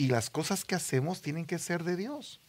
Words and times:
y 0.00 0.06
las 0.08 0.30
cosas 0.30 0.64
que 0.64 0.74
hacemos 0.74 1.20
tienen 1.20 1.44
que 1.44 1.58
ser 1.58 1.84
de 1.84 1.94
Dios. 1.94 2.40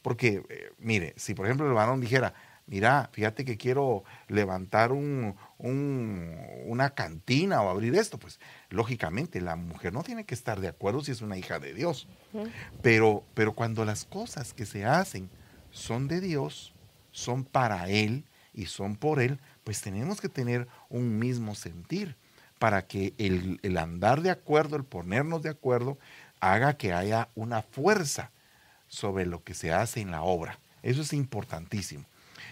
Porque, 0.00 0.44
eh, 0.48 0.70
mire, 0.78 1.12
si 1.16 1.34
por 1.34 1.46
ejemplo 1.46 1.66
el 1.66 1.74
varón 1.74 2.00
dijera, 2.00 2.34
mira, 2.68 3.10
fíjate 3.12 3.44
que 3.44 3.56
quiero 3.56 4.04
levantar 4.28 4.92
un, 4.92 5.34
una 5.58 6.90
cantina 6.90 7.62
o 7.62 7.68
abrir 7.68 7.96
esto, 7.96 8.16
pues 8.16 8.38
lógicamente 8.68 9.40
la 9.40 9.56
mujer 9.56 9.92
no 9.92 10.04
tiene 10.04 10.24
que 10.24 10.36
estar 10.36 10.60
de 10.60 10.68
acuerdo 10.68 11.02
si 11.02 11.10
es 11.10 11.20
una 11.20 11.36
hija 11.36 11.58
de 11.58 11.74
Dios. 11.74 12.06
pero, 12.80 13.24
pero 13.34 13.54
cuando 13.54 13.84
las 13.84 14.04
cosas 14.04 14.54
que 14.54 14.64
se 14.64 14.84
hacen 14.84 15.28
son 15.72 16.06
de 16.06 16.20
Dios, 16.20 16.74
son 17.10 17.44
para 17.44 17.88
Él 17.88 18.24
y 18.54 18.66
son 18.66 18.94
por 18.94 19.18
Él, 19.18 19.40
pues 19.64 19.82
tenemos 19.82 20.20
que 20.20 20.28
tener 20.28 20.68
un 20.88 21.18
mismo 21.18 21.56
sentir 21.56 22.14
para 22.60 22.86
que 22.86 23.14
el, 23.18 23.58
el 23.62 23.78
andar 23.78 24.20
de 24.20 24.30
acuerdo, 24.30 24.76
el 24.76 24.84
ponernos 24.84 25.42
de 25.42 25.48
acuerdo, 25.48 25.98
haga 26.40 26.74
que 26.74 26.92
haya 26.92 27.28
una 27.34 27.62
fuerza 27.62 28.30
sobre 28.88 29.26
lo 29.26 29.44
que 29.44 29.54
se 29.54 29.72
hace 29.72 30.00
en 30.00 30.10
la 30.10 30.22
obra. 30.22 30.58
Eso 30.82 31.02
es 31.02 31.12
importantísimo. 31.12 32.04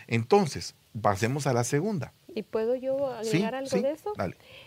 Entonces, 0.07 0.75
pasemos 1.01 1.47
a 1.47 1.53
la 1.53 1.65
segunda. 1.65 2.13
¿Y 2.35 2.43
puedo 2.43 2.77
yo 2.77 3.09
agregar 3.09 3.55
algo 3.55 3.81
de 3.81 3.91
eso? 3.91 4.13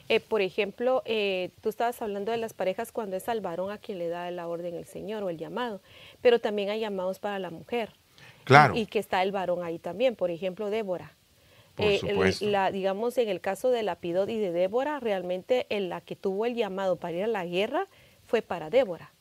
Eh, 0.10 0.20
por 0.20 0.42
ejemplo, 0.42 1.04
eh, 1.06 1.52
tú 1.62 1.70
estabas 1.70 2.02
hablando 2.02 2.32
de 2.32 2.38
las 2.38 2.54
parejas 2.54 2.92
cuando 2.92 3.16
es 3.16 3.30
al 3.30 3.40
varón 3.40 3.72
a 3.72 3.78
quien 3.78 4.00
le 4.00 4.10
da 4.10 4.30
la 4.32 4.48
orden 4.48 4.74
el 4.74 4.86
Señor 4.86 5.24
o 5.24 5.30
el 5.30 5.38
llamado, 5.38 5.82
pero 6.22 6.40
también 6.40 6.70
hay 6.70 6.80
llamados 6.80 7.20
para 7.20 7.40
la 7.40 7.50
mujer. 7.50 7.94
Claro. 8.44 8.76
Y, 8.76 8.88
que 8.88 9.00
está 9.00 9.22
el 9.24 9.32
varón 9.32 9.64
ahí 9.64 9.80
también. 9.80 10.16
Por 10.16 10.32
ejemplo, 10.32 10.70
Débora. 10.70 11.14
Por 11.76 11.86
eh, 11.86 12.00
supuesto. 12.00 12.46
la, 12.46 12.72
digamos, 12.72 13.18
en 13.18 13.30
el 13.30 13.40
caso 13.40 13.70
de 13.70 13.84
Lapidot 13.84 14.28
y 14.30 14.38
de 14.38 14.52
Débora, 14.52 15.00
realmente 15.00 15.68
en 15.70 15.90
la 15.90 16.02
que 16.02 16.16
tuvo 16.16 16.46
el 16.46 16.56
llamado 16.56 16.98
para 16.98 17.18
ir 17.18 17.24
a 17.24 17.28
la 17.28 17.46
guerra 17.46 17.88
fue 18.32 18.42
para 18.42 18.70
Débora. 18.70 19.12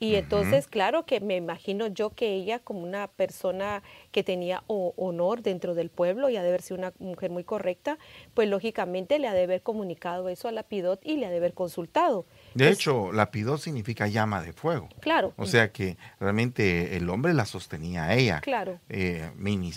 Y 0.00 0.16
entonces, 0.16 0.66
claro 0.66 1.06
que 1.06 1.20
me 1.20 1.36
imagino 1.36 1.86
yo 1.86 2.10
que 2.10 2.34
ella 2.34 2.58
como 2.58 2.80
una 2.80 3.06
persona 3.06 3.84
que 4.10 4.24
tenía 4.24 4.64
honor 4.66 5.40
dentro 5.40 5.76
del 5.76 5.88
pueblo 5.88 6.28
y 6.28 6.36
ha 6.36 6.42
de 6.42 6.48
haber 6.48 6.62
sido 6.62 6.78
una 6.78 6.92
mujer 6.98 7.30
muy 7.30 7.44
correcta, 7.44 7.96
pues 8.34 8.48
lógicamente 8.48 9.20
le 9.20 9.28
ha 9.28 9.34
de 9.34 9.44
haber 9.44 9.62
comunicado 9.62 10.28
eso 10.28 10.48
a 10.48 10.52
Lapidot 10.52 11.00
y 11.06 11.16
le 11.16 11.26
ha 11.26 11.30
de 11.30 11.36
haber 11.36 11.54
consultado. 11.54 12.26
De 12.54 12.70
hecho, 12.70 13.12
Lapidot 13.12 13.60
significa 13.60 14.08
llama 14.08 14.42
de 14.42 14.52
fuego. 14.52 14.88
Claro. 14.98 15.32
O 15.36 15.46
sea 15.46 15.70
que 15.70 15.96
realmente 16.18 16.96
el 16.96 17.08
hombre 17.08 17.32
la 17.32 17.46
sostenía 17.46 18.06
a 18.06 18.14
ella. 18.16 18.40
Claro. 18.40 18.80
Eh, 18.88 19.30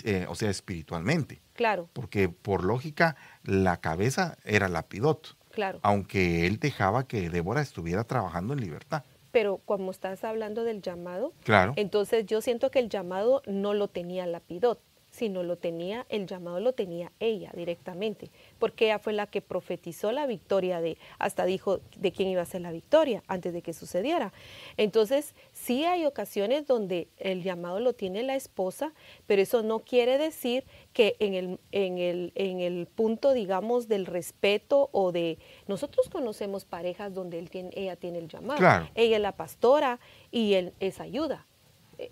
eh, 0.04 0.26
o 0.28 0.34
sea, 0.34 0.50
espiritualmente. 0.50 1.40
Claro. 1.54 1.88
Porque 1.92 2.28
por 2.28 2.64
lógica, 2.64 3.14
la 3.44 3.80
cabeza 3.80 4.36
era 4.44 4.68
Lapidot. 4.68 5.37
Claro. 5.58 5.80
Aunque 5.82 6.46
él 6.46 6.60
dejaba 6.60 7.08
que 7.08 7.30
Débora 7.30 7.62
estuviera 7.62 8.04
trabajando 8.04 8.54
en 8.54 8.60
libertad 8.60 9.02
pero 9.32 9.58
como 9.64 9.90
estás 9.90 10.24
hablando 10.24 10.64
del 10.64 10.82
llamado, 10.82 11.32
claro. 11.44 11.72
entonces 11.76 12.26
yo 12.26 12.40
siento 12.40 12.70
que 12.70 12.78
el 12.78 12.88
llamado 12.88 13.42
no 13.46 13.74
lo 13.74 13.88
tenía 13.88 14.26
Lapidot, 14.26 14.80
sino 15.18 15.42
lo 15.42 15.56
tenía, 15.56 16.06
el 16.08 16.26
llamado 16.26 16.60
lo 16.60 16.72
tenía 16.72 17.10
ella 17.18 17.50
directamente, 17.54 18.30
porque 18.58 18.86
ella 18.86 18.98
fue 18.98 19.12
la 19.12 19.26
que 19.26 19.42
profetizó 19.42 20.12
la 20.12 20.26
victoria 20.26 20.80
de, 20.80 20.96
hasta 21.18 21.44
dijo 21.44 21.80
de 21.96 22.12
quién 22.12 22.28
iba 22.28 22.42
a 22.42 22.46
ser 22.46 22.60
la 22.60 22.70
victoria 22.70 23.22
antes 23.26 23.52
de 23.52 23.62
que 23.62 23.72
sucediera. 23.72 24.32
Entonces, 24.76 25.34
sí 25.52 25.84
hay 25.84 26.06
ocasiones 26.06 26.66
donde 26.66 27.08
el 27.18 27.42
llamado 27.42 27.80
lo 27.80 27.94
tiene 27.94 28.22
la 28.22 28.36
esposa, 28.36 28.92
pero 29.26 29.42
eso 29.42 29.62
no 29.62 29.80
quiere 29.80 30.18
decir 30.18 30.64
que 30.92 31.16
en 31.18 31.34
el, 31.34 31.58
en 31.72 31.98
el, 31.98 32.32
en 32.36 32.60
el 32.60 32.86
punto, 32.86 33.32
digamos, 33.32 33.88
del 33.88 34.06
respeto 34.06 34.88
o 34.92 35.10
de, 35.10 35.38
nosotros 35.66 36.08
conocemos 36.08 36.64
parejas 36.64 37.12
donde 37.12 37.38
él 37.38 37.50
tiene, 37.50 37.70
ella 37.74 37.96
tiene 37.96 38.18
el 38.18 38.28
llamado, 38.28 38.88
ella 38.94 39.16
es 39.16 39.22
la 39.22 39.32
pastora 39.32 39.98
y 40.30 40.54
él 40.54 40.72
es 40.78 41.00
ayuda. 41.00 41.46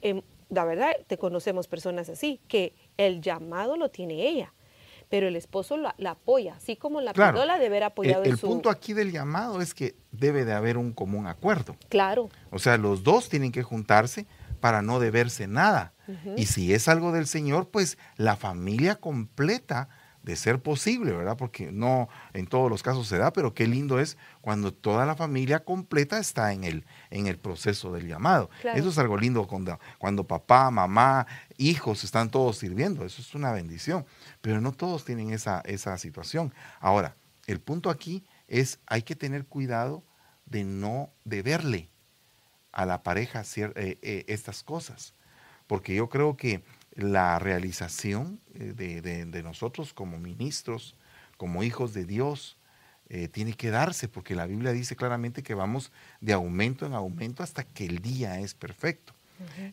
Em, 0.02 0.22
la 0.48 0.64
verdad, 0.64 0.92
te 1.06 1.18
conocemos 1.18 1.68
personas 1.68 2.08
así, 2.08 2.40
que 2.48 2.74
el 2.96 3.20
llamado 3.20 3.76
lo 3.76 3.90
tiene 3.90 4.26
ella, 4.28 4.52
pero 5.08 5.28
el 5.28 5.36
esposo 5.36 5.76
la, 5.76 5.94
apoya, 6.10 6.54
así 6.54 6.76
como 6.76 7.00
la 7.00 7.12
claro. 7.12 7.44
de 7.44 7.66
haber 7.66 7.84
apoyado 7.84 8.24
el, 8.24 8.32
el 8.32 8.38
punto 8.38 8.70
aquí 8.70 8.92
del 8.92 9.12
llamado 9.12 9.60
es 9.60 9.74
que 9.74 9.96
debe 10.10 10.44
de 10.44 10.52
haber 10.52 10.78
un 10.78 10.92
común 10.92 11.26
acuerdo. 11.26 11.76
Claro. 11.88 12.28
O 12.50 12.58
sea, 12.58 12.76
los 12.76 13.02
dos 13.02 13.28
tienen 13.28 13.52
que 13.52 13.62
juntarse 13.62 14.26
para 14.60 14.82
no 14.82 14.98
deberse 14.98 15.46
nada. 15.46 15.92
Y 16.36 16.46
si 16.46 16.72
es 16.72 16.86
algo 16.88 17.10
del 17.10 17.26
Señor, 17.26 17.68
pues 17.70 17.98
la 18.16 18.36
familia 18.36 18.94
completa 18.94 19.88
de 20.26 20.34
ser 20.34 20.60
posible, 20.60 21.12
¿verdad? 21.12 21.36
Porque 21.36 21.70
no 21.70 22.08
en 22.34 22.48
todos 22.48 22.68
los 22.68 22.82
casos 22.82 23.06
se 23.06 23.16
da, 23.16 23.32
pero 23.32 23.54
qué 23.54 23.68
lindo 23.68 24.00
es 24.00 24.18
cuando 24.40 24.74
toda 24.74 25.06
la 25.06 25.14
familia 25.14 25.60
completa 25.60 26.18
está 26.18 26.52
en 26.52 26.64
el, 26.64 26.84
en 27.10 27.28
el 27.28 27.38
proceso 27.38 27.92
del 27.92 28.08
llamado. 28.08 28.50
Eso 28.74 28.88
es 28.88 28.98
algo 28.98 29.16
lindo 29.16 29.46
cuando, 29.46 29.78
cuando 29.98 30.24
papá, 30.26 30.68
mamá, 30.72 31.28
hijos 31.58 32.02
están 32.02 32.28
todos 32.28 32.58
sirviendo, 32.58 33.04
eso 33.04 33.22
es 33.22 33.36
una 33.36 33.52
bendición, 33.52 34.04
pero 34.40 34.60
no 34.60 34.72
todos 34.72 35.04
tienen 35.04 35.30
esa, 35.30 35.60
esa 35.64 35.96
situación. 35.96 36.52
Ahora, 36.80 37.14
el 37.46 37.60
punto 37.60 37.88
aquí 37.88 38.24
es, 38.48 38.80
hay 38.86 39.02
que 39.02 39.14
tener 39.14 39.46
cuidado 39.46 40.02
de 40.44 40.64
no 40.64 41.12
deberle 41.24 41.88
a 42.72 42.84
la 42.84 43.04
pareja 43.04 43.44
eh, 43.54 43.98
eh, 44.02 44.24
estas 44.26 44.64
cosas, 44.64 45.14
porque 45.68 45.94
yo 45.94 46.08
creo 46.08 46.36
que 46.36 46.64
la 46.96 47.38
realización 47.38 48.40
eh, 48.54 48.72
de, 48.74 49.42
nosotros 49.42 49.92
como 49.92 50.18
ministros, 50.18 50.96
como 51.36 51.62
hijos 51.62 51.92
de 51.92 52.06
Dios, 52.06 52.56
eh, 53.08 53.28
tiene 53.28 53.52
que 53.52 53.70
darse, 53.70 54.08
porque 54.08 54.34
la 54.34 54.46
Biblia 54.46 54.72
dice 54.72 54.96
claramente 54.96 55.42
que 55.42 55.54
vamos 55.54 55.92
de 56.20 56.32
aumento 56.32 56.86
en 56.86 56.94
aumento 56.94 57.42
hasta 57.42 57.62
que 57.62 57.84
el 57.84 58.00
día 58.00 58.40
es 58.40 58.54
perfecto. 58.54 59.12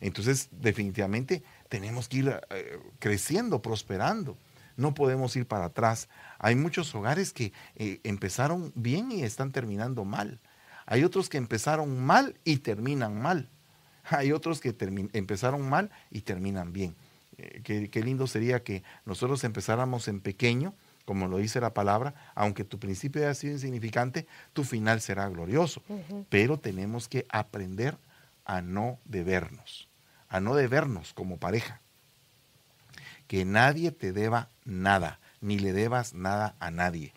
Entonces, 0.02 0.50
definitivamente 0.52 1.42
tenemos 1.70 2.06
que 2.06 2.18
ir 2.18 2.40
eh, 2.50 2.78
creciendo, 2.98 3.62
prosperando. 3.62 4.36
No 4.76 4.92
podemos 4.92 5.34
ir 5.36 5.46
para 5.46 5.66
atrás. 5.66 6.10
Hay 6.38 6.54
muchos 6.54 6.94
hogares 6.94 7.32
que 7.32 7.54
empezaron 7.76 8.72
bien 8.74 9.10
y 9.10 9.22
están 9.22 9.52
terminando 9.52 10.04
mal. 10.04 10.38
Hay 10.84 11.02
otros 11.02 11.30
que 11.30 11.38
empezaron 11.38 11.98
mal 12.04 12.36
y 12.44 12.58
terminan 12.58 13.22
mal. 13.22 13.48
Hay 14.04 14.32
otros 14.32 14.60
que 14.60 14.76
empezaron 15.14 15.66
mal 15.66 15.90
y 16.10 16.20
terminan 16.20 16.74
bien. 16.74 16.94
Eh, 17.38 17.88
qué, 17.90 18.02
lindo 18.02 18.26
sería 18.26 18.62
que 18.62 18.82
nosotros 19.04 19.44
empezáramos 19.44 20.08
en 20.08 20.20
pequeño, 20.20 20.74
como 21.04 21.28
lo 21.28 21.38
dice 21.38 21.60
la 21.60 21.74
palabra, 21.74 22.14
aunque 22.34 22.64
tu 22.64 22.78
principio 22.78 23.22
haya 23.22 23.34
sido 23.34 23.54
insignificante, 23.54 24.26
tu 24.52 24.64
final 24.64 25.00
será 25.00 25.28
glorioso. 25.28 25.82
Pero 26.28 26.58
tenemos 26.58 27.08
que 27.08 27.26
aprender 27.28 27.96
a 28.44 28.60
no 28.60 28.98
debernos, 29.04 29.88
a 30.28 30.40
no 30.40 30.54
debernos 30.54 31.12
como 31.12 31.38
pareja. 31.38 31.80
Que 33.26 33.44
nadie 33.44 33.90
te 33.90 34.12
deba 34.12 34.50
nada, 34.64 35.18
ni 35.40 35.58
le 35.58 35.72
debas 35.72 36.14
nada 36.14 36.54
a 36.60 36.70
nadie. 36.70 37.12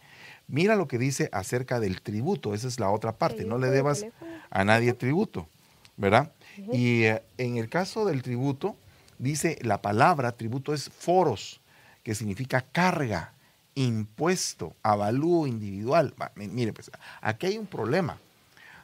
Mira 0.47 0.75
lo 0.75 0.87
que 0.87 0.97
dice 0.97 1.29
acerca 1.33 1.79
del 1.79 2.01
tributo, 2.01 2.53
esa 2.53 2.67
es 2.67 2.79
la 2.79 2.89
otra 2.89 3.17
parte, 3.17 3.43
no 3.43 3.57
le 3.57 3.69
debas 3.69 4.05
a 4.49 4.63
nadie 4.63 4.93
tributo, 4.93 5.49
¿verdad? 5.97 6.31
Y 6.71 7.03
eh, 7.03 7.21
en 7.37 7.57
el 7.57 7.69
caso 7.69 8.05
del 8.05 8.21
tributo, 8.21 8.77
dice 9.17 9.57
la 9.61 9.81
palabra 9.81 10.31
tributo 10.33 10.73
es 10.73 10.89
foros, 10.89 11.61
que 12.03 12.15
significa 12.15 12.61
carga, 12.61 13.33
impuesto, 13.75 14.75
avalúo 14.81 15.47
individual. 15.47 16.13
mire, 16.35 16.73
pues 16.73 16.89
aquí 17.21 17.47
hay 17.47 17.57
un 17.57 17.67
problema, 17.67 18.17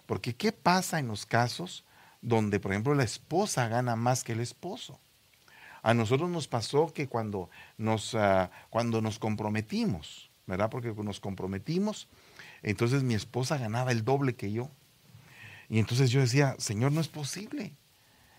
porque 0.06 0.36
¿qué 0.36 0.52
pasa 0.52 1.00
en 1.00 1.08
los 1.08 1.26
casos 1.26 1.84
donde, 2.22 2.60
por 2.60 2.72
ejemplo, 2.72 2.94
la 2.94 3.04
esposa 3.04 3.68
gana 3.68 3.96
más 3.96 4.24
que 4.24 4.34
el 4.34 4.40
esposo? 4.40 5.00
A 5.82 5.94
nosotros 5.94 6.30
nos 6.30 6.48
pasó 6.48 6.94
que 6.94 7.08
cuando 7.08 7.50
nos, 7.78 8.16
ah, 8.16 8.52
cuando 8.70 9.02
nos 9.02 9.20
comprometimos, 9.20 10.30
¿verdad? 10.46 10.70
Porque 10.70 10.94
nos 10.94 11.20
comprometimos, 11.20 12.08
entonces 12.62 13.04
mi 13.04 13.16
esposa 13.16 13.58
ganaba 13.58 13.92
el 13.92 14.06
doble 14.06 14.36
que 14.36 14.52
yo. 14.52 14.70
Y 15.70 15.80
entonces 15.80 16.10
yo 16.12 16.22
decía, 16.22 16.56
Señor, 16.60 16.92
no 16.92 17.02
es 17.02 17.08
posible. 17.08 17.74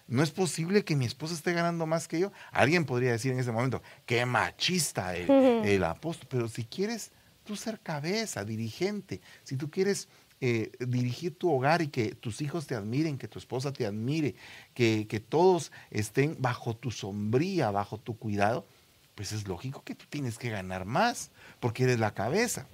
No 0.07 0.23
es 0.23 0.31
posible 0.31 0.85
que 0.85 0.97
mi 0.97 1.07
esposa 1.07 1.35
esté 1.35 1.53
ganando 1.53 1.87
más 1.87 2.09
que 2.09 2.19
yo. 2.19 2.33
Alguien 2.53 2.85
podría 2.85 3.13
decir 3.13 3.33
en 3.33 3.39
ese 3.39 3.53
momento, 3.53 3.83
qué 4.05 4.27
machista 4.27 5.17
el, 5.17 5.85
apóstol. 5.85 6.29
Pero 6.31 6.49
si 6.49 6.65
quieres 6.65 7.11
tú 7.45 7.57
ser 7.57 7.81
cabeza, 7.81 8.45
dirigente, 8.45 9.21
si 9.45 9.57
tú 9.57 9.71
quieres 9.71 10.09
eh, 10.41 10.73
dirigir 10.79 11.39
tu 11.39 11.51
hogar 11.51 11.81
y 11.81 11.89
que 11.89 12.15
tus 12.15 12.43
hijos 12.43 12.67
te 12.67 12.75
admiren, 12.75 13.17
que 13.17 13.29
tu 13.29 13.39
esposa 13.39 13.73
te 13.73 13.87
admire, 13.87 14.35
que, 14.75 15.07
que 15.09 15.21
todos 15.21 15.73
estén 15.91 16.37
bajo 16.39 16.77
tu 16.77 16.91
sombría, 16.91 17.71
bajo 17.71 17.99
tu 17.99 18.19
cuidado, 18.19 18.67
pues 19.15 19.33
es 19.33 19.49
lógico 19.49 19.83
que 19.85 19.95
tú 19.95 20.05
tienes 20.11 20.39
que 20.39 20.51
ganar 20.51 20.85
más, 20.85 21.31
porque 21.61 21.85
eres 21.85 21.99
la 21.99 22.13
cabeza. 22.13 22.67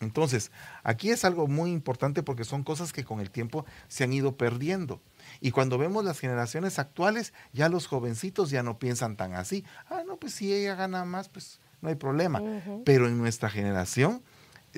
Entonces, 0.00 0.50
aquí 0.82 1.10
es 1.10 1.24
algo 1.24 1.46
muy 1.46 1.70
importante 1.70 2.22
porque 2.22 2.44
son 2.44 2.64
cosas 2.64 2.92
que 2.92 3.04
con 3.04 3.20
el 3.20 3.30
tiempo 3.30 3.66
se 3.88 4.04
han 4.04 4.12
ido 4.12 4.36
perdiendo. 4.36 5.02
Y 5.40 5.50
cuando 5.52 5.78
vemos 5.78 6.04
las 6.04 6.18
generaciones 6.18 6.78
actuales, 6.78 7.32
ya 7.52 7.68
los 7.68 7.86
jovencitos 7.86 8.50
ya 8.50 8.62
no 8.62 8.78
piensan 8.78 9.16
tan 9.16 9.34
así. 9.34 9.64
Ah, 9.88 10.02
no, 10.06 10.16
pues 10.16 10.34
si 10.34 10.52
ella 10.52 10.74
gana 10.74 11.04
más, 11.04 11.28
pues 11.28 11.60
no 11.80 11.88
hay 11.88 11.94
problema. 11.94 12.42
Pero 12.84 13.08
en 13.08 13.18
nuestra 13.18 13.48
generación 13.48 14.22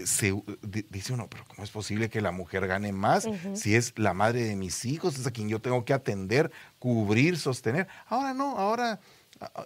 se, 0.05 0.35
dice 0.63 1.13
uno, 1.13 1.29
pero 1.29 1.45
¿cómo 1.47 1.65
es 1.65 1.71
posible 1.71 2.09
que 2.09 2.21
la 2.21 2.33
mujer 2.33 2.67
gane 2.67 2.93
más 2.93 3.29
si 3.55 3.75
es 3.75 3.93
la 3.99 4.15
madre 4.15 4.45
de 4.45 4.57
mis 4.57 4.85
hijos, 4.85 5.19
es 5.19 5.27
a 5.27 5.31
quien 5.31 5.49
yo 5.49 5.61
tengo 5.61 5.85
que 5.85 5.93
atender, 5.93 6.51
cubrir, 6.79 7.39
sostener? 7.39 7.89
Ahora 8.07 8.33
no, 8.33 8.57
ahora 8.57 9.01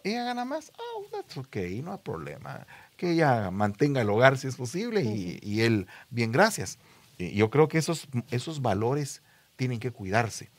ella 0.04 0.24
gana 0.24 0.44
más. 0.44 0.72
Oh, 0.78 1.04
that's 1.12 1.36
okay, 1.36 1.82
no 1.82 1.92
hay 1.92 1.98
problema. 1.98 2.66
Que 2.96 3.12
ella 3.12 3.50
mantenga 3.50 4.00
el 4.00 4.10
hogar 4.10 4.38
si 4.38 4.48
es 4.48 4.56
posible 4.56 5.02
y, 5.02 5.60
él, 5.60 5.86
bien, 6.10 6.32
gracias. 6.32 6.78
yo 7.18 7.50
creo 7.50 7.68
que 7.68 7.78
esos, 7.78 8.08
esos 8.30 8.62
valores 8.62 9.22
tienen 9.56 9.78
que 9.78 9.90
cuidarse, 9.90 10.50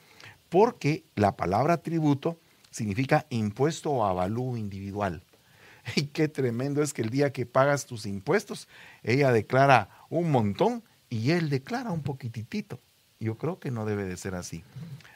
porque 0.50 1.04
la 1.16 1.36
palabra 1.36 1.78
tributo 1.78 2.40
significa 2.72 3.26
impuesto 3.30 3.92
o 3.92 4.06
avalúo 4.06 4.58
individual. 4.58 5.24
Y 5.96 6.08
qué 6.08 6.28
tremendo 6.28 6.84
es 6.84 6.94
que 6.94 7.02
el 7.02 7.10
día 7.10 7.32
que 7.32 7.46
pagas 7.46 7.86
tus 7.86 8.06
impuestos, 8.06 8.68
ella 9.04 9.32
declara 9.32 9.90
un 10.10 10.32
montón 10.32 10.84
y 11.10 11.32
él 11.32 11.50
declara 11.50 11.92
un 11.92 12.02
poquitito. 12.02 12.80
Yo 13.20 13.38
creo 13.38 13.60
que 13.60 13.72
no 13.72 13.86
debe 13.86 14.04
de 14.04 14.18
ser 14.18 14.36
así. 14.36 14.64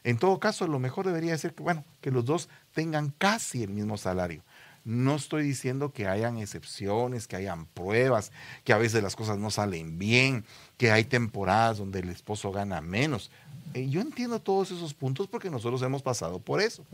En 0.03 0.17
todo 0.17 0.39
caso, 0.39 0.67
lo 0.67 0.79
mejor 0.79 1.05
debería 1.05 1.37
ser 1.37 1.53
que, 1.53 1.61
bueno, 1.61 1.83
que 2.01 2.09
los 2.09 2.25
dos 2.25 2.49
tengan 2.73 3.13
casi 3.17 3.63
el 3.63 3.69
mismo 3.69 3.97
salario. 3.97 4.43
No 4.83 5.15
estoy 5.15 5.43
diciendo 5.43 5.93
que 5.93 6.07
hayan 6.07 6.39
excepciones, 6.39 7.27
que 7.27 7.35
hayan 7.35 7.67
pruebas, 7.67 8.31
que 8.63 8.73
a 8.73 8.79
veces 8.79 9.03
las 9.03 9.15
cosas 9.15 9.37
no 9.37 9.51
salen 9.51 9.99
bien, 9.99 10.43
que 10.77 10.91
hay 10.91 11.03
temporadas 11.03 11.77
donde 11.77 11.99
el 11.99 12.09
esposo 12.09 12.51
gana 12.51 12.81
menos. 12.81 13.29
Eh, 13.73 13.89
yo 13.89 14.01
entiendo 14.01 14.39
todos 14.39 14.71
esos 14.71 14.93
puntos 14.93 15.27
porque 15.27 15.49
nosotros 15.49 15.81
hemos 15.81 16.01
pasado 16.01 16.39
por 16.39 16.61
eso. 16.61 16.85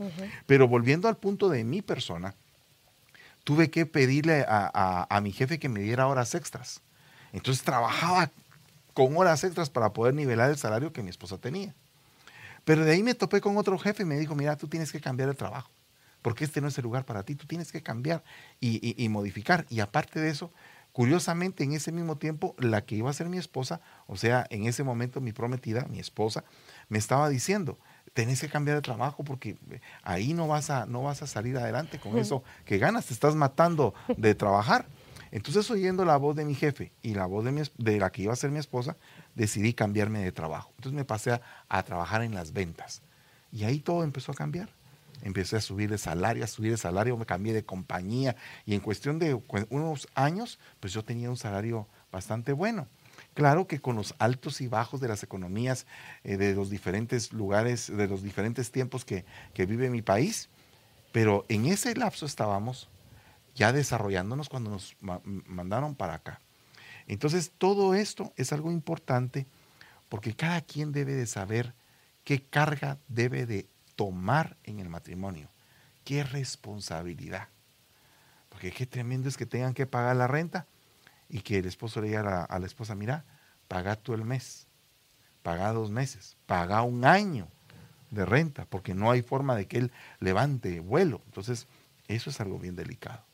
Pero 0.46 0.68
volviendo 0.68 1.08
al 1.08 1.16
punto 1.16 1.48
de 1.48 1.64
mi 1.64 1.82
persona, 1.82 2.34
tuve 3.44 3.70
que 3.70 3.86
pedirle 3.86 4.44
a, 4.46 5.20
mi 5.22 5.32
jefe 5.32 5.58
que 5.58 5.68
me 5.68 5.80
diera 5.80 6.06
horas 6.06 6.34
extras. 6.34 6.82
Entonces 7.32 7.62
trabajaba 7.64 8.30
con 8.94 9.16
horas 9.16 9.44
extras 9.44 9.70
para 9.70 9.92
poder 9.92 10.14
nivelar 10.14 10.50
el 10.50 10.58
salario 10.58 10.92
que 10.92 11.02
mi 11.02 11.10
esposa 11.10 11.38
tenía. 11.38 11.74
Pero 12.64 12.84
de 12.84 12.92
ahí 12.92 13.02
me 13.02 13.14
topé 13.14 13.40
con 13.40 13.56
otro 13.56 13.78
jefe 13.78 14.02
y 14.02 14.06
me 14.06 14.18
dijo, 14.18 14.34
mira, 14.34 14.56
tú 14.56 14.68
tienes 14.68 14.92
que 14.92 15.00
cambiar 15.00 15.30
el 15.30 15.36
trabajo, 15.36 15.70
porque 16.20 16.44
este 16.44 16.60
no 16.60 16.68
es 16.68 16.76
el 16.76 16.84
lugar 16.84 17.06
para 17.06 17.22
ti, 17.22 17.34
tú 17.34 17.46
tienes 17.46 17.72
que 17.72 17.82
cambiar 17.82 18.22
y, 18.60 19.08
modificar. 19.08 19.64
Y 19.70 19.80
aparte 19.80 20.20
de 20.20 20.28
eso, 20.28 20.52
curiosamente, 20.98 21.62
en 21.62 21.74
ese 21.74 21.92
mismo 21.92 22.18
tiempo, 22.18 22.56
la 22.58 22.84
que 22.84 22.96
iba 22.96 23.08
a 23.08 23.12
ser 23.12 23.28
mi 23.28 23.38
esposa, 23.38 23.80
o 24.08 24.16
sea, 24.16 24.48
en 24.50 24.66
ese 24.66 24.82
momento 24.82 25.20
mi 25.20 25.30
prometida, 25.30 25.86
mi 25.88 26.00
esposa, 26.00 26.42
me 26.88 26.98
estaba 26.98 27.28
diciendo, 27.28 27.78
tenés 28.14 28.40
que 28.40 28.48
cambiar 28.48 28.78
de 28.78 28.82
trabajo 28.82 29.22
porque 29.22 29.50
eh, 29.70 29.80
ahí 30.02 30.34
no 30.34 30.48
vas 30.48 30.70
a, 30.70 30.86
no 30.86 31.04
vas 31.04 31.22
a 31.22 31.28
salir 31.28 31.56
adelante 31.56 32.00
con 32.00 32.18
eso 32.18 32.42
que 32.64 32.78
ganas, 32.78 33.06
te 33.06 33.14
estás 33.14 33.36
matando 33.36 33.94
de 34.16 34.34
trabajar. 34.34 34.86
Entonces, 35.30 35.70
oyendo 35.70 36.04
la 36.04 36.16
voz 36.16 36.34
de 36.34 36.44
mi 36.44 36.56
jefe 36.56 36.90
y 37.00 37.14
la 37.14 37.26
voz 37.26 37.44
de, 37.44 37.70
de 37.78 38.00
la 38.00 38.10
que 38.10 38.22
iba 38.22 38.32
a 38.32 38.36
ser 38.36 38.50
mi 38.50 38.58
esposa, 38.58 38.96
decidí 39.36 39.74
cambiarme 39.74 40.18
de 40.18 40.32
trabajo. 40.32 40.72
Entonces 40.78 40.94
me 40.94 41.04
pasé 41.04 41.40
a, 41.68 41.82
trabajar 41.84 42.22
en 42.22 42.34
las 42.34 42.52
ventas. 42.52 43.02
Y 43.52 43.62
ahí 43.62 43.78
todo 43.78 44.02
empezó 44.02 44.32
a 44.32 44.34
cambiar. 44.34 44.68
Empecé 45.22 45.56
a 45.56 45.60
subir 45.60 45.90
de 45.90 45.98
salario, 45.98 46.44
a 46.44 46.46
subir 46.46 46.70
de 46.70 46.76
salario, 46.76 47.16
me 47.16 47.26
cambié 47.26 47.52
de 47.52 47.64
compañía 47.64 48.36
y 48.64 48.74
en 48.74 48.80
cuestión 48.80 49.18
de 49.18 49.34
unos 49.70 50.08
años, 50.14 50.58
pues 50.80 50.92
yo 50.92 51.04
tenía 51.04 51.30
un 51.30 51.36
salario 51.36 51.88
bastante 52.12 52.52
bueno. 52.52 52.86
Claro 53.34 53.66
que 53.66 53.80
con 53.80 53.96
los 53.96 54.14
altos 54.18 54.60
y 54.60 54.68
bajos 54.68 55.00
de 55.00 55.08
las 55.08 55.22
economías 55.22 55.86
eh, 56.24 56.36
de 56.36 56.54
los 56.54 56.70
diferentes 56.70 57.32
lugares, 57.32 57.94
de 57.94 58.08
los 58.08 58.22
diferentes 58.22 58.70
tiempos 58.70 59.04
que, 59.04 59.24
vive 59.54 59.90
mi 59.90 60.02
país, 60.02 60.48
pero 61.12 61.44
en 61.48 61.66
ese 61.66 61.94
lapso 61.94 62.26
estábamos 62.26 62.88
ya 63.54 63.72
desarrollándonos 63.72 64.48
cuando 64.48 64.70
nos 64.70 64.96
mandaron 65.00 65.94
para 65.94 66.14
acá. 66.14 66.40
Entonces, 67.06 67.52
todo 67.58 67.94
esto 67.94 68.32
es 68.36 68.52
algo 68.52 68.70
importante 68.70 69.46
porque 70.08 70.34
cada 70.34 70.60
quien 70.60 70.92
debe 70.92 71.14
de 71.14 71.26
saber 71.26 71.74
qué 72.24 72.42
carga 72.42 72.98
debe 73.08 73.46
de 73.46 73.66
tomar 73.98 74.56
en 74.62 74.78
el 74.78 74.88
matrimonio, 74.88 75.50
qué 76.04 76.22
responsabilidad. 76.22 77.48
Porque 78.48 78.70
qué 78.70 78.86
tremendo 78.86 79.28
es 79.28 79.36
que 79.36 79.44
tengan 79.44 79.74
que 79.74 79.86
pagar 79.86 80.14
la 80.14 80.28
renta 80.28 80.68
y 81.28 81.40
que 81.40 81.58
el 81.58 81.66
esposo 81.66 82.00
le 82.00 82.06
diga 82.06 82.44
a 82.44 82.58
la, 82.60 82.66
esposa, 82.66 82.94
mira, 82.94 83.24
paga 83.66 83.96
tú 83.96 84.14
el 84.14 84.24
mes, 84.24 84.68
paga 85.42 85.72
dos 85.72 85.90
meses, 85.90 86.36
paga 86.46 86.82
un 86.82 87.04
año 87.04 87.48
de 88.12 88.24
renta, 88.24 88.66
porque 88.66 88.94
no 88.94 89.10
hay 89.10 89.22
forma 89.22 89.56
de 89.56 89.66
que 89.66 89.78
él 89.78 89.92
levante 90.20 90.78
vuelo. 90.78 91.20
Entonces, 91.26 91.66
eso 92.06 92.30
es 92.30 92.40
algo 92.40 92.60
bien 92.60 92.76
delicado. 92.76 93.24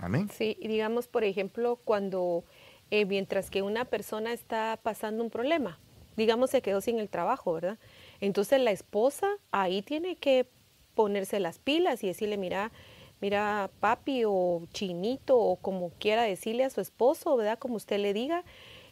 Amén. 0.00 0.30
Sí, 0.32 0.56
y 0.58 0.68
digamos, 0.68 1.06
por 1.06 1.22
ejemplo, 1.22 1.76
cuando 1.84 2.44
eh, 2.90 3.04
mientras 3.04 3.50
que 3.50 3.60
una 3.60 3.84
persona 3.84 4.32
está 4.32 4.80
pasando 4.82 5.22
un 5.22 5.28
problema, 5.28 5.78
digamos, 6.16 6.48
se 6.48 6.62
quedó 6.62 6.80
sin 6.80 6.98
el 6.98 7.10
trabajo, 7.10 7.52
¿verdad? 7.52 7.78
Entonces 8.20 8.60
la 8.60 8.70
esposa 8.70 9.28
ahí 9.50 9.82
tiene 9.82 10.16
que 10.16 10.48
ponerse 10.94 11.40
las 11.40 11.58
pilas 11.58 12.02
y 12.02 12.08
decirle, 12.08 12.36
mira, 12.36 12.72
mira, 13.20 13.70
papi 13.80 14.24
o 14.26 14.62
chinito 14.72 15.38
o 15.38 15.56
como 15.56 15.90
quiera 15.98 16.22
decirle 16.22 16.64
a 16.64 16.70
su 16.70 16.80
esposo, 16.80 17.36
¿verdad? 17.36 17.58
Como 17.58 17.76
usted 17.76 17.98
le 17.98 18.12
diga, 18.12 18.44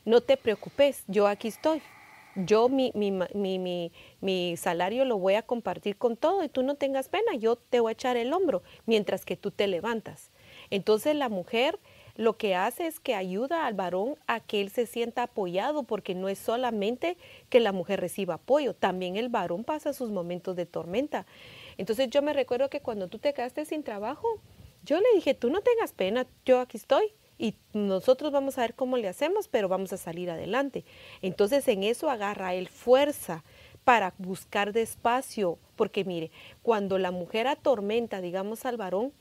no 0.04 0.20
te 0.20 0.36
preocupes, 0.36 1.04
yo 1.08 1.26
aquí 1.26 1.48
estoy. 1.48 1.82
Yo 2.36 2.68
mi, 2.68 2.92
mi, 2.94 3.10
mi, 3.10 3.92
mi, 4.20 4.56
salario 4.58 5.06
lo 5.06 5.18
voy 5.18 5.34
a 5.34 5.42
compartir 5.42 5.96
con 5.96 6.18
todo 6.18 6.44
y 6.44 6.50
tú 6.50 6.62
no 6.62 6.74
tengas 6.74 7.08
pena, 7.08 7.34
yo 7.34 7.56
te 7.56 7.80
voy 7.80 7.90
a 7.90 7.92
echar 7.92 8.18
el 8.18 8.30
hombro 8.32 8.62
mientras 8.84 9.24
que 9.24 9.36
tú 9.36 9.50
te 9.50 9.66
levantas. 9.66 10.30
Entonces 10.68 11.16
la 11.16 11.30
mujer 11.30 11.80
lo 12.16 12.36
que 12.36 12.54
hace 12.54 12.86
es 12.86 12.98
que 12.98 13.14
ayuda 13.14 13.66
al 13.66 13.74
varón 13.74 14.16
a 14.26 14.40
que 14.40 14.60
él 14.60 14.70
se 14.70 14.86
sienta 14.86 15.24
apoyado, 15.24 15.84
porque 15.84 16.14
no 16.14 16.28
es 16.28 16.38
solamente 16.38 17.16
que 17.48 17.60
la 17.60 17.72
mujer 17.72 18.00
reciba 18.00 18.34
apoyo, 18.34 18.74
también 18.74 19.16
el 19.16 19.28
varón 19.28 19.64
pasa 19.64 19.92
sus 19.92 20.10
momentos 20.10 20.56
de 20.56 20.66
tormenta. 20.66 21.26
Entonces 21.76 22.08
yo 22.10 22.22
me 22.22 22.32
recuerdo 22.32 22.70
que 22.70 22.80
cuando 22.80 23.08
tú 23.08 23.18
te 23.18 23.34
quedaste 23.34 23.64
sin 23.64 23.82
trabajo, 23.82 24.26
yo 24.82 24.98
le 24.98 25.06
dije, 25.14 25.34
tú 25.34 25.50
no 25.50 25.60
tengas 25.60 25.92
pena, 25.92 26.26
yo 26.44 26.60
aquí 26.60 26.76
estoy 26.76 27.12
y 27.38 27.54
nosotros 27.74 28.32
vamos 28.32 28.56
a 28.56 28.62
ver 28.62 28.74
cómo 28.74 28.96
le 28.96 29.08
hacemos, 29.08 29.48
pero 29.48 29.68
vamos 29.68 29.92
a 29.92 29.98
salir 29.98 30.30
adelante. 30.30 30.84
Entonces 31.22 31.68
en 31.68 31.82
eso 31.82 32.08
agarra 32.08 32.54
él 32.54 32.68
fuerza 32.68 33.44
para 33.84 34.14
buscar 34.18 34.72
despacio, 34.72 35.58
porque 35.76 36.04
mire, 36.04 36.30
cuando 36.62 36.98
la 36.98 37.10
mujer 37.10 37.46
atormenta, 37.46 38.20
digamos, 38.20 38.64
al 38.64 38.76
varón, 38.76 39.12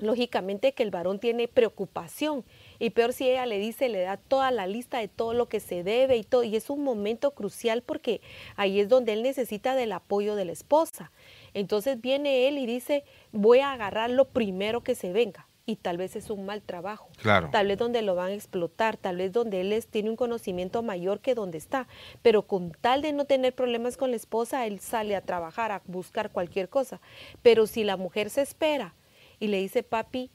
lógicamente 0.00 0.72
que 0.72 0.82
el 0.82 0.90
varón 0.90 1.18
tiene 1.18 1.48
preocupación 1.48 2.44
y 2.78 2.90
peor 2.90 3.12
si 3.12 3.28
ella 3.28 3.46
le 3.46 3.58
dice, 3.58 3.88
le 3.88 4.00
da 4.00 4.16
toda 4.16 4.50
la 4.50 4.66
lista 4.66 4.98
de 4.98 5.08
todo 5.08 5.34
lo 5.34 5.48
que 5.48 5.60
se 5.60 5.82
debe 5.82 6.16
y 6.16 6.24
todo, 6.24 6.44
y 6.44 6.56
es 6.56 6.70
un 6.70 6.82
momento 6.84 7.32
crucial 7.32 7.82
porque 7.82 8.20
ahí 8.56 8.80
es 8.80 8.88
donde 8.88 9.12
él 9.12 9.22
necesita 9.22 9.74
del 9.74 9.92
apoyo 9.92 10.36
de 10.36 10.44
la 10.44 10.52
esposa. 10.52 11.10
Entonces 11.54 12.00
viene 12.00 12.48
él 12.48 12.58
y 12.58 12.66
dice, 12.66 13.04
voy 13.32 13.60
a 13.60 13.72
agarrar 13.72 14.10
lo 14.10 14.26
primero 14.26 14.82
que 14.82 14.94
se 14.94 15.12
venga. 15.12 15.48
Y 15.66 15.76
tal 15.76 15.98
vez 15.98 16.16
es 16.16 16.30
un 16.30 16.46
mal 16.46 16.62
trabajo. 16.62 17.10
Claro. 17.18 17.50
Tal 17.52 17.66
vez 17.66 17.76
donde 17.76 18.00
lo 18.00 18.14
van 18.14 18.30
a 18.30 18.34
explotar, 18.34 18.96
tal 18.96 19.18
vez 19.18 19.32
donde 19.32 19.60
él 19.60 19.84
tiene 19.90 20.08
un 20.08 20.16
conocimiento 20.16 20.82
mayor 20.82 21.20
que 21.20 21.34
donde 21.34 21.58
está. 21.58 21.88
Pero 22.22 22.46
con 22.46 22.72
tal 22.72 23.02
de 23.02 23.12
no 23.12 23.26
tener 23.26 23.54
problemas 23.54 23.98
con 23.98 24.10
la 24.10 24.16
esposa, 24.16 24.66
él 24.66 24.80
sale 24.80 25.14
a 25.14 25.20
trabajar, 25.20 25.70
a 25.70 25.82
buscar 25.84 26.32
cualquier 26.32 26.70
cosa. 26.70 27.02
Pero 27.42 27.66
si 27.66 27.84
la 27.84 27.98
mujer 27.98 28.30
se 28.30 28.40
espera 28.40 28.94
y 29.40 29.48
le 29.48 29.58
dice, 29.58 29.82
papi, 29.82 30.30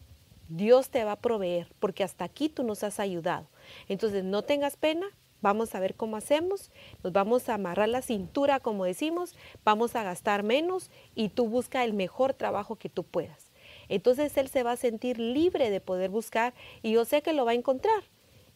Dios 0.50 0.89
te 0.89 1.03
va 1.03 1.13
a 1.13 1.22
proveer, 1.22 1.67
porque 1.79 2.03
hasta 2.03 2.25
aquí 2.25 2.50
tú 2.50 2.63
nos 2.63 2.83
has 2.83 3.00
ayudado. 3.00 3.48
Entonces 3.88 4.24
no 4.24 4.41
tengas 4.43 4.77
pena, 4.77 5.07
vamos 5.41 5.75
a 5.75 5.79
ver 5.79 5.95
cómo 5.95 6.15
hacemos, 6.17 6.72
nos 7.03 7.13
vamos 7.13 7.50
a 7.50 7.55
amarrar 7.55 7.89
la 7.89 8.01
cintura, 8.01 8.60
como 8.60 8.86
decimos, 8.86 9.36
vamos 9.63 9.95
a 9.95 10.03
gastar 10.03 10.43
menos 10.43 10.89
y 11.15 11.29
tú 11.29 11.48
busca 11.48 11.83
el 11.83 11.93
mejor 11.93 12.33
trabajo 12.33 12.75
que 12.75 12.89
tú 12.89 13.03
puedas. 13.03 13.51
Entonces 13.89 14.36
él 14.38 14.48
se 14.48 14.63
va 14.63 14.72
a 14.72 14.77
sentir 14.77 15.19
libre 15.19 15.69
de 15.69 15.81
poder 15.81 16.10
buscar 16.10 16.53
y 16.81 16.93
yo 16.93 17.05
sé 17.05 17.22
que 17.22 17.33
lo 17.33 17.45
va 17.45 17.51
a 17.51 17.55
encontrar. 17.55 18.03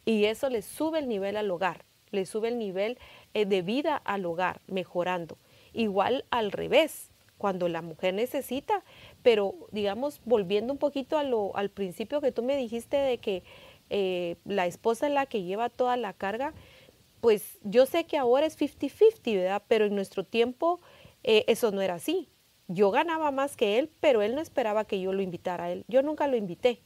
Y 0.04 0.24
eso 0.24 0.48
le 0.48 0.62
sube 0.62 0.98
el 0.98 1.08
nivel 1.08 1.36
al 1.36 1.50
hogar, 1.50 1.84
le 2.10 2.24
sube 2.24 2.48
el 2.48 2.58
nivel 2.58 2.98
eh, 3.34 3.44
de 3.44 3.60
vida 3.60 3.96
al 3.96 4.24
hogar, 4.24 4.60
mejorando. 4.66 5.36
Igual 5.74 6.24
al 6.30 6.50
revés, 6.50 7.10
cuando 7.36 7.68
la 7.68 7.82
mujer 7.82 8.14
necesita, 8.14 8.82
pero 9.22 9.54
digamos, 9.72 10.20
volviendo 10.24 10.72
un 10.72 10.78
poquito 10.78 11.18
a 11.18 11.22
lo, 11.22 11.56
al 11.56 11.70
principio 11.70 12.20
que 12.20 12.32
tú 12.32 12.42
me 12.42 12.56
dijiste 12.56 12.96
de 12.96 13.18
que 13.18 13.42
eh, 13.90 14.36
la 14.44 14.66
esposa 14.66 15.06
es 15.06 15.12
la 15.12 15.26
que 15.26 15.42
lleva 15.42 15.68
toda 15.68 15.96
la 15.96 16.12
carga, 16.12 16.54
pues 17.20 17.58
yo 17.62 17.86
sé 17.86 18.04
que 18.04 18.16
ahora 18.16 18.46
es 18.46 18.58
50-50, 18.58 19.36
¿verdad? 19.36 19.62
Pero 19.68 19.86
en 19.86 19.94
nuestro 19.94 20.24
tiempo 20.24 20.80
eh, 21.24 21.44
eso 21.48 21.70
no 21.70 21.80
era 21.80 21.94
así. 21.94 22.28
Yo 22.68 22.90
ganaba 22.90 23.30
más 23.30 23.56
que 23.56 23.78
él, 23.78 23.90
pero 24.00 24.22
él 24.22 24.34
no 24.34 24.40
esperaba 24.40 24.84
que 24.84 25.00
yo 25.00 25.12
lo 25.12 25.22
invitara 25.22 25.64
a 25.64 25.70
él. 25.72 25.84
Yo 25.88 26.02
nunca 26.02 26.26
lo 26.26 26.36
invité, 26.36 26.82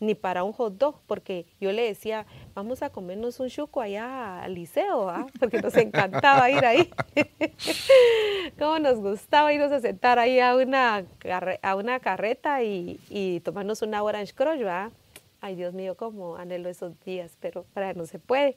ni 0.00 0.14
para 0.14 0.42
un 0.44 0.52
hot 0.52 0.78
dog, 0.78 1.00
porque 1.06 1.46
yo 1.60 1.70
le 1.72 1.82
decía, 1.82 2.26
vamos 2.54 2.82
a 2.82 2.90
comernos 2.90 3.38
un 3.38 3.48
chuco 3.48 3.80
allá 3.80 4.42
al 4.42 4.54
liceo, 4.54 5.08
¿ah? 5.10 5.26
porque 5.38 5.60
nos 5.60 5.76
encantaba 5.76 6.50
ir 6.50 6.64
ahí. 6.64 6.90
Cómo 8.58 8.78
nos 8.78 8.98
gustaba 8.98 9.52
irnos 9.52 9.70
a 9.70 9.80
sentar 9.80 10.18
ahí 10.18 10.40
a 10.40 10.56
una, 10.56 11.04
a 11.62 11.76
una 11.76 12.00
carreta 12.00 12.62
y, 12.62 12.98
y 13.10 13.40
tomarnos 13.40 13.82
una 13.82 14.02
orange 14.02 14.34
crush, 14.34 14.58
¿verdad? 14.58 14.90
Ay, 15.42 15.54
Dios 15.54 15.72
mío, 15.72 15.96
cómo 15.96 16.36
anhelo 16.36 16.68
esos 16.68 17.00
días, 17.04 17.36
pero 17.40 17.64
para 17.72 17.94
no 17.94 18.04
se 18.04 18.18
puede. 18.18 18.56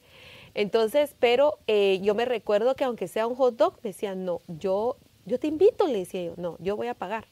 Entonces, 0.54 1.16
pero 1.18 1.58
eh, 1.66 1.98
yo 2.02 2.14
me 2.14 2.26
recuerdo 2.26 2.74
que 2.74 2.84
aunque 2.84 3.08
sea 3.08 3.26
un 3.26 3.34
hot 3.36 3.56
dog, 3.56 3.74
me 3.82 3.90
decían, 3.90 4.24
no, 4.24 4.40
yo, 4.48 4.96
yo 5.24 5.38
te 5.38 5.46
invito, 5.46 5.86
le 5.86 6.00
decía 6.00 6.22
yo, 6.22 6.34
no, 6.36 6.56
yo 6.60 6.76
voy 6.76 6.88
a 6.88 6.94
pagar. 6.94 7.26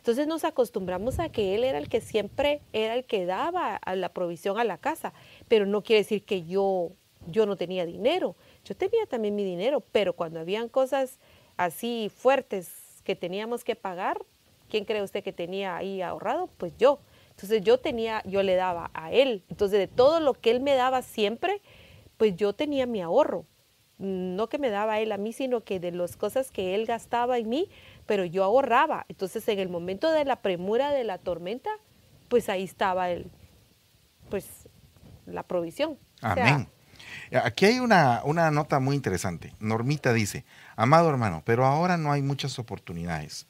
Entonces 0.00 0.26
nos 0.26 0.44
acostumbramos 0.44 1.18
a 1.18 1.28
que 1.28 1.54
él 1.54 1.62
era 1.62 1.76
el 1.76 1.90
que 1.90 2.00
siempre 2.00 2.62
era 2.72 2.94
el 2.94 3.04
que 3.04 3.26
daba 3.26 3.78
la 3.94 4.08
provisión 4.08 4.58
a 4.58 4.64
la 4.64 4.78
casa, 4.78 5.12
pero 5.46 5.66
no 5.66 5.82
quiere 5.82 6.00
decir 6.00 6.24
que 6.24 6.44
yo, 6.44 6.92
yo 7.26 7.44
no 7.44 7.56
tenía 7.56 7.84
dinero. 7.84 8.34
Yo 8.64 8.74
tenía 8.74 9.04
también 9.04 9.34
mi 9.34 9.44
dinero, 9.44 9.82
pero 9.92 10.14
cuando 10.14 10.40
habían 10.40 10.70
cosas 10.70 11.18
así 11.58 12.10
fuertes 12.16 13.02
que 13.04 13.14
teníamos 13.14 13.62
que 13.62 13.76
pagar, 13.76 14.24
¿quién 14.70 14.86
cree 14.86 15.02
usted 15.02 15.22
que 15.22 15.34
tenía 15.34 15.76
ahí 15.76 16.00
ahorrado? 16.00 16.48
Pues 16.56 16.72
yo. 16.78 17.00
Entonces 17.32 17.62
yo 17.62 17.76
tenía, 17.76 18.22
yo 18.24 18.42
le 18.42 18.54
daba 18.54 18.90
a 18.94 19.12
él. 19.12 19.42
Entonces 19.50 19.78
de 19.78 19.86
todo 19.86 20.20
lo 20.20 20.32
que 20.32 20.50
él 20.50 20.60
me 20.60 20.76
daba 20.76 21.02
siempre, 21.02 21.60
pues 22.16 22.34
yo 22.36 22.54
tenía 22.54 22.86
mi 22.86 23.02
ahorro. 23.02 23.44
No 23.98 24.48
que 24.48 24.56
me 24.56 24.70
daba 24.70 24.98
él 25.00 25.12
a 25.12 25.18
mí, 25.18 25.34
sino 25.34 25.60
que 25.60 25.78
de 25.78 25.92
las 25.92 26.16
cosas 26.16 26.50
que 26.50 26.74
él 26.74 26.86
gastaba 26.86 27.36
en 27.36 27.50
mí, 27.50 27.68
pero 28.10 28.24
yo 28.24 28.42
ahorraba. 28.42 29.06
Entonces 29.08 29.46
en 29.46 29.60
el 29.60 29.68
momento 29.68 30.10
de 30.10 30.24
la 30.24 30.42
premura 30.42 30.90
de 30.90 31.04
la 31.04 31.18
tormenta, 31.18 31.70
pues 32.26 32.48
ahí 32.48 32.64
estaba 32.64 33.08
el, 33.08 33.30
pues 34.28 34.48
la 35.26 35.44
provisión. 35.44 35.96
Amén. 36.20 36.68
Aquí 37.44 37.66
hay 37.66 37.78
una, 37.78 38.22
una 38.24 38.50
nota 38.50 38.80
muy 38.80 38.96
interesante. 38.96 39.54
Normita 39.60 40.12
dice, 40.12 40.44
amado 40.74 41.08
hermano, 41.08 41.44
pero 41.46 41.64
ahora 41.64 41.96
no 41.98 42.10
hay 42.10 42.20
muchas 42.20 42.58
oportunidades. 42.58 43.46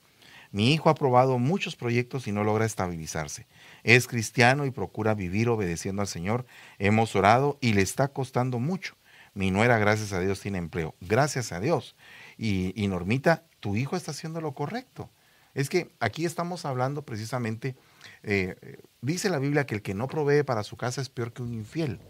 Mi 0.50 0.75
hijo 0.75 0.90
ha 0.90 0.95
probado 0.95 1.38
muchos 1.38 1.75
proyectos 1.75 2.29
y 2.29 2.33
no 2.33 2.45
logra 2.45 2.67
estabilizarse. 2.67 3.47
Es 3.83 4.07
cristiano 4.07 4.67
y 4.67 4.71
procura 4.71 5.14
vivir 5.14 5.49
obedeciendo 5.49 6.02
al 6.02 6.09
Señor. 6.09 6.45
Hemos 6.79 7.17
orado 7.17 7.57
y 7.62 7.73
le 7.73 7.81
está 7.81 8.09
costando 8.09 8.59
mucho. 8.59 8.95
Mi 9.33 9.50
nuera, 9.50 9.79
gracias 9.79 10.12
a 10.12 10.21
Dios, 10.21 10.38
tiene 10.38 10.59
empleo. 10.59 10.97
Gracias 11.00 11.50
a 11.50 11.61
Dios. 11.61 11.97
Y, 12.42 12.88
Normita, 12.88 13.44
tu 13.61 13.76
hijo 13.76 13.97
está 13.97 14.12
haciendo 14.12 14.40
lo 14.40 14.52
correcto. 14.52 15.11
Es 15.52 15.68
que 15.68 15.90
aquí 16.00 16.25
estamos 16.25 16.64
hablando 16.64 17.02
precisamente, 17.02 17.76
eh, 18.23 18.78
dice 19.02 19.28
la 19.28 19.38
Biblia 19.38 19.66
que 19.66 19.75
el 19.75 19.82
que 19.82 19.92
no 19.92 20.09
provee 20.09 20.42
para 20.42 20.62
su 20.62 20.78
casa 20.78 21.02
es 21.02 21.11
peor 21.11 21.35
que 21.35 21.42
un 21.42 21.52
infiel. 21.52 22.00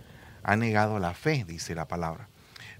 Ha 0.44 0.54
negado 0.54 1.00
la 1.00 1.14
fe, 1.14 1.44
dice 1.49 1.75
la 1.75 1.88
palabra. 1.88 2.28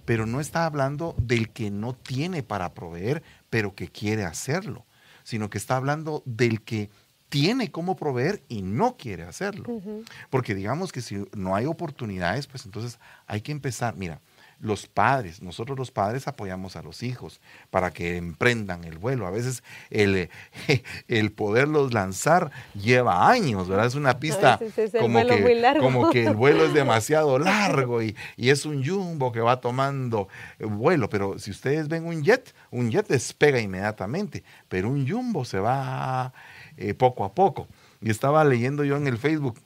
Pero 0.05 0.27
no 0.27 0.41
está 0.41 0.65
hablando 0.65 1.17
del 1.19 1.51
que 1.51 1.73
no 1.73 1.93
tiene 1.93 2.45
para 2.45 2.73
proveer, 2.73 3.25
pero 3.51 3.75
que 3.75 3.89
quiere 3.89 4.25
hacerlo, 4.25 4.87
sino 5.25 5.51
que 5.51 5.59
está 5.59 5.77
hablando 5.77 6.23
del 6.27 6.63
que 6.63 6.89
tiene 7.31 7.73
cómo 7.73 7.97
proveer 7.97 8.45
y 8.49 8.63
no 8.63 8.97
quiere 8.97 9.25
hacerlo. 9.25 9.83
Porque 10.31 10.55
digamos 10.55 10.93
que 10.93 11.01
si 11.01 11.25
no 11.35 11.57
hay 11.57 11.67
oportunidades, 11.67 12.47
pues 12.47 12.65
entonces 12.65 13.01
hay 13.27 13.41
que 13.41 13.51
empezar. 13.51 13.97
Mira, 13.97 14.21
los 14.61 14.87
padres, 14.87 15.43
nosotros 15.43 15.79
los 15.79 15.91
padres 15.91 16.29
apoyamos 16.29 16.77
a 16.77 16.83
los 16.83 17.03
hijos 17.03 17.41
para 17.71 17.93
que 17.93 18.17
emprendan 18.17 18.85
el 18.85 18.99
vuelo. 18.99 19.27
A 19.27 19.31
veces 19.31 19.63
el, 19.89 20.29
el 21.09 21.33
poderlos 21.33 21.95
lanzar 21.95 22.51
lleva 22.75 23.29
años, 23.29 23.69
¿verdad? 23.69 23.87
Es 23.87 23.95
una 23.95 24.19
pista 24.19 24.59
como, 24.99 25.27
que, 25.27 25.79
como 25.81 26.11
que 26.11 26.27
el 26.27 26.35
vuelo 26.35 26.67
es 26.67 26.75
demasiado 26.75 27.39
largo 27.39 28.03
y, 28.03 28.17
es 28.37 28.67
un 28.67 28.85
jumbo 28.85 29.33
que 29.33 29.41
va 29.41 29.61
tomando 29.61 30.29
vuelo. 30.59 31.09
Pero 31.09 31.39
si 31.39 31.51
ustedes 31.51 31.89
ven 31.89 32.05
un 32.05 32.23
jet, 32.23 32.55
un 32.71 32.91
jet 32.91 33.07
despega 33.09 33.61
inmediatamente, 33.61 34.45
pero 34.69 34.91
un 34.91 35.09
jumbo 35.09 35.45
se 35.45 35.59
va 35.59 36.33
eh, 36.77 36.95
poco 36.95 37.25
a 37.25 37.35
poco. 37.35 37.69
Y 38.03 38.11
estaba 38.11 38.45
leyendo 38.45 38.85
yo 38.85 38.97
en 38.97 39.07
el 39.07 39.19
Facebook 39.19 39.59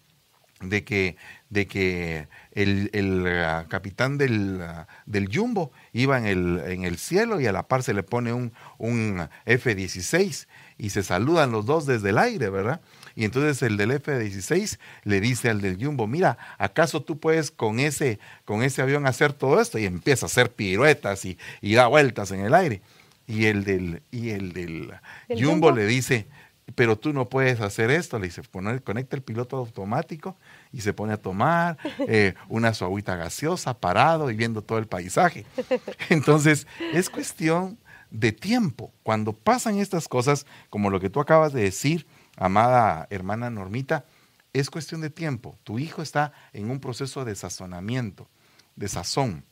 de 0.61 0.85
que, 0.85 1.17
de 1.51 1.67
que 1.67 2.29
el, 2.53 3.27
ah, 3.27 3.67
capitán 3.69 4.19
del, 4.19 4.61
ah, 4.63 4.87
del, 5.07 5.29
Jumbo 5.35 5.73
iba 5.93 6.19
en 6.19 6.27
el, 6.27 6.63
en 6.67 6.85
el 6.85 6.99
cielo 6.99 7.41
y 7.41 7.47
a 7.47 7.53
la 7.53 7.67
par 7.67 7.83
se 7.83 7.95
le 7.95 8.03
pone 8.03 8.33
un, 8.33 8.53
un 8.79 9.29
F-16 9.47 10.47
y 10.79 10.91
se 10.91 11.03
saludan 11.03 11.53
los 11.53 11.67
dos 11.67 11.87
desde 11.87 12.11
el 12.11 12.19
aire, 12.19 12.51
¿verdad? 12.51 12.81
Y 13.17 13.25
entonces 13.25 13.63
el 13.63 13.77
del 13.77 13.93
F-16 13.93 14.79
le 15.05 15.21
dice 15.21 15.51
al 15.51 15.61
del 15.61 15.83
Jumbo, 15.83 16.07
mira, 16.07 16.37
¿acaso 16.59 17.03
tú 17.03 17.19
puedes 17.19 17.51
con 17.51 17.79
ese, 17.79 18.19
con 18.45 18.63
ese 18.63 18.83
avión 18.83 19.07
hacer 19.07 19.33
todo 19.33 19.61
esto? 19.61 19.79
Y 19.79 19.87
empieza 19.87 20.27
a 20.27 20.29
hacer 20.29 20.51
piruetas 20.51 21.25
y, 21.25 21.39
y 21.61 21.75
da 21.75 21.87
vueltas 21.87 22.31
en 22.33 22.41
el 22.41 22.55
aire. 22.55 22.83
Y 23.27 23.47
el 23.47 23.65
del, 23.65 24.03
y 24.11 24.31
el 24.31 24.53
del 24.53 24.93
Jumbo 25.29 25.71
le 25.71 25.87
dice, 25.87 26.27
pero 26.75 26.97
tú 26.97 27.13
no 27.13 27.29
puedes 27.29 27.61
hacer 27.61 27.91
esto. 27.91 28.19
Le 28.19 28.27
dice, 28.27 28.43
conecta 28.85 29.17
el 29.17 29.23
piloto 29.23 29.57
automático 29.57 30.37
y 30.73 30.81
se 30.81 30.93
pone 30.93 31.13
a 31.13 31.19
tomar 31.19 31.77
eh, 32.09 32.35
una 32.49 32.75
suavita 32.75 33.17
gaseosa, 33.17 33.79
parado 33.79 34.31
y 34.31 34.37
viendo 34.37 34.63
todo 34.63 34.79
el 34.79 34.87
paisaje. 34.87 35.47
Entonces, 36.09 36.67
es 36.93 37.11
cuestión 37.11 37.79
de 38.11 38.33
tiempo. 38.33 38.93
Cuando 39.03 39.33
pasan 39.33 39.79
estas 39.79 40.09
cosas, 40.09 40.47
como 40.71 40.91
lo 40.91 41.01
que 41.01 41.11
tú 41.11 41.21
acabas 41.21 41.53
de 41.53 41.63
decir, 41.63 42.07
amada 42.37 43.07
hermana 43.11 43.51
Normita, 43.51 44.05
es 44.53 44.71
cuestión 44.71 45.01
de 45.01 45.11
tiempo. 45.11 45.59
Tu 45.65 45.79
hijo 45.79 46.01
está 46.01 46.33
en 46.53 46.71
un 46.71 46.81
proceso 46.81 47.25
de 47.25 47.35
sazonamiento, 47.35 48.29
de 48.77 48.89
sazón. 48.89 49.45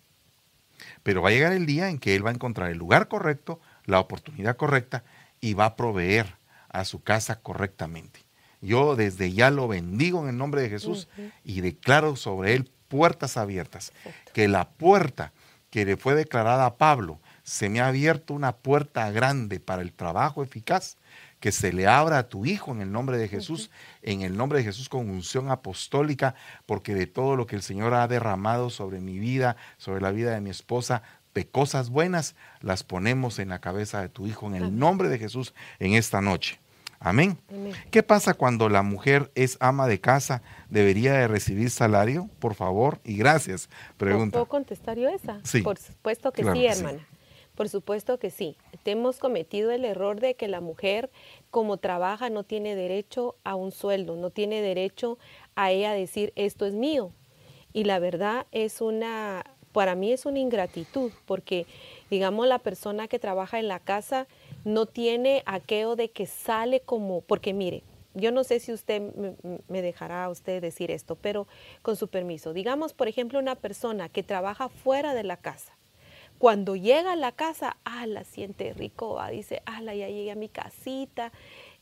Pero 1.03 1.23
va 1.23 1.29
a 1.29 1.33
llegar 1.33 1.53
el 1.53 1.67
día 1.67 1.91
en 1.91 1.99
que 1.99 2.15
él 2.15 2.25
va 2.25 2.31
a 2.31 2.35
encontrar 2.35 2.71
el 2.71 2.79
lugar 2.79 3.09
correcto, 3.09 3.61
la 3.85 4.01
oportunidad 4.01 4.57
correcta 4.57 5.03
y 5.41 5.55
va 5.55 5.67
a 5.67 5.77
proveer 5.77 6.37
a 6.73 6.85
su 6.85 7.03
casa 7.03 7.41
correctamente. 7.41 8.25
Yo 8.61 8.97
desde 8.97 9.33
ya 9.33 9.51
lo 9.51 9.69
bendigo 9.69 10.23
en 10.23 10.29
el 10.29 10.37
nombre 10.37 10.63
de 10.63 10.71
Jesús 10.71 11.09
y 11.45 11.61
declaro 11.61 12.17
sobre 12.17 12.55
él 12.55 12.71
puertas 12.89 13.37
abiertas. 13.37 13.93
Que 14.33 14.49
la 14.49 14.69
puerta 14.69 15.33
que 15.71 15.85
le 15.85 15.97
fue 15.97 16.15
declarada 16.15 16.67
a 16.67 16.77
Pablo, 16.77 17.19
se 17.43 17.69
me 17.69 17.81
ha 17.81 17.89
abierto 17.89 18.35
una 18.35 18.53
puerta 18.53 19.11
grande 19.11 19.59
para 19.59 19.83
el 19.83 19.93
trabajo 19.93 20.43
eficaz 20.43 20.97
que 21.41 21.51
se 21.51 21.73
le 21.73 21.89
abra 21.89 22.19
a 22.19 22.29
tu 22.29 22.47
hijo 22.47 22.71
en 22.71 22.83
el 22.83 22.93
nombre 22.93 23.19
de 23.19 23.27
Jesús, 23.27 23.71
en 24.03 24.23
el 24.23 24.37
nombre 24.37 24.61
de 24.61 24.65
Jesús 24.65 24.89
con 24.89 25.11
unción 25.11 25.51
apostólica, 25.51 26.37
porque 26.67 26.95
de 26.95 27.09
todo 27.09 27.35
lo 27.35 27.47
que 27.47 27.57
el 27.57 27.63
Señor 27.63 27.95
ha 27.95 28.07
derramado 28.07 28.71
sobre 28.71 29.01
mi 29.01 29.19
vida, 29.19 29.57
sobre 29.77 30.01
la 30.01 30.13
vida 30.13 30.35
de 30.35 30.41
mi 30.41 30.51
esposa, 30.51 31.03
de 31.35 31.49
cosas 31.49 31.91
buenas, 31.91 32.37
las 32.61 32.85
ponemos 32.85 33.41
en 33.41 33.49
la 33.49 33.61
cabeza 33.61 34.01
de 34.01 34.09
tu 34.09 34.29
hijo 34.29 34.47
en 34.47 34.55
el 34.55 34.79
nombre 34.79 35.09
de 35.09 35.19
Jesús 35.19 35.53
en 35.81 35.95
esta 35.95 36.21
noche. 36.21 36.61
Amén. 37.05 37.39
¿Qué 37.91 38.03
pasa 38.03 38.35
cuando 38.35 38.69
la 38.69 38.83
mujer 38.83 39.31
es 39.35 39.57
ama 39.61 39.89
de 39.89 40.01
casa? 40.01 40.43
¿Debería 40.71 41.13
de 41.15 41.29
recibir 41.29 41.71
salario? 41.71 42.29
Por 42.39 42.55
favor 42.55 43.01
y 43.05 43.17
gracias. 43.17 43.69
Pregunta. 43.97 44.39
¿Puedo 44.39 44.47
contestar 44.47 44.97
yo 44.99 45.09
esa? 45.09 45.41
Sí. 45.43 45.63
Por 45.63 45.79
supuesto 45.79 46.33
que 46.33 46.45
sí, 46.45 46.67
hermana. 46.67 47.07
Por 47.55 47.69
supuesto 47.69 48.19
que 48.19 48.31
sí. 48.31 48.57
Hemos 48.85 49.19
cometido 49.19 49.73
el 49.73 49.85
error 49.85 50.21
de 50.21 50.35
que 50.35 50.49
la 50.49 50.61
mujer, 50.61 51.11
como 51.51 51.77
trabaja, 51.77 52.31
no 52.31 52.45
tiene 52.45 52.75
derecho 52.75 53.37
a 53.45 53.57
un 53.57 53.73
sueldo, 53.73 54.17
no 54.17 54.31
tiene 54.31 54.63
derecho 54.63 55.19
a 55.55 55.71
ella 55.71 55.93
decir 55.93 56.33
esto 56.37 56.67
es 56.67 56.73
mío. 56.73 57.13
Y 57.73 57.85
la 57.85 57.99
verdad 57.99 58.47
es 58.53 58.81
una, 58.81 59.45
para 59.73 59.95
mí 59.95 60.13
es 60.13 60.25
una 60.25 60.39
ingratitud, 60.39 61.13
porque 61.27 61.67
digamos 62.11 62.47
la 62.47 62.59
persona 62.59 63.09
que 63.09 63.19
trabaja 63.19 63.59
en 63.59 63.69
la 63.69 63.81
casa, 63.81 64.27
no 64.65 64.87
tiene 64.87 65.43
aquello 65.47 65.97
de 65.97 66.11
que 66.11 66.27
sale 66.27 66.81
como, 66.81 67.21
porque 67.23 67.53
mire, 67.53 67.83
yo 68.15 68.31
no 68.31 68.45
sé 68.45 68.61
si 68.61 68.73
usted 68.73 69.03
me 69.69 69.83
dejará 69.83 70.25
a 70.25 70.31
usted 70.31 70.61
decir 70.61 70.91
esto, 70.91 71.17
pero 71.17 71.47
con 71.81 71.97
su 71.97 72.09
permiso, 72.09 72.53
digamos, 72.53 72.93
por 72.93 73.09
ejemplo, 73.09 73.39
una 73.39 73.55
persona 73.55 74.09
que 74.09 74.23
trabaja 74.23 74.69
fuera 74.69 75.15
de 75.15 75.23
la 75.23 75.39
casa, 75.39 75.77
cuando 76.39 76.75
llega 76.75 77.13
a 77.13 77.17
la 77.17 77.33
casa, 77.33 77.77
ah, 77.85 78.05
la 78.07 78.25
siente 78.25 78.73
rico, 78.73 79.21
ah, 79.21 79.31
dice, 79.31 79.63
ah, 79.65 79.81
ya 79.83 80.09
llegué 80.09 80.31
a 80.31 80.35
mi 80.35 80.49
casita 80.49 81.33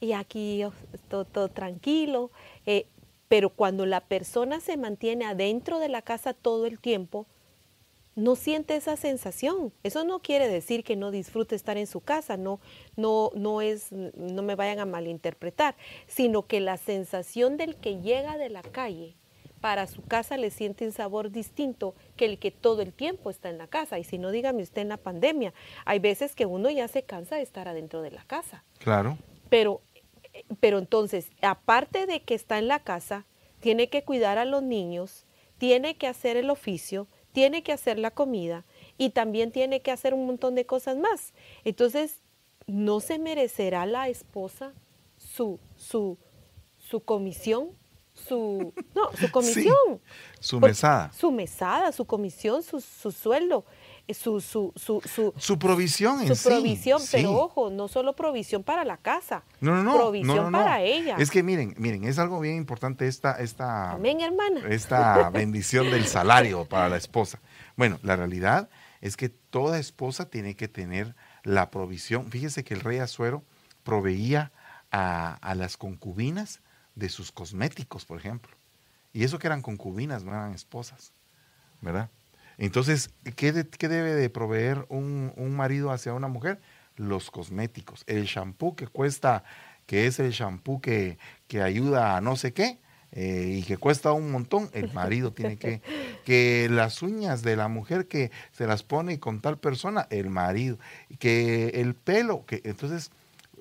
y 0.01 0.13
aquí 0.13 0.63
todo, 1.09 1.25
todo 1.25 1.49
tranquilo, 1.49 2.31
eh, 2.67 2.87
pero 3.29 3.51
cuando 3.51 3.87
la 3.87 4.01
persona 4.01 4.61
se 4.61 4.77
mantiene 4.77 5.25
adentro 5.25 5.79
de 5.79 5.89
la 5.89 6.03
casa 6.03 6.35
todo 6.35 6.67
el 6.67 6.79
tiempo, 6.79 7.27
no 8.21 8.37
siente 8.37 8.77
esa 8.77 8.97
sensación. 8.97 9.73
Eso 9.83 10.05
no 10.05 10.21
quiere 10.21 10.49
decir 10.49 10.85
que 10.85 10.97
no 10.97 11.11
disfrute 11.11 11.55
estar 11.55 11.77
en 11.79 11.87
su 11.87 12.00
casa, 12.00 12.37
no, 12.37 12.61
no, 12.97 13.31
no 13.35 13.62
es, 13.62 13.93
no 13.93 14.43
me 14.43 14.55
vayan 14.55 14.79
a 14.79 14.85
malinterpretar, 14.85 15.75
sino 16.07 16.47
que 16.47 16.61
la 16.61 16.77
sensación 16.77 17.57
del 17.57 17.77
que 17.77 18.00
llega 18.00 18.37
de 18.37 18.50
la 18.50 18.62
calle 18.62 19.17
para 19.61 19.87
su 19.87 20.03
casa 20.03 20.37
le 20.37 20.50
siente 20.50 20.87
un 20.87 20.93
sabor 20.93 21.31
distinto 21.31 21.95
que 22.17 22.25
el 22.25 22.39
que 22.39 22.50
todo 22.50 22.83
el 22.83 22.93
tiempo 22.93 23.31
está 23.31 23.50
en 23.50 23.59
la 23.59 23.67
casa. 23.67 23.99
Y 23.99 24.05
si 24.05 24.19
no, 24.19 24.31
dígame 24.31 24.62
usted 24.62 24.83
en 24.83 24.89
la 24.89 24.97
pandemia, 24.97 25.53
hay 25.85 25.99
veces 25.99 26.35
que 26.35 26.47
uno 26.47 26.71
ya 26.71 26.89
se 26.89 27.03
cansa 27.03 27.37
de 27.37 27.43
estar 27.43 27.69
adentro 27.69 28.03
de 28.03 28.11
la 28.11 28.25
casa. 28.25 28.65
Claro. 28.79 29.19
Pero, 29.49 29.81
pero 30.61 30.79
entonces, 30.79 31.31
aparte 31.43 32.07
de 32.07 32.23
que 32.23 32.35
está 32.35 32.59
en 32.59 32.69
la 32.69 32.81
casa, 32.81 33.27
tiene 33.61 33.89
que 33.89 34.05
cuidar 34.05 34.39
a 34.39 34.47
los 34.47 34.62
niños, 34.62 35.27
tiene 35.59 35.97
que 35.97 36.07
hacer 36.07 36.39
el 36.39 36.49
oficio, 36.49 37.07
tiene 37.33 37.63
que 37.63 37.73
hacer 37.73 37.99
la 37.99 38.11
comida 38.11 38.65
y 38.99 39.11
también 39.11 39.53
tiene 39.53 39.83
que 39.83 39.91
hacer 39.91 40.15
un 40.15 40.27
montón 40.27 40.55
de 40.55 40.67
cosas 40.67 40.97
más. 40.97 41.33
Entonces, 41.65 42.23
¿no 42.67 43.01
se 43.01 43.19
merecerá 43.19 43.87
la 43.87 44.09
esposa 44.09 44.73
su, 45.17 45.59
su, 45.77 46.19
su 46.79 47.01
comisión, 47.01 47.71
su, 48.15 48.73
no, 48.95 49.11
su 49.17 49.31
comisión. 49.33 50.01
su 50.41 50.61
mesada. 50.61 51.13
Su 51.13 51.31
mesada, 51.31 51.93
su 51.93 52.05
comisión, 52.05 52.63
su, 52.63 52.81
su 52.81 53.13
sueldo 53.13 53.65
su, 54.14 54.40
su, 54.40 54.73
su, 54.76 55.02
su, 55.05 55.33
su 55.37 55.59
provisión 55.59 56.21
en 56.21 56.35
su 56.35 56.49
provisión, 56.49 57.00
pero 57.11 57.33
ojo, 57.33 57.71
no 57.71 57.88
solo 57.88 58.14
provisión 58.14 58.62
para 58.62 58.85
la 58.85 58.97
casa, 58.97 59.43
no, 59.61 59.75
no, 59.75 59.83
no, 59.83 59.97
provisión 59.97 60.52
para 60.52 60.83
ella. 60.83 61.17
Es 61.19 61.31
que 61.31 61.43
miren, 61.43 61.75
miren, 61.79 62.05
es 62.05 62.19
algo 62.19 62.40
bien 62.40 62.57
importante 62.57 63.07
esta, 63.07 63.33
esta, 63.40 63.97
hermana. 63.97 64.69
esta 64.69 65.31
bendición 65.33 65.90
del 65.90 66.07
salario 66.07 66.64
para 66.64 66.88
la 66.88 66.97
esposa. 66.97 67.40
Bueno, 67.76 67.99
la 68.02 68.17
realidad 68.17 68.69
es 69.00 69.17
que 69.17 69.29
toda 69.29 69.79
esposa 69.79 70.29
tiene 70.29 70.55
que 70.55 70.69
tener 70.69 71.14
la 71.43 71.71
provisión. 71.71 72.31
Fíjese 72.31 72.64
que 72.64 72.75
el 72.75 72.81
rey 72.81 72.99
Azuero 72.99 73.43
proveía 73.83 74.52
a, 74.90 75.35
a 75.35 75.55
las 75.55 75.76
concubinas 75.76 76.61
de 76.95 77.09
sus 77.09 77.33
cosméticos, 77.33 78.05
por 78.05 78.19
ejemplo. 78.19 78.57
Y 79.12 79.25
eso 79.25 79.38
que 79.38 79.47
eran 79.47 79.62
concubinas, 79.62 80.23
no 80.23 80.33
eran 80.33 80.52
esposas, 80.52 81.12
¿verdad? 81.81 82.11
Entonces, 82.61 83.09
¿qué, 83.37 83.52
debe 83.52 84.14
de 84.14 84.29
proveer 84.29 84.85
un, 84.90 85.33
marido 85.57 85.90
hacia 85.93 86.12
una 86.12 86.29
mujer? 86.29 86.61
Los 86.95 87.31
cosméticos. 87.31 88.05
El 88.07 88.26
shampoo 88.26 88.76
que 88.76 88.87
cuesta, 88.87 89.45
que 89.87 90.07
es 90.07 90.21
el 90.21 90.31
shampoo 90.33 90.79
que, 90.83 91.17
ayuda 91.59 92.19
a 92.19 92.21
no 92.21 92.37
sé 92.37 92.52
qué, 92.52 92.79
eh, 93.12 93.57
y 93.61 93.62
que 93.62 93.79
cuesta 93.79 94.12
un 94.12 94.31
montón, 94.31 94.69
el 94.75 94.93
marido 94.93 95.33
tiene 95.33 95.57
que, 95.57 95.81
que 96.26 96.69
las 96.71 97.00
uñas 97.00 97.43
de 97.43 97.57
la 97.57 97.69
mujer 97.69 98.09
que 98.09 98.31
se 98.52 98.67
las 98.67 98.83
pone 98.83 99.19
con 99.19 99.40
tal 99.40 99.59
persona, 99.59 100.07
el 100.11 100.29
marido, 100.29 100.79
que 101.19 101.69
el 101.69 101.95
pelo, 101.95 102.45
que 102.45 102.61
entonces 102.64 103.11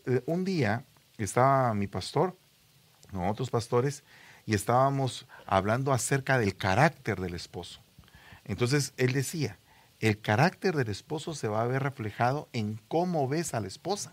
eh, 0.07 0.21
un 0.25 0.43
día 0.43 0.83
estaba 1.17 1.73
mi 1.73 1.87
pastor, 1.87 2.35
otros 3.13 3.49
pastores, 3.49 4.03
y 4.45 4.55
estábamos 4.55 5.25
hablando 5.45 5.93
acerca 5.93 6.37
del 6.37 6.57
carácter 6.57 7.21
del 7.21 7.33
esposo. 7.33 7.79
Entonces 8.49 8.93
él 8.97 9.13
decía, 9.13 9.59
el 9.99 10.19
carácter 10.19 10.75
del 10.75 10.89
esposo 10.89 11.35
se 11.35 11.47
va 11.47 11.61
a 11.61 11.67
ver 11.67 11.83
reflejado 11.83 12.49
en 12.51 12.81
cómo 12.87 13.27
ves 13.27 13.53
a 13.53 13.59
la 13.59 13.67
esposa, 13.67 14.11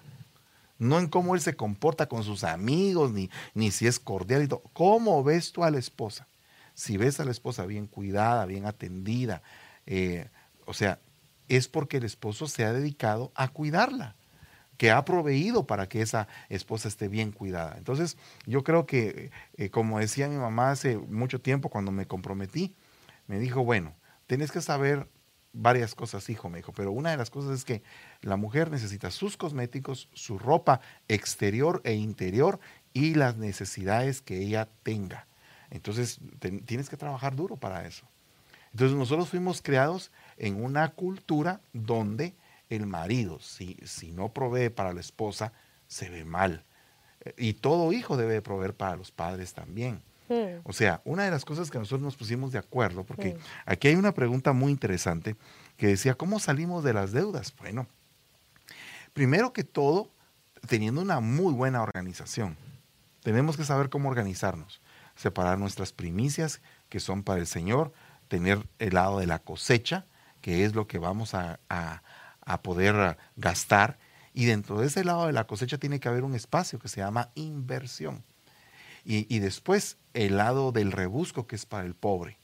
no 0.79 0.99
en 0.99 1.09
cómo 1.09 1.35
él 1.35 1.41
se 1.41 1.57
comporta 1.57 2.07
con 2.07 2.23
sus 2.23 2.45
amigos, 2.45 3.13
ni, 3.13 3.31
ni 3.55 3.71
si 3.71 3.87
es 3.87 3.99
cordial 3.99 4.45
y 4.45 4.49
todo. 4.49 4.63
¿Cómo 4.75 5.25
ves 5.25 5.53
tú 5.53 5.65
a 5.65 5.71
la 5.71 5.79
esposa? 5.79 6.29
Si 6.75 6.99
ves 6.99 7.19
a 7.19 7.25
la 7.25 7.31
esposa 7.31 7.65
bien 7.65 7.87
cuidada, 7.87 8.45
bien 8.45 8.67
atendida, 8.67 9.41
eh, 9.87 10.29
o 10.67 10.75
sea, 10.75 10.99
es 11.49 11.67
porque 11.67 11.97
el 11.97 12.05
esposo 12.05 12.47
se 12.47 12.67
ha 12.67 12.75
dedicado 12.75 13.33
a 13.35 13.49
cuidarla, 13.49 14.17
que 14.77 14.91
ha 14.91 15.03
proveído 15.07 15.67
para 15.67 15.89
que 15.89 16.03
esa 16.03 16.29
esposa 16.51 16.89
esté 16.89 17.09
bien 17.09 17.33
cuidada. 17.33 17.77
Entonces, 17.79 18.19
yo 18.45 18.63
creo 18.65 18.85
que, 18.85 19.31
eh, 19.57 19.71
como 19.71 19.99
decía 19.99 20.29
mi 20.29 20.37
mamá 20.37 20.73
hace 20.73 20.99
mucho 20.99 21.41
tiempo 21.41 21.71
cuando 21.71 21.91
me 21.91 22.05
comprometí, 22.07 22.75
me 23.29 23.39
dijo, 23.39 23.65
bueno, 23.65 23.95
Tienes 24.27 24.51
que 24.51 24.61
saber 24.61 25.09
varias 25.53 25.95
cosas, 25.95 26.29
hijo, 26.29 26.51
me 26.51 26.59
dijo, 26.59 26.73
pero 26.73 26.93
una 26.93 27.11
de 27.11 27.17
las 27.17 27.31
cosas 27.31 27.53
es 27.53 27.65
que 27.65 27.83
la 28.21 28.37
mujer 28.37 28.71
necesita 28.71 29.11
sus 29.11 29.37
cosméticos, 29.37 30.09
su 30.13 30.39
ropa 30.39 30.81
exterior 31.09 31.81
e 31.85 31.95
interior 31.95 32.61
y 32.93 33.15
las 33.15 33.37
necesidades 33.37 34.21
que 34.21 34.43
ella 34.43 34.69
tenga. 34.83 35.27
Entonces, 35.71 36.21
tienes 36.67 36.89
que 36.89 36.97
trabajar 36.97 37.35
duro 37.35 37.57
para 37.57 37.87
eso. 37.87 38.07
Entonces, 38.73 38.97
nosotros 38.97 39.31
fuimos 39.31 39.63
creados 39.63 40.11
en 40.37 40.63
una 40.63 40.91
cultura 40.91 41.61
donde 41.73 42.35
el 42.69 42.87
marido, 42.87 43.41
si, 43.41 43.77
si 43.85 44.13
no 44.13 44.29
provee 44.29 44.69
para 44.69 44.93
la 44.93 45.01
esposa, 45.01 45.53
se 45.87 46.11
ve 46.11 46.25
mal. 46.25 46.65
Y 47.37 47.55
todo 47.55 47.93
hijo 47.93 48.17
debe 48.17 48.43
proveer 48.43 48.75
para 48.75 48.97
los 48.97 49.11
padres 49.11 49.55
también. 49.55 50.03
Hmm. 50.29 50.61
O 50.65 50.73
sea, 50.73 51.03
una 51.05 51.25
de 51.25 51.31
las 51.31 51.45
cosas 51.45 51.71
que 51.71 51.79
nosotros 51.79 52.03
nos 52.03 52.17
pusimos 52.17 52.53
de 52.53 52.59
acuerdo, 52.59 53.05
porque 53.05 53.35
hmm. 53.35 53.39
aquí 53.67 53.89
hay 53.89 53.95
una 53.95 54.13
pregunta 54.13 54.53
muy 54.53 54.73
interesante 54.73 55.37
que 55.77 55.89
decía, 55.89 56.15
¿cómo 56.15 56.39
salimos 56.41 56.85
de 56.85 56.95
las 56.95 57.13
deudas? 57.13 57.55
Bueno, 57.59 57.87
primero 59.13 59.53
que 59.53 59.65
todo, 59.65 60.11
teniendo 60.67 61.01
una 61.01 61.21
muy 61.21 61.53
buena 61.53 61.83
organización. 61.83 62.57
Tenemos 63.23 63.57
que 63.57 63.65
saber 63.65 63.89
cómo 63.89 64.09
organizarnos, 64.09 64.81
separar 65.17 65.59
nuestras 65.59 65.93
primicias, 65.93 66.61
que 66.89 67.01
son 67.01 67.23
para 67.23 67.41
el 67.41 67.47
Señor, 67.47 67.93
tener 68.29 68.67
el 68.79 68.95
lado 68.95 69.19
de 69.19 69.27
la 69.27 69.41
cosecha, 69.41 70.07
que 70.41 70.65
es 70.65 70.75
lo 70.75 70.87
que 70.87 70.99
vamos 70.99 71.35
a, 71.35 71.59
a 71.69 72.63
poder 72.63 73.17
gastar, 73.37 73.99
y 74.33 74.45
dentro 74.45 74.79
de 74.79 74.87
ese 74.87 75.03
lado 75.03 75.27
de 75.27 75.33
la 75.33 75.47
cosecha 75.47 75.79
tiene 75.79 75.99
que 75.99 76.09
haber 76.09 76.23
un 76.23 76.35
espacio 76.35 76.79
que 76.79 76.89
se 76.89 77.01
llama 77.01 77.31
inversión. 77.35 78.23
Y, 79.09 79.39
después 79.39 79.99
el 80.15 80.37
lado 80.37 80.73
del 80.73 80.91
rebusco 80.91 81.47
que 81.47 81.55
es 81.55 81.65
para 81.65 81.87
el 81.87 81.95
pobre. 81.95 82.39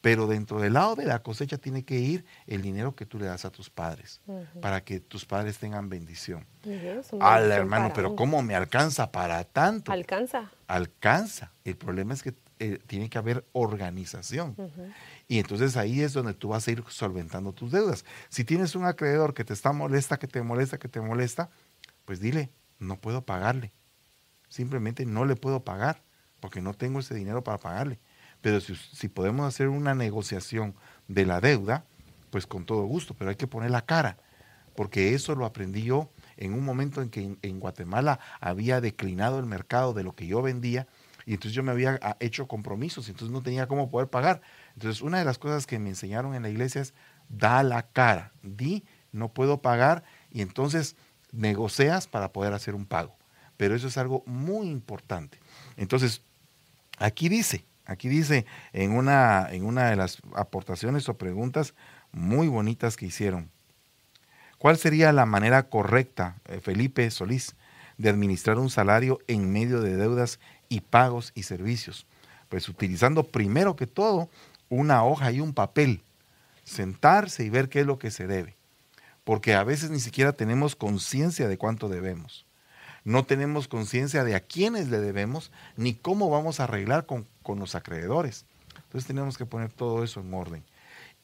Pero 0.00 0.26
dentro 0.26 0.60
del 0.60 0.72
lado 0.72 0.96
de 0.96 1.04
la 1.04 1.22
cosecha 1.22 1.58
tiene 1.58 1.84
que 1.84 1.98
ir 1.98 2.24
el 2.46 2.62
dinero 2.62 2.96
que 2.96 3.06
tú 3.06 3.18
le 3.18 3.26
das 3.26 3.44
a 3.44 3.50
tus 3.50 3.70
padres, 3.70 4.20
para 4.60 4.82
que 4.82 4.98
tus 4.98 5.24
padres 5.24 5.58
tengan 5.58 5.88
bendición. 5.88 6.46
Al 7.20 7.52
hermano, 7.52 7.92
pero 7.94 8.16
¿cómo 8.16 8.42
me 8.42 8.56
alcanza 8.56 9.12
para 9.12 9.44
tanto? 9.44 9.92
Alcanza. 9.92 10.50
Alcanza. 10.66 11.52
El 11.64 11.76
problema 11.76 12.14
es 12.14 12.22
que 12.24 12.34
eh, 12.58 12.78
tiene 12.86 13.08
que 13.08 13.18
haber 13.18 13.46
organización. 13.52 14.56
Y 15.28 15.38
entonces 15.38 15.76
ahí 15.76 16.00
es 16.00 16.12
donde 16.12 16.34
tú 16.34 16.48
vas 16.48 16.66
a 16.66 16.72
ir 16.72 16.82
solventando 16.88 17.52
tus 17.52 17.70
deudas. 17.70 18.04
Si 18.30 18.42
tienes 18.42 18.74
un 18.74 18.86
acreedor 18.86 19.32
que 19.32 19.44
te 19.44 19.52
está 19.52 19.72
molesta, 19.72 20.18
que 20.18 20.26
te 20.26 20.42
molesta, 20.42 20.78
que 20.78 20.88
te 20.88 21.00
molesta, 21.00 21.50
pues 22.04 22.20
dile, 22.20 22.50
no 22.80 22.96
puedo 22.96 23.24
pagarle 23.24 23.72
simplemente 24.50 25.06
no 25.06 25.24
le 25.24 25.36
puedo 25.36 25.64
pagar 25.64 26.02
porque 26.40 26.60
no 26.60 26.74
tengo 26.74 27.00
ese 27.00 27.14
dinero 27.14 27.42
para 27.42 27.58
pagarle. 27.58 27.98
Pero 28.42 28.60
si, 28.60 29.08
podemos 29.08 29.46
hacer 29.46 29.68
una 29.68 29.94
negociación 29.94 30.74
de 31.08 31.24
la 31.26 31.40
deuda, 31.40 31.84
pues 32.30 32.46
con 32.46 32.66
todo 32.66 32.82
gusto, 32.84 33.14
pero 33.14 33.30
hay 33.30 33.36
que 33.36 33.46
poner 33.46 33.70
la 33.70 33.84
cara, 33.84 34.18
porque 34.74 35.14
eso 35.14 35.34
lo 35.34 35.44
aprendí 35.44 35.82
yo 35.82 36.10
en 36.36 36.54
un 36.54 36.64
momento 36.64 37.02
en 37.02 37.10
que 37.10 37.36
en, 37.42 37.60
Guatemala 37.60 38.18
había 38.40 38.80
declinado 38.80 39.38
el 39.38 39.46
mercado 39.46 39.92
de 39.92 40.04
lo 40.04 40.14
que 40.14 40.26
yo 40.26 40.40
vendía 40.40 40.86
y 41.26 41.34
entonces 41.34 41.52
yo 41.52 41.62
me 41.62 41.70
había 41.70 41.98
ah, 42.02 42.16
hecho 42.18 42.48
compromisos, 42.48 43.06
y 43.06 43.10
entonces 43.10 43.32
no 43.32 43.42
tenía 43.42 43.68
cómo 43.68 43.90
poder 43.90 44.08
pagar. 44.08 44.40
Entonces 44.74 45.02
una 45.02 45.18
de 45.18 45.26
las 45.26 45.38
cosas 45.38 45.66
que 45.66 45.78
me 45.78 45.90
enseñaron 45.90 46.34
en 46.34 46.42
la 46.42 46.48
iglesia 46.48 46.80
es, 46.80 46.94
da 47.28 47.62
la 47.62 47.88
cara, 47.88 48.32
di, 48.42 48.84
no 49.12 49.28
puedo 49.28 49.60
pagar 49.60 50.02
y 50.30 50.40
entonces 50.40 50.96
negocias 51.30 52.06
para 52.06 52.32
poder 52.32 52.54
hacer 52.54 52.74
un 52.74 52.86
pago 52.86 53.19
pero 53.60 53.74
eso 53.74 53.88
es 53.88 53.98
algo 53.98 54.22
muy 54.24 54.70
importante. 54.70 55.38
Entonces, 55.76 56.22
aquí 56.96 57.28
dice, 57.28 57.66
aquí 57.84 58.08
dice 58.08 58.46
en 58.72 58.92
una, 58.92 59.48
en 59.50 59.66
una 59.66 59.90
de 59.90 59.96
las 59.96 60.16
aportaciones 60.34 61.06
o 61.10 61.18
preguntas 61.18 61.74
muy 62.10 62.48
bonitas 62.48 62.96
que 62.96 63.04
hicieron, 63.04 63.50
¿cuál 64.56 64.78
sería 64.78 65.12
la 65.12 65.26
manera 65.26 65.64
correcta, 65.64 66.36
eh, 66.46 66.60
Felipe 66.62 67.10
Solís, 67.10 67.54
de 67.98 68.08
administrar 68.08 68.58
un 68.58 68.70
salario 68.70 69.18
en 69.26 69.52
medio 69.52 69.82
de 69.82 69.94
deudas 69.94 70.40
y 70.70 70.80
pagos 70.80 71.30
y 71.34 71.42
servicios? 71.42 72.06
Pues 72.48 72.66
utilizando 72.66 73.24
primero 73.24 73.76
que 73.76 73.86
todo 73.86 74.30
una 74.70 75.04
hoja 75.04 75.32
y 75.32 75.40
un 75.40 75.52
papel, 75.52 76.00
sentarse 76.64 77.44
y 77.44 77.50
ver 77.50 77.68
qué 77.68 77.80
es 77.80 77.86
lo 77.86 77.98
que 77.98 78.10
se 78.10 78.26
debe, 78.26 78.56
porque 79.22 79.52
a 79.52 79.64
veces 79.64 79.90
ni 79.90 80.00
siquiera 80.00 80.32
tenemos 80.32 80.76
conciencia 80.76 81.46
de 81.46 81.58
cuánto 81.58 81.90
debemos 81.90 82.46
no 83.04 83.24
tenemos 83.24 83.68
conciencia 83.68 84.24
de 84.24 84.34
a 84.34 84.40
quiénes 84.40 84.88
le 84.88 85.00
debemos 85.00 85.50
ni 85.76 85.94
cómo 85.94 86.30
vamos 86.30 86.60
a 86.60 86.64
arreglar 86.64 87.06
con, 87.06 87.26
los 87.56 87.74
acreedores. 87.74 88.46
Entonces 88.76 89.06
tenemos 89.08 89.36
que 89.36 89.44
poner 89.44 89.72
todo 89.72 90.04
eso 90.04 90.20
en 90.20 90.32
orden. 90.32 90.64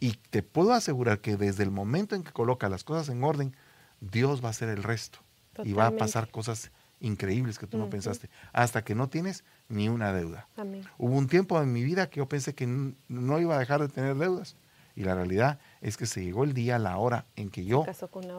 Y 0.00 0.14
te 0.30 0.42
puedo 0.42 0.72
asegurar 0.72 1.20
que 1.20 1.36
desde 1.36 1.62
el 1.62 1.70
momento 1.70 2.16
en 2.16 2.24
que 2.24 2.32
coloca 2.32 2.68
las 2.68 2.82
cosas 2.82 3.08
en 3.08 3.22
orden, 3.22 3.54
Dios 4.00 4.42
va 4.42 4.48
a 4.48 4.50
hacer 4.50 4.68
el 4.68 4.82
resto. 4.82 5.20
Y 5.62 5.72
va 5.72 5.86
a 5.86 5.90
pasar 5.92 6.30
cosas 6.30 6.72
increíbles 7.00 7.58
que 7.58 7.66
tú 7.66 7.78
no 7.78 7.88
pensaste, 7.88 8.28
hasta 8.52 8.82
que 8.82 8.94
no 8.94 9.08
tienes 9.08 9.44
ni 9.68 9.88
una 9.88 10.12
deuda. 10.12 10.48
Hubo 10.98 11.14
un 11.14 11.28
tiempo 11.28 11.60
en 11.62 11.72
mi 11.72 11.84
vida 11.84 12.10
que 12.10 12.18
yo 12.18 12.28
pensé 12.28 12.54
que 12.54 12.66
no 12.66 13.40
iba 13.40 13.54
a 13.54 13.58
dejar 13.58 13.80
de 13.80 13.88
tener 13.88 14.16
deudas. 14.16 14.56
Y 14.96 15.04
la 15.04 15.14
realidad 15.14 15.60
es 15.82 15.98
que 15.98 16.06
se 16.06 16.24
llegó 16.24 16.42
el 16.42 16.54
día, 16.54 16.78
la 16.78 16.96
hora 16.96 17.26
en 17.36 17.50
que 17.50 17.66
yo 17.66 17.84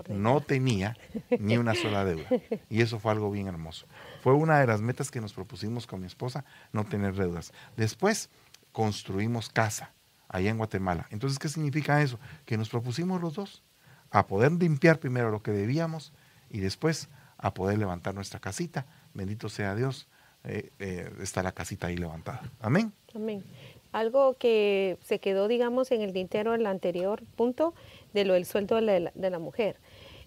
no 0.09 0.41
tenía 0.41 0.97
ni 1.39 1.55
una 1.57 1.75
sola 1.75 2.03
deuda. 2.03 2.27
Y 2.69 2.81
eso 2.81 2.99
fue 2.99 3.11
algo 3.11 3.29
bien 3.29 3.47
hermoso. 3.47 3.85
Fue 4.21 4.33
una 4.33 4.59
de 4.59 4.65
las 4.67 4.81
metas 4.81 5.11
que 5.11 5.21
nos 5.21 5.33
propusimos 5.33 5.85
con 5.85 6.01
mi 6.01 6.07
esposa, 6.07 6.43
no 6.73 6.83
tener 6.83 7.13
deudas. 7.13 7.53
Después 7.77 8.29
construimos 8.71 9.49
casa 9.49 9.93
allá 10.27 10.49
en 10.49 10.57
Guatemala. 10.57 11.07
Entonces, 11.11 11.37
¿qué 11.37 11.47
significa 11.47 12.01
eso? 12.01 12.19
Que 12.45 12.57
nos 12.57 12.69
propusimos 12.69 13.21
los 13.21 13.35
dos 13.35 13.63
a 14.09 14.25
poder 14.25 14.51
limpiar 14.51 14.99
primero 14.99 15.29
lo 15.29 15.43
que 15.43 15.51
debíamos 15.51 16.11
y 16.49 16.59
después 16.59 17.07
a 17.37 17.53
poder 17.53 17.77
levantar 17.77 18.15
nuestra 18.15 18.39
casita. 18.39 18.87
Bendito 19.13 19.47
sea 19.47 19.75
Dios, 19.75 20.07
eh, 20.43 20.71
eh, 20.79 21.13
está 21.21 21.43
la 21.43 21.51
casita 21.51 21.87
ahí 21.87 21.97
levantada. 21.97 22.41
Amén. 22.59 22.93
Amén 23.13 23.43
algo 23.91 24.33
que 24.35 24.97
se 25.01 25.19
quedó, 25.19 25.47
digamos, 25.47 25.91
en 25.91 26.01
el 26.01 26.13
tintero 26.13 26.53
el 26.53 26.65
anterior 26.65 27.23
punto 27.35 27.73
de 28.13 28.25
lo 28.25 28.33
del 28.33 28.45
sueldo 28.45 28.75
de 28.75 29.29
la, 29.29 29.39
mujer. 29.39 29.77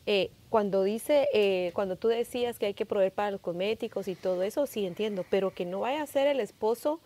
Eh, 0.06 0.30
cuando 0.48 0.82
dice, 0.82 1.28
eh, 1.34 1.70
cuando 1.74 1.96
tú 1.96 2.08
decías 2.08 2.58
que 2.58 2.66
hay 2.66 2.74
que 2.74 2.86
proveer 2.86 3.12
para 3.12 3.30
los 3.30 3.40
cosméticos 3.40 4.08
y 4.08 4.14
todo 4.14 4.42
eso, 4.42 4.66
sí 4.66 4.86
entiendo, 4.86 5.24
pero 5.30 5.54
que 5.54 5.64
no 5.64 5.80
vaya 5.80 6.02
a 6.02 6.06
ser 6.06 6.26
el 6.26 6.40
esposo 6.40 7.00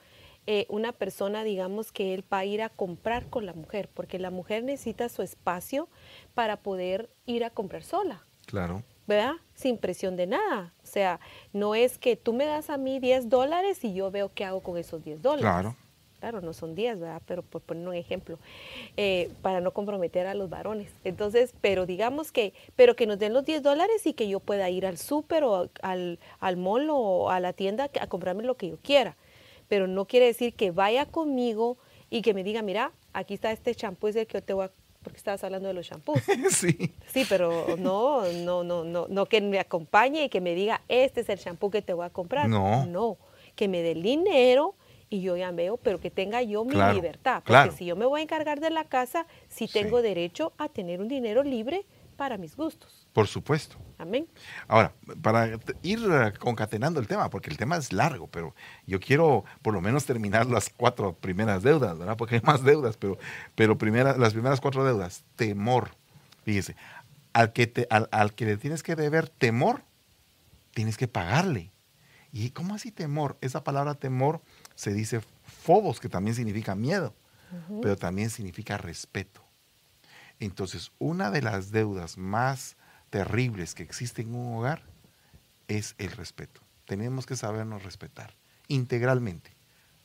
eh, 0.46 0.66
una 0.68 0.92
persona, 0.92 1.42
digamos, 1.42 1.90
que 1.90 2.12
él 2.12 2.22
va 2.30 2.40
a 2.40 2.44
ir 2.44 2.60
a 2.60 2.68
comprar 2.68 3.30
con 3.30 3.46
la 3.46 3.54
mujer, 3.54 3.88
porque 3.94 4.18
la 4.18 4.30
mujer 4.30 4.62
necesita 4.62 5.08
su 5.08 5.22
espacio 5.22 5.88
para 6.34 6.58
poder 6.58 7.08
ir 7.24 7.44
a 7.44 7.50
comprar 7.50 7.82
sola. 7.82 8.24
Claro. 8.44 8.82
¿Verdad? 9.06 9.34
Sin 9.54 9.78
presión 9.78 10.16
de 10.16 10.26
nada. 10.26 10.74
O 10.82 10.86
sea, 10.86 11.18
no 11.54 11.74
es 11.74 11.98
que 11.98 12.16
tú 12.16 12.34
me 12.34 12.44
das 12.44 12.68
a 12.68 12.76
mí 12.76 13.00
10 13.00 13.30
dólares 13.30 13.82
y 13.84 13.94
yo 13.94 14.10
veo 14.10 14.30
qué 14.34 14.44
hago 14.44 14.60
con 14.60 14.76
esos 14.76 15.02
10 15.02 15.22
dólares. 15.22 15.44
Claro. 15.44 15.76
Claro, 16.24 16.40
no 16.40 16.54
son 16.54 16.74
10, 16.74 17.00
¿verdad? 17.00 17.20
Pero 17.26 17.42
por 17.42 17.60
poner 17.60 17.86
un 17.86 17.94
ejemplo, 17.94 18.38
eh, 18.96 19.30
para 19.42 19.60
no 19.60 19.72
comprometer 19.72 20.26
a 20.26 20.32
los 20.32 20.48
varones. 20.48 20.90
Entonces, 21.04 21.52
pero 21.60 21.84
digamos 21.84 22.32
que, 22.32 22.54
pero 22.76 22.96
que 22.96 23.06
nos 23.06 23.18
den 23.18 23.34
los 23.34 23.44
10 23.44 23.62
dólares 23.62 24.06
y 24.06 24.14
que 24.14 24.26
yo 24.26 24.40
pueda 24.40 24.70
ir 24.70 24.86
al 24.86 24.96
súper 24.96 25.44
o 25.44 25.68
al, 25.82 26.18
al 26.40 26.56
mall 26.56 26.88
o 26.88 27.28
a 27.28 27.40
la 27.40 27.52
tienda 27.52 27.90
a 28.00 28.06
comprarme 28.06 28.42
lo 28.42 28.56
que 28.56 28.70
yo 28.70 28.78
quiera. 28.78 29.18
Pero 29.68 29.86
no 29.86 30.06
quiere 30.06 30.24
decir 30.24 30.54
que 30.54 30.70
vaya 30.70 31.04
conmigo 31.04 31.76
y 32.08 32.22
que 32.22 32.32
me 32.32 32.42
diga, 32.42 32.62
mira, 32.62 32.92
aquí 33.12 33.34
está 33.34 33.52
este 33.52 33.74
champú, 33.74 34.08
es 34.08 34.16
el 34.16 34.26
que 34.26 34.38
yo 34.38 34.42
te 34.42 34.54
voy 34.54 34.64
a 34.64 34.70
porque 35.02 35.18
estabas 35.18 35.44
hablando 35.44 35.68
de 35.68 35.74
los 35.74 35.84
shampoos. 35.84 36.22
sí. 36.52 36.94
Sí, 37.12 37.26
pero 37.28 37.76
no, 37.76 38.24
no, 38.32 38.64
no, 38.64 38.82
no, 38.82 39.08
no 39.10 39.26
que 39.26 39.42
me 39.42 39.58
acompañe 39.58 40.24
y 40.24 40.28
que 40.30 40.40
me 40.40 40.54
diga, 40.54 40.80
este 40.88 41.20
es 41.20 41.28
el 41.28 41.38
shampoo 41.38 41.70
que 41.70 41.82
te 41.82 41.92
voy 41.92 42.06
a 42.06 42.08
comprar. 42.08 42.48
No. 42.48 42.86
No, 42.86 43.18
que 43.56 43.68
me 43.68 43.82
dé 43.82 43.90
el 43.90 44.02
dinero 44.02 44.74
y 45.14 45.20
yo 45.22 45.36
ya 45.36 45.50
veo, 45.52 45.76
pero 45.76 46.00
que 46.00 46.10
tenga 46.10 46.42
yo 46.42 46.64
mi 46.64 46.72
Claro, 46.74 46.94
libertad. 46.94 47.36
Porque 47.36 47.46
claro. 47.52 47.72
si 47.72 47.84
yo 47.84 47.94
me 47.94 48.04
voy 48.04 48.20
a 48.20 48.22
encargar 48.24 48.58
de 48.60 48.70
la 48.70 48.84
casa, 48.84 49.26
sí 49.48 49.68
tengo 49.68 49.98
Sí. 49.98 50.02
derecho 50.08 50.52
a 50.58 50.68
tener 50.68 51.00
un 51.00 51.06
dinero 51.08 51.42
libre 51.44 51.86
para 52.16 52.36
mis 52.36 52.56
gustos. 52.56 53.06
Por 53.12 53.28
supuesto. 53.28 53.76
Amén. 53.98 54.26
Ahora, 54.66 54.92
para 55.22 55.58
ir 55.82 56.00
eh, 56.10 56.32
concatenando 56.38 56.98
el 56.98 57.06
tema, 57.06 57.30
porque 57.30 57.48
el 57.50 57.56
tema 57.56 57.76
es 57.76 57.92
largo, 57.92 58.26
pero 58.26 58.54
yo 58.86 58.98
quiero 58.98 59.44
por 59.62 59.72
lo 59.72 59.80
menos 59.80 60.04
terminar 60.04 60.46
las 60.46 60.68
cuatro 60.68 61.14
primeras 61.14 61.62
deudas, 61.62 61.96
¿verdad? 61.96 62.16
Porque 62.16 62.36
hay 62.36 62.40
más 62.42 62.64
deudas, 62.64 62.96
pero, 62.96 63.16
pero 63.54 63.78
primera, 63.78 64.16
las 64.16 64.32
primeras 64.32 64.60
cuatro 64.60 64.84
deudas, 64.84 65.24
temor. 65.36 65.90
Fíjese, 66.44 66.74
al 67.32 67.52
que, 67.52 67.68
te, 67.68 67.86
al, 67.88 68.08
al 68.10 68.34
que 68.34 68.46
le 68.46 68.56
tienes 68.56 68.82
que 68.82 68.96
deber 68.96 69.28
temor, 69.28 69.82
tienes 70.72 70.96
que 70.96 71.06
pagarle. 71.06 71.70
¿Y 72.32 72.50
cómo 72.50 72.74
así 72.74 72.90
temor? 72.90 73.36
Esa 73.40 73.62
palabra 73.62 73.94
temor 73.94 74.40
se 74.74 74.92
dice 74.92 75.20
fobos, 75.44 76.00
que 76.00 76.08
también 76.08 76.34
significa 76.34 76.74
miedo, 76.74 77.14
pero 77.82 77.96
también 77.96 78.30
significa 78.30 78.76
respeto. 78.76 79.42
Entonces, 80.40 80.90
una 80.98 81.30
de 81.30 81.42
las 81.42 81.70
deudas 81.70 82.18
más 82.18 82.76
terribles 83.10 83.74
que 83.74 83.82
existe 83.82 84.22
en 84.22 84.34
un 84.34 84.56
hogar 84.58 84.82
es 85.68 85.94
el 85.98 86.10
respeto. 86.12 86.60
Tenemos 86.86 87.26
que 87.26 87.36
sabernos 87.36 87.82
respetar 87.84 88.34
integralmente, 88.68 89.52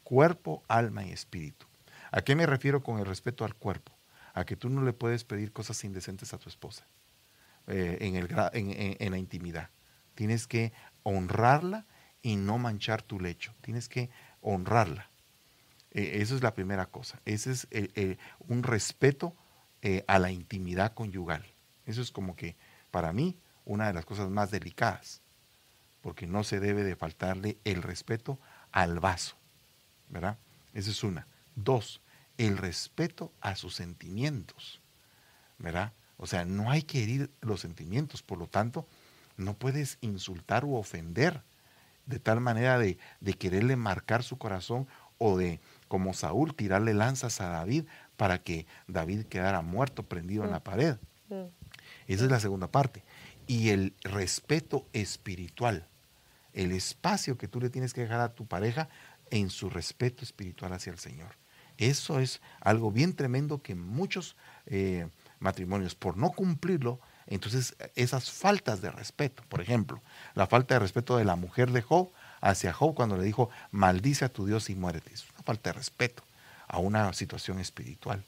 cuerpo, 0.03 0.63
alma 0.67 1.03
y 1.05 1.11
espíritu. 1.11 1.65
¿A 2.11 2.21
qué 2.21 2.35
me 2.35 2.45
refiero 2.45 2.83
con 2.83 2.99
el 2.99 3.05
respeto 3.05 3.45
al 3.45 3.55
cuerpo? 3.55 3.91
A 4.33 4.45
que 4.45 4.55
tú 4.55 4.69
no 4.69 4.83
le 4.83 4.93
puedes 4.93 5.23
pedir 5.23 5.51
cosas 5.51 5.83
indecentes 5.83 6.33
a 6.33 6.37
tu 6.37 6.49
esposa 6.49 6.85
eh, 7.67 7.97
en, 8.01 8.15
el 8.15 8.27
gra- 8.27 8.51
en- 8.53 8.71
en- 8.71 8.95
en 8.99 9.11
la 9.11 9.17
intimidad. 9.17 9.69
Tienes 10.15 10.47
que 10.47 10.71
honrarla 11.03 11.85
y 12.21 12.35
no 12.35 12.57
manchar 12.57 13.01
tu 13.01 13.19
lecho. 13.19 13.53
Tienes 13.61 13.87
que 13.89 14.09
honrarla. 14.41 15.09
Eh, 15.91 16.19
eso 16.21 16.35
es 16.35 16.43
la 16.43 16.53
primera 16.53 16.85
cosa. 16.87 17.21
Ese 17.25 17.51
es 17.51 17.67
el- 17.71 17.91
el- 17.95 18.19
un 18.39 18.63
respeto 18.63 19.35
eh, 19.81 20.03
a 20.07 20.19
la 20.19 20.29
intimidad 20.31 20.93
conyugal. 20.93 21.45
Eso 21.85 22.01
es 22.01 22.11
como 22.11 22.35
que, 22.35 22.57
para 22.91 23.13
mí, 23.13 23.37
una 23.65 23.87
de 23.87 23.93
las 23.93 24.05
cosas 24.05 24.29
más 24.29 24.51
delicadas, 24.51 25.21
porque 26.01 26.27
no 26.27 26.43
se 26.43 26.59
debe 26.59 26.83
de 26.83 26.95
faltarle 26.95 27.57
el 27.63 27.81
respeto 27.81 28.39
al 28.71 28.99
vaso, 28.99 29.37
¿verdad? 30.09 30.37
Esa 30.73 30.91
es 30.91 31.03
una. 31.03 31.27
Dos, 31.55 32.01
el 32.37 32.57
respeto 32.57 33.31
a 33.41 33.55
sus 33.55 33.75
sentimientos, 33.75 34.81
¿verdad? 35.57 35.93
O 36.17 36.27
sea, 36.27 36.45
no 36.45 36.69
hay 36.71 36.81
que 36.83 37.03
herir 37.03 37.31
los 37.41 37.61
sentimientos, 37.61 38.21
por 38.21 38.37
lo 38.37 38.47
tanto, 38.47 38.87
no 39.37 39.53
puedes 39.57 39.97
insultar 40.01 40.65
u 40.65 40.75
ofender 40.75 41.41
de 42.09 42.19
tal 42.19 42.41
manera 42.41 42.79
de, 42.79 42.97
de 43.21 43.33
quererle 43.35 43.75
marcar 43.75 44.23
su 44.23 44.37
corazón 44.37 44.87
o 45.19 45.37
de, 45.37 45.59
como 45.87 46.13
Saúl, 46.13 46.55
tirarle 46.55 46.93
lanzas 46.93 47.39
a 47.39 47.49
David 47.49 47.85
para 48.17 48.41
que 48.41 48.65
David 48.87 49.25
quedara 49.25 49.61
muerto, 49.61 50.03
prendido 50.03 50.43
en 50.43 50.51
la 50.51 50.63
pared. 50.63 50.97
Mm. 51.29 51.45
Esa 52.07 52.25
es 52.25 52.31
la 52.31 52.39
segunda 52.39 52.71
parte. 52.71 53.03
Y 53.45 53.69
el 53.69 53.93
respeto 54.01 54.87
espiritual, 54.93 55.87
el 56.53 56.71
espacio 56.71 57.37
que 57.37 57.47
tú 57.47 57.61
le 57.61 57.69
tienes 57.69 57.93
que 57.93 58.01
dejar 58.01 58.21
a 58.21 58.33
tu 58.33 58.47
pareja 58.47 58.89
en 59.29 59.51
su 59.51 59.69
respeto 59.69 60.23
espiritual 60.23 60.73
hacia 60.73 60.91
el 60.91 60.99
Señor. 60.99 61.37
Eso 61.77 62.19
es 62.19 62.41
algo 62.59 62.91
bien 62.91 63.13
tremendo 63.13 63.61
que 63.61 63.75
muchos 63.75 64.35
eh, 64.65 65.07
matrimonios, 65.39 65.95
por 65.95 66.17
no 66.17 66.31
cumplirlo, 66.31 66.99
entonces 67.29 67.75
esas 67.95 68.31
faltas 68.31 68.81
de 68.81 68.91
respeto, 68.91 69.43
por 69.49 69.61
ejemplo, 69.61 70.01
la 70.35 70.47
falta 70.47 70.75
de 70.75 70.79
respeto 70.79 71.17
de 71.17 71.25
la 71.25 71.35
mujer 71.35 71.71
de 71.71 71.81
Job 71.81 72.09
hacia 72.41 72.73
Job 72.73 72.95
cuando 72.95 73.17
le 73.17 73.23
dijo, 73.23 73.49
maldice 73.71 74.25
a 74.25 74.29
tu 74.29 74.45
Dios 74.45 74.69
y 74.69 74.75
muérete. 74.75 75.13
Es 75.13 75.25
una 75.31 75.43
falta 75.43 75.69
de 75.69 75.73
respeto 75.73 76.23
a 76.67 76.79
una 76.79 77.13
situación 77.13 77.59
espiritual. 77.59 78.23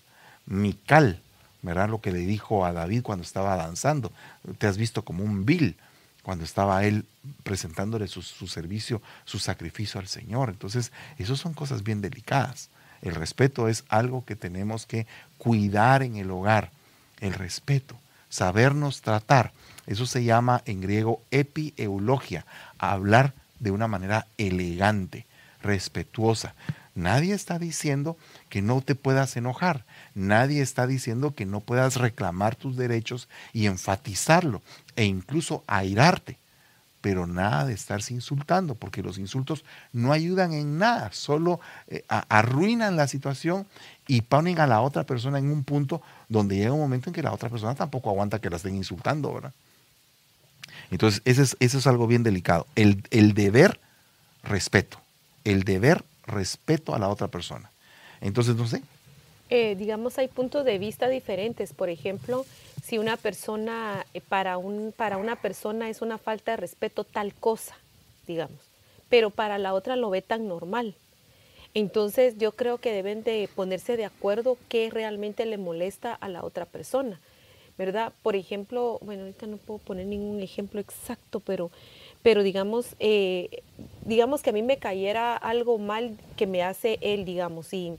Mical, 0.46 1.22
¿verdad? 1.62 1.90
Lo 1.90 2.02
que 2.02 2.12
le 2.12 2.20
dijo 2.20 2.66
a 2.66 2.74
David 2.74 3.04
cuando 3.04 3.24
estaba 3.24 3.56
danzando. 3.56 4.12
Te 4.58 4.68
has 4.68 4.78
visto 4.78 5.04
como 5.04 5.24
un 5.24 5.46
vil 5.46 5.78
cuando 6.24 6.44
estaba 6.44 6.84
él 6.84 7.06
presentándole 7.44 8.08
su, 8.08 8.22
servicio, 8.22 9.02
su 9.26 9.40
sacrificio 9.40 10.00
al 10.00 10.08
Señor. 10.08 10.50
Entonces, 10.50 10.92
esas 11.18 11.40
son 11.40 11.54
cosas 11.54 11.84
bien 11.84 12.02
delicadas. 12.02 12.70
El 13.02 13.16
respeto 13.16 13.68
es 13.68 13.84
algo 13.90 14.26
que 14.26 14.36
tenemos 14.36 14.86
que 14.86 15.08
cuidar 15.38 16.04
en 16.04 16.18
el 16.18 16.30
hogar. 16.30 16.72
El 17.20 17.34
respeto, 17.34 17.96
sabernos 18.32 19.02
tratar. 19.02 19.54
Eso 19.86 20.08
se 20.08 20.24
llama 20.24 20.64
en 20.66 20.82
griego 20.82 21.22
epieulogia, 21.30 22.48
hablar 22.80 23.36
de 23.60 23.70
una 23.70 23.88
manera 23.88 24.26
elegante, 24.40 25.28
respetuosa. 25.62 26.56
Nadie 26.96 27.36
está 27.36 27.60
diciendo 27.60 28.18
que 28.50 28.62
no 28.62 28.82
te 28.82 28.96
puedas 28.96 29.38
enojar. 29.38 29.86
Nadie 30.16 30.62
está 30.62 30.88
diciendo 30.88 31.36
que 31.36 31.46
no 31.46 31.60
puedas 31.62 31.98
reclamar 31.98 32.56
tus 32.56 32.76
derechos 32.76 33.30
y 33.54 33.68
enfatizarlo 33.68 34.62
e 34.96 35.06
incluso 35.06 35.64
airarte. 35.68 36.41
Pero 37.02 37.28
nada 37.28 37.66
de 37.66 37.74
estarse 37.74 38.14
insultando, 38.14 38.76
porque 38.76 39.02
los 39.02 39.18
insultos 39.18 39.66
no 39.92 40.14
ayudan 40.14 40.54
en 40.54 40.78
nada, 40.78 41.10
solo 41.12 41.60
eh, 41.88 42.04
arruinan 42.08 42.96
la 42.96 43.08
situación 43.08 43.66
y 44.08 44.22
ponen 44.22 44.60
a 44.60 44.68
la 44.68 44.82
otra 44.82 45.04
persona 45.04 45.40
en 45.40 45.52
un 45.52 45.64
punto 45.64 46.02
donde 46.30 46.58
llega 46.58 46.74
un 46.74 46.80
momento 46.80 47.10
en 47.10 47.14
que 47.14 47.24
la 47.24 47.34
otra 47.34 47.50
persona 47.50 47.76
tampoco 47.76 48.10
aguanta 48.10 48.40
que 48.40 48.50
la 48.50 48.58
estén 48.58 48.76
insultando, 48.76 49.34
¿verdad? 49.34 49.54
Entonces, 50.92 51.22
eso 51.26 51.42
es, 51.42 51.58
eso 51.60 51.78
es 51.78 51.88
algo 51.88 52.06
bien 52.06 52.24
delicado. 52.24 52.68
El, 52.76 53.04
el 53.12 53.34
deber, 53.34 53.80
respeto. 54.44 55.00
El 55.44 55.64
deber, 55.64 56.04
respeto 56.28 56.94
a 56.94 57.00
la 57.00 57.08
otra 57.08 57.30
persona. 57.30 57.72
Entonces, 58.20 58.56
no 58.56 58.68
sé, 58.68 58.84
Eh, 59.54 59.76
digamos, 59.76 60.18
hay 60.18 60.30
puntos 60.30 60.64
de 60.64 60.80
vista 60.80 61.10
diferentes. 61.10 61.74
Por 61.74 61.90
ejemplo, 61.90 62.46
si 62.82 62.98
una 62.98 63.18
persona, 63.18 64.06
eh, 64.14 64.22
para, 64.22 64.58
un, 64.58 64.94
para 64.96 65.18
una 65.18 65.36
persona 65.36 65.90
es 65.90 66.02
una 66.02 66.18
falta 66.18 66.52
de 66.52 66.58
respeto 66.58 67.04
tal 67.04 67.34
cosa, 67.34 67.76
digamos, 68.28 68.58
pero 69.10 69.30
para 69.30 69.58
la 69.58 69.74
otra 69.74 69.98
lo 69.98 70.10
ve 70.10 70.22
tan 70.22 70.48
normal. 70.48 70.96
Entonces 71.74 72.38
yo 72.38 72.54
creo 72.54 72.78
que 72.78 72.94
deben 72.94 73.24
de 73.24 73.50
ponerse 73.54 73.98
de 73.98 74.06
acuerdo 74.06 74.58
qué 74.70 74.90
realmente 74.90 75.46
le 75.46 75.58
molesta 75.58 76.14
a 76.14 76.30
la 76.30 76.46
otra 76.46 76.66
persona, 76.66 77.20
¿verdad? 77.78 78.14
Por 78.24 78.38
ejemplo, 78.38 79.00
bueno, 79.02 79.24
ahorita 79.24 79.48
no 79.48 79.58
puedo 79.58 79.80
poner 79.80 80.06
ningún 80.06 80.40
ejemplo 80.40 80.80
exacto, 80.80 81.42
pero, 81.42 81.72
pero 82.24 82.42
digamos, 82.42 82.96
eh, 83.00 83.64
digamos 84.06 84.44
que 84.44 84.52
a 84.52 84.54
mí 84.54 84.64
me 84.64 84.78
cayera 84.78 85.36
algo 85.36 85.78
mal 85.78 86.18
que 86.38 86.48
me 86.48 86.64
hace 86.64 87.00
él, 87.02 87.26
digamos, 87.26 87.74
y, 87.74 87.98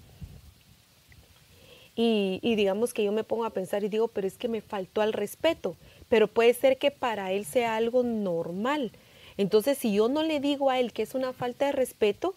y, 1.94 2.40
y 2.42 2.54
digamos 2.54 2.94
que 2.94 3.04
yo 3.04 3.12
me 3.12 3.24
pongo 3.24 3.44
a 3.44 3.50
pensar 3.50 3.84
y 3.84 3.88
digo, 3.88 4.08
pero 4.08 4.26
es 4.26 4.38
que 4.38 4.48
me 4.48 4.60
faltó 4.60 5.00
al 5.00 5.12
respeto, 5.12 5.76
pero 6.08 6.28
puede 6.28 6.54
ser 6.54 6.78
que 6.78 6.90
para 6.90 7.32
él 7.32 7.44
sea 7.44 7.76
algo 7.76 8.02
normal. 8.02 8.92
Entonces, 9.36 9.78
si 9.78 9.92
yo 9.92 10.08
no 10.08 10.22
le 10.22 10.40
digo 10.40 10.70
a 10.70 10.78
él 10.78 10.92
que 10.92 11.02
es 11.02 11.14
una 11.14 11.32
falta 11.32 11.66
de 11.66 11.72
respeto, 11.72 12.34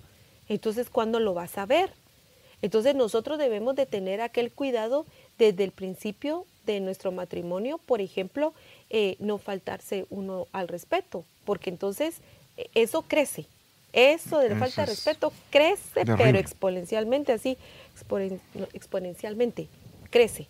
entonces 0.47 0.89
¿cuándo 0.89 1.19
lo 1.19 1.33
vas 1.33 1.57
a 1.57 1.65
ver? 1.65 1.91
Entonces 2.61 2.95
nosotros 2.95 3.37
debemos 3.37 3.75
de 3.75 3.85
tener 3.85 4.21
aquel 4.21 4.51
cuidado 4.51 5.05
desde 5.37 5.63
el 5.63 5.71
principio 5.71 6.45
de 6.65 6.79
nuestro 6.79 7.11
matrimonio, 7.11 7.79
por 7.85 8.01
ejemplo, 8.01 8.53
eh, 8.89 9.17
no 9.19 9.37
faltarse 9.37 10.05
uno 10.09 10.47
al 10.51 10.67
respeto, 10.67 11.25
porque 11.45 11.69
entonces 11.69 12.17
eh, 12.57 12.67
eso 12.73 13.03
crece. 13.03 13.45
Eso 13.93 14.39
de 14.39 14.49
la 14.49 14.57
falta 14.57 14.85
de 14.85 14.91
es 14.91 14.97
respeto 14.97 15.31
crece, 15.51 16.05
pero 16.17 16.37
exponencialmente, 16.37 17.31
así, 17.31 17.57
exponen- 17.95 18.39
exponencialmente, 18.73 19.67
crece, 20.10 20.47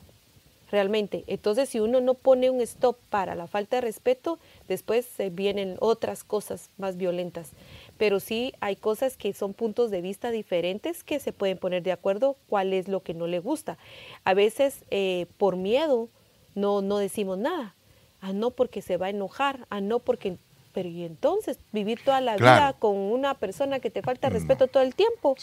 realmente. 0.72 1.24
Entonces, 1.28 1.70
si 1.70 1.80
uno 1.80 2.02
no 2.02 2.16
pone 2.16 2.50
un 2.50 2.60
stop 2.62 2.98
para 3.10 3.36
la 3.36 3.48
falta 3.48 3.78
de 3.78 3.82
respeto, 3.82 4.40
después 4.68 5.06
se 5.06 5.30
vienen 5.30 5.78
otras 5.80 6.24
cosas 6.24 6.70
más 6.78 6.98
violentas. 6.98 7.52
pero 7.98 8.20
sí 8.20 8.52
hay 8.60 8.76
cosas 8.76 9.16
que 9.16 9.32
son 9.32 9.54
puntos 9.54 9.90
de 9.90 10.02
vista 10.02 10.30
diferentes 10.30 11.02
que 11.06 11.20
se 11.22 11.32
pueden 11.32 11.58
poner 11.58 11.82
de 11.82 11.94
acuerdo 11.94 12.36
cuál 12.50 12.74
es 12.74 12.90
lo 12.90 13.00
que 13.04 13.14
no 13.14 13.26
le 13.26 13.40
gusta. 13.40 13.78
A 14.26 14.34
veces 14.34 14.80
eh, 14.92 15.28
por 15.38 15.56
miedo 15.56 16.10
no, 16.56 16.82
no 16.82 16.98
decimos 16.98 17.38
nada. 17.38 17.74
Ah, 18.20 18.34
no 18.34 18.50
porque 18.52 18.82
se 18.82 18.98
va 18.98 19.06
a 19.06 19.10
enojar, 19.12 19.66
ah, 19.70 19.80
no 19.80 20.00
porque... 20.00 20.36
Pero 20.74 20.90
y 20.90 21.06
entonces 21.06 21.58
vivir 21.72 22.04
toda 22.04 22.20
la 22.20 22.36
vida 22.36 22.76
con 22.78 22.98
una 22.98 23.36
persona 23.36 23.80
que 23.80 23.90
te 23.90 24.02
falta 24.02 24.30
respeto 24.30 24.68
todo 24.68 24.84
el 24.84 24.94
tiempo, 24.94 25.36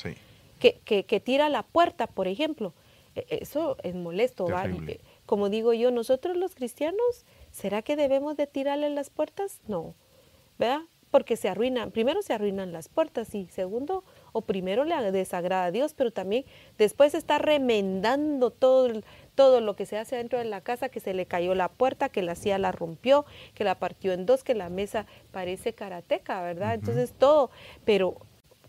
que, 0.62 0.80
que, 0.84 1.04
que, 1.04 1.18
tira 1.18 1.48
la 1.48 1.64
puerta, 1.64 2.06
por 2.06 2.28
ejemplo, 2.28 2.72
e, 3.16 3.26
eso 3.42 3.76
es 3.82 3.96
molesto. 3.96 4.46
Como 5.26 5.48
digo 5.48 5.72
yo, 5.72 5.90
nosotros 5.90 6.36
los 6.36 6.54
cristianos, 6.54 7.26
¿será 7.50 7.82
que 7.82 7.96
debemos 7.96 8.36
de 8.36 8.46
tirarle 8.46 8.88
las 8.90 9.10
puertas? 9.10 9.60
No, 9.66 9.96
¿verdad? 10.58 10.82
porque 11.10 11.36
se 11.36 11.50
arruinan, 11.50 11.90
primero 11.90 12.22
se 12.22 12.32
arruinan 12.32 12.72
las 12.72 12.88
puertas 12.88 13.34
y 13.34 13.46
segundo, 13.48 14.02
o 14.32 14.40
primero 14.40 14.84
le 14.84 15.12
desagrada 15.12 15.66
a 15.66 15.70
Dios, 15.70 15.92
pero 15.92 16.10
también 16.10 16.46
después 16.78 17.12
está 17.12 17.36
remendando 17.36 18.50
todo, 18.50 18.88
todo 19.34 19.60
lo 19.60 19.76
que 19.76 19.84
se 19.84 19.98
hace 19.98 20.16
dentro 20.16 20.38
de 20.38 20.46
la 20.46 20.62
casa, 20.62 20.88
que 20.88 21.00
se 21.00 21.12
le 21.12 21.26
cayó 21.26 21.54
la 21.54 21.68
puerta, 21.68 22.08
que 22.08 22.22
la 22.22 22.34
silla 22.34 22.56
la 22.56 22.72
rompió, 22.72 23.26
que 23.54 23.62
la 23.62 23.78
partió 23.78 24.14
en 24.14 24.24
dos, 24.24 24.42
que 24.42 24.54
la 24.54 24.70
mesa 24.70 25.04
parece 25.32 25.74
karateca, 25.74 26.40
¿verdad? 26.40 26.72
Entonces 26.72 27.12
todo, 27.12 27.50
pero 27.84 28.16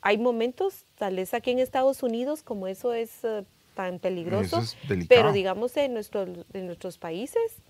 hay 0.03 0.17
momentos, 0.17 0.85
tal 0.97 1.15
vez 1.15 1.33
aquí 1.33 1.51
en 1.51 1.59
Estados 1.59 2.03
Unidos, 2.03 2.43
como 2.43 2.67
eso 2.67 2.93
es 2.93 3.23
eh, 3.23 3.45
tan 3.73 3.99
peligroso, 3.99 4.61
pero 5.07 5.31
digamos 5.31 5.75
en, 5.77 5.93
nuestros 5.93 6.29
en 6.51 6.67
nuestros 6.67 6.97
países, 6.97 7.61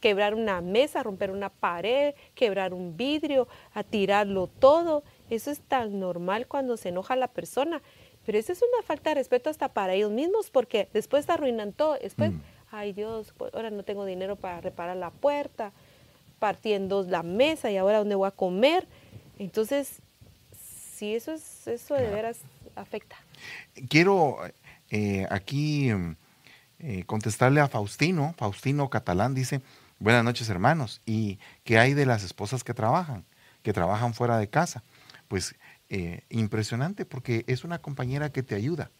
quebrar 0.00 0.34
una 0.34 0.62
mesa, 0.62 1.02
romper 1.02 1.30
una 1.30 1.50
pared, 1.50 2.14
quebrar 2.34 2.72
un 2.72 2.96
vidrio, 2.96 3.46
a 3.74 3.82
tirarlo 3.84 4.46
todo. 4.46 5.04
Eso 5.28 5.50
es 5.50 5.60
tan 5.60 6.00
normal 6.00 6.46
cuando 6.46 6.78
se 6.78 6.88
enoja 6.88 7.14
la 7.14 7.28
persona. 7.28 7.82
Pero 8.24 8.38
eso 8.38 8.52
es 8.52 8.62
una 8.62 8.82
falta 8.82 9.10
de 9.10 9.16
respeto 9.16 9.50
hasta 9.50 9.68
para 9.68 9.92
ellos 9.94 10.10
mismos 10.10 10.50
porque 10.50 10.88
después 10.94 11.28
arruinan 11.28 11.72
todo. 11.72 11.98
Después, 12.00 12.32
mm. 12.32 12.40
ay 12.70 12.92
Dios, 12.94 13.34
pues, 13.36 13.52
ahora 13.54 13.70
no 13.70 13.82
tengo 13.82 14.06
dinero 14.06 14.36
para 14.36 14.62
reparar 14.62 14.96
la 14.96 15.10
puerta, 15.10 15.72
partiendo 16.38 17.02
la 17.02 17.22
mesa 17.22 17.70
y 17.70 17.76
ahora 17.76 17.98
dónde 17.98 18.14
voy 18.14 18.28
a 18.28 18.32
comer. 18.32 18.86
Entonces, 19.38 20.00
sí, 20.96 21.14
eso, 21.14 21.32
es, 21.32 21.66
eso 21.66 21.94
de 21.94 22.08
veras 22.10 22.38
afecta. 22.74 23.16
Quiero 23.88 24.38
eh, 24.90 25.26
aquí 25.30 25.90
eh, 26.78 27.04
contestarle 27.06 27.60
a 27.60 27.68
Faustino. 27.68 28.34
Faustino 28.36 28.88
Catalán 28.90 29.34
dice, 29.34 29.60
Buenas 29.98 30.24
noches, 30.24 30.48
hermanos. 30.50 31.00
¿Y 31.06 31.38
qué 31.64 31.78
hay 31.78 31.94
de 31.94 32.04
las 32.04 32.22
esposas 32.22 32.64
que 32.64 32.74
trabajan, 32.74 33.24
que 33.62 33.72
trabajan 33.72 34.12
fuera 34.12 34.36
de 34.38 34.48
casa? 34.48 34.82
Pues 35.28 35.54
eh, 35.88 36.22
impresionante 36.28 37.06
porque 37.06 37.44
es 37.46 37.64
una 37.64 37.78
compañera 37.78 38.30
que 38.30 38.42
te 38.42 38.54
ayuda. 38.54 38.90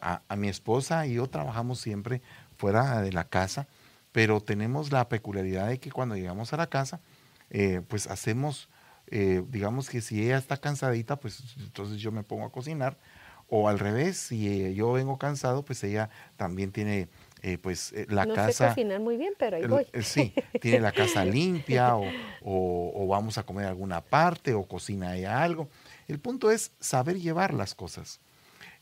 A, 0.00 0.22
mi 0.36 0.48
esposa 0.48 1.06
y 1.06 1.12
yo 1.12 1.26
trabajamos 1.26 1.78
siempre 1.78 2.22
fuera 2.56 3.02
de 3.02 3.12
la 3.12 3.24
casa, 3.24 3.68
pero 4.12 4.40
tenemos 4.40 4.92
la 4.92 5.10
peculiaridad 5.10 5.68
de 5.68 5.78
que 5.78 5.92
cuando 5.92 6.16
llegamos 6.16 6.54
a 6.54 6.56
la 6.56 6.68
casa, 6.68 7.00
eh, 7.50 7.82
pues 7.88 8.06
hacemos, 8.06 8.68
digamos 9.10 9.88
que 9.88 10.00
si 10.00 10.22
ella 10.22 10.38
está 10.38 10.56
cansadita, 10.56 11.16
pues 11.16 11.42
entonces 11.58 11.98
yo 11.98 12.12
me 12.12 12.22
pongo 12.22 12.44
a 12.44 12.52
cocinar, 12.52 12.98
o 13.48 13.68
al 13.68 13.78
revés, 13.78 14.18
si 14.18 14.74
yo 14.74 14.92
vengo 14.92 15.16
cansado, 15.16 15.64
pues 15.64 15.82
ella 15.82 16.10
también 16.36 16.70
tiene 16.70 17.08
eh, 17.42 17.58
pues 17.58 17.92
eh, 17.92 18.06
la 18.08 18.26
casa... 18.26 18.68
Cocinar 18.68 19.00
muy 19.00 19.16
bien, 19.16 19.34
pero 19.38 19.56
ahí 19.56 19.66
voy. 19.66 19.86
Eh, 19.92 20.02
sí, 20.02 20.34
tiene 20.60 20.80
la 20.80 20.92
casa 20.92 21.24
limpia 21.24 21.94
o, 22.42 23.06
vamos 23.08 23.38
a 23.38 23.44
comer 23.44 23.66
alguna 23.66 24.00
parte 24.00 24.54
o 24.54 24.66
cocina 24.66 25.16
ella 25.16 25.42
algo. 25.42 25.68
El 26.08 26.18
punto 26.18 26.50
es 26.50 26.72
saber 26.80 27.18
llevar 27.18 27.54
las 27.54 27.74
cosas. 27.74 28.20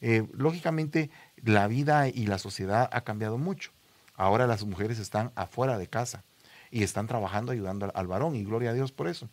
lógicamente, 0.01 1.11
la 1.43 1.69
vida 1.69 2.09
y 2.09 2.27
la 2.27 2.39
sociedad 2.39 2.89
ha 2.93 3.03
cambiado 3.03 3.39
mucho. 3.39 3.73
Ahora 4.15 4.47
las 4.47 4.65
mujeres 4.65 4.99
están 4.99 5.33
afuera 5.35 5.79
de 5.79 5.89
casa 5.89 6.25
y 6.71 6.83
están 6.83 7.07
trabajando 7.07 7.53
ayudando 7.53 7.91
al, 7.95 8.07
varón 8.07 8.35
y 8.35 8.45
gloria 8.45 8.71
a 8.71 8.75
Dios 8.75 8.91
por 8.91 9.09
eso. 9.09 9.29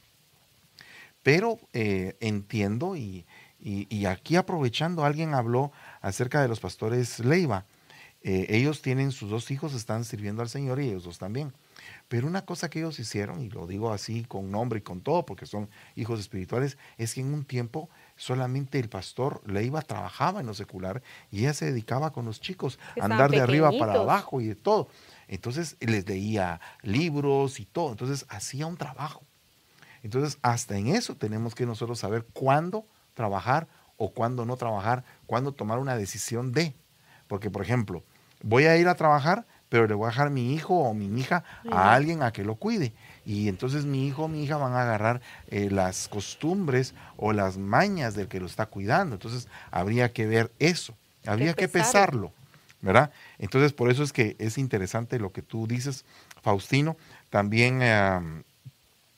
Pero 1.23 1.57
entiendo 1.73 2.95
y, 2.95 3.25
y, 3.59 4.05
aquí 4.05 4.35
aprovechando, 4.35 5.05
alguien 5.05 5.33
habló 5.33 5.71
acerca 6.01 6.41
de 6.41 6.49
los 6.49 6.59
pastores 6.59 7.19
Leiva 7.19 7.65
eh, 8.25 8.45
ellos 8.49 8.81
tienen 8.81 9.11
sus 9.11 9.29
dos 9.29 9.51
hijos, 9.51 9.73
están 9.73 10.05
sirviendo 10.05 10.41
al 10.41 10.47
Señor 10.47 10.79
y 10.79 10.87
ellos 10.87 11.03
dos 11.03 11.19
también. 11.19 11.53
Pero 12.07 12.25
una 12.25 12.45
cosa 12.45 12.69
que 12.69 12.79
ellos 12.79 12.97
hicieron, 12.99 13.41
y 13.41 13.49
lo 13.49 13.67
digo 13.67 13.91
así 13.91 14.23
con 14.23 14.49
nombre 14.49 14.79
y 14.79 14.81
con 14.81 15.01
todo, 15.01 15.25
porque 15.25 15.45
son 15.45 15.69
hijos 15.95 16.21
espirituales, 16.21 16.77
es 16.97 17.13
que 17.13 17.21
en 17.21 17.33
un 17.33 17.43
tiempo 17.43 17.89
solamente 18.15 18.79
el 18.79 18.87
pastor 18.87 19.41
Leiva 19.45 19.81
trabajaba 19.81 20.39
en 20.39 20.45
lo 20.45 20.53
secular 20.53 21.03
y 21.31 21.39
ella 21.39 21.53
se 21.53 21.65
dedicaba 21.65 22.13
con 22.13 22.23
los 22.23 22.39
chicos 22.39 22.79
a 22.99 23.05
andar 23.05 23.29
de 23.29 23.41
arriba 23.41 23.71
para 23.77 23.95
abajo 23.95 24.39
y 24.39 24.47
de 24.47 24.55
todo. 24.55 24.87
Entonces 25.27 25.75
les 25.81 26.07
leía 26.07 26.61
libros 26.81 27.59
y 27.59 27.65
todo. 27.65 27.91
Entonces 27.91 28.25
hacía 28.29 28.67
un 28.67 28.77
trabajo. 28.77 29.23
Entonces 30.03 30.37
hasta 30.41 30.77
en 30.77 30.87
eso 30.87 31.15
tenemos 31.15 31.55
que 31.55 31.65
nosotros 31.65 31.97
saber 31.97 32.25
cuándo 32.33 32.85
trabajar 33.13 33.67
o 33.97 34.11
cuándo 34.11 34.45
no 34.45 34.57
trabajar, 34.57 35.03
cuándo 35.25 35.53
tomar 35.53 35.79
una 35.79 35.95
decisión 35.95 36.51
de. 36.51 36.75
Porque, 37.27 37.49
por 37.49 37.61
ejemplo, 37.61 38.03
voy 38.43 38.65
a 38.65 38.77
ir 38.77 38.87
a 38.87 38.95
trabajar, 38.95 39.45
pero 39.69 39.87
le 39.87 39.93
voy 39.95 40.05
a 40.05 40.09
dejar 40.09 40.29
mi 40.29 40.53
hijo 40.53 40.75
o 40.75 40.93
mi 40.93 41.05
hija 41.19 41.43
a 41.71 41.93
alguien 41.93 42.21
a 42.21 42.31
que 42.31 42.43
lo 42.43 42.55
cuide. 42.55 42.93
Y 43.25 43.47
entonces 43.47 43.85
mi 43.85 44.05
hijo 44.05 44.25
o 44.25 44.27
mi 44.27 44.43
hija 44.43 44.57
van 44.57 44.73
a 44.73 44.81
agarrar 44.81 45.21
eh, 45.47 45.69
las 45.71 46.07
costumbres 46.09 46.93
o 47.17 47.33
las 47.33 47.57
mañas 47.57 48.13
del 48.13 48.27
que 48.27 48.39
lo 48.39 48.45
está 48.45 48.67
cuidando. 48.67 49.15
Entonces 49.15 49.47
habría 49.71 50.11
que 50.11 50.27
ver 50.27 50.51
eso, 50.59 50.95
habría 51.25 51.53
que, 51.53 51.67
pesarlo, 51.67 52.31
¿verdad? 52.81 53.11
Entonces 53.39 53.73
por 53.73 53.89
eso 53.89 54.03
es 54.03 54.13
que 54.13 54.35
es 54.37 54.57
interesante 54.57 55.17
lo 55.17 55.31
que 55.31 55.41
tú 55.41 55.65
dices, 55.65 56.05
Faustino. 56.41 56.97
También 57.31 57.81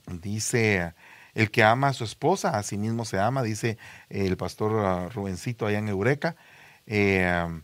dice, 0.07 0.93
el 1.33 1.51
que 1.51 1.63
ama 1.63 1.89
a 1.89 1.93
su 1.93 2.03
esposa, 2.03 2.57
a 2.57 2.63
sí 2.63 2.77
mismo 2.77 3.05
se 3.05 3.19
ama, 3.19 3.43
dice 3.43 3.77
el 4.09 4.37
pastor 4.37 4.71
uh, 4.71 5.09
Rubencito 5.09 5.65
allá 5.65 5.79
en 5.79 5.89
Eureka. 5.89 6.35
Eh, 6.87 7.61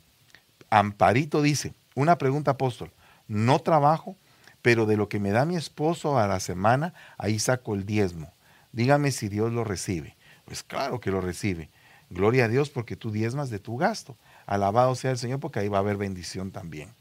Amparito 0.70 1.42
dice, 1.42 1.74
una 1.96 2.18
pregunta 2.18 2.52
apóstol, 2.52 2.92
no 3.28 3.60
trabajo, 3.60 4.18
pero 4.62 4.86
de 4.86 4.98
lo 4.98 5.10
que 5.10 5.20
me 5.20 5.32
da 5.32 5.46
mi 5.46 5.56
esposo 5.56 6.20
a 6.20 6.28
la 6.28 6.40
semana, 6.40 6.94
ahí 7.18 7.40
saco 7.40 7.74
el 7.74 7.86
diezmo. 7.86 8.34
Dígame 8.72 9.12
si 9.12 9.28
Dios 9.28 9.52
lo 9.52 9.64
recibe. 9.64 10.16
Pues 10.46 10.64
claro 10.64 11.00
que 11.00 11.12
lo 11.12 11.22
recibe. 11.22 11.70
Gloria 12.10 12.46
a 12.46 12.48
Dios 12.48 12.70
porque 12.70 12.96
tú 12.96 13.12
diezmas 13.12 13.50
de 13.50 13.60
tu 13.60 13.78
gasto. 13.78 14.18
Alabado 14.46 14.96
sea 14.96 15.12
el 15.12 15.18
Señor 15.18 15.40
porque 15.40 15.60
ahí 15.60 15.68
va 15.70 15.78
a 15.78 15.82
haber 15.82 15.98
bendición 15.98 16.52
también. 16.52 16.94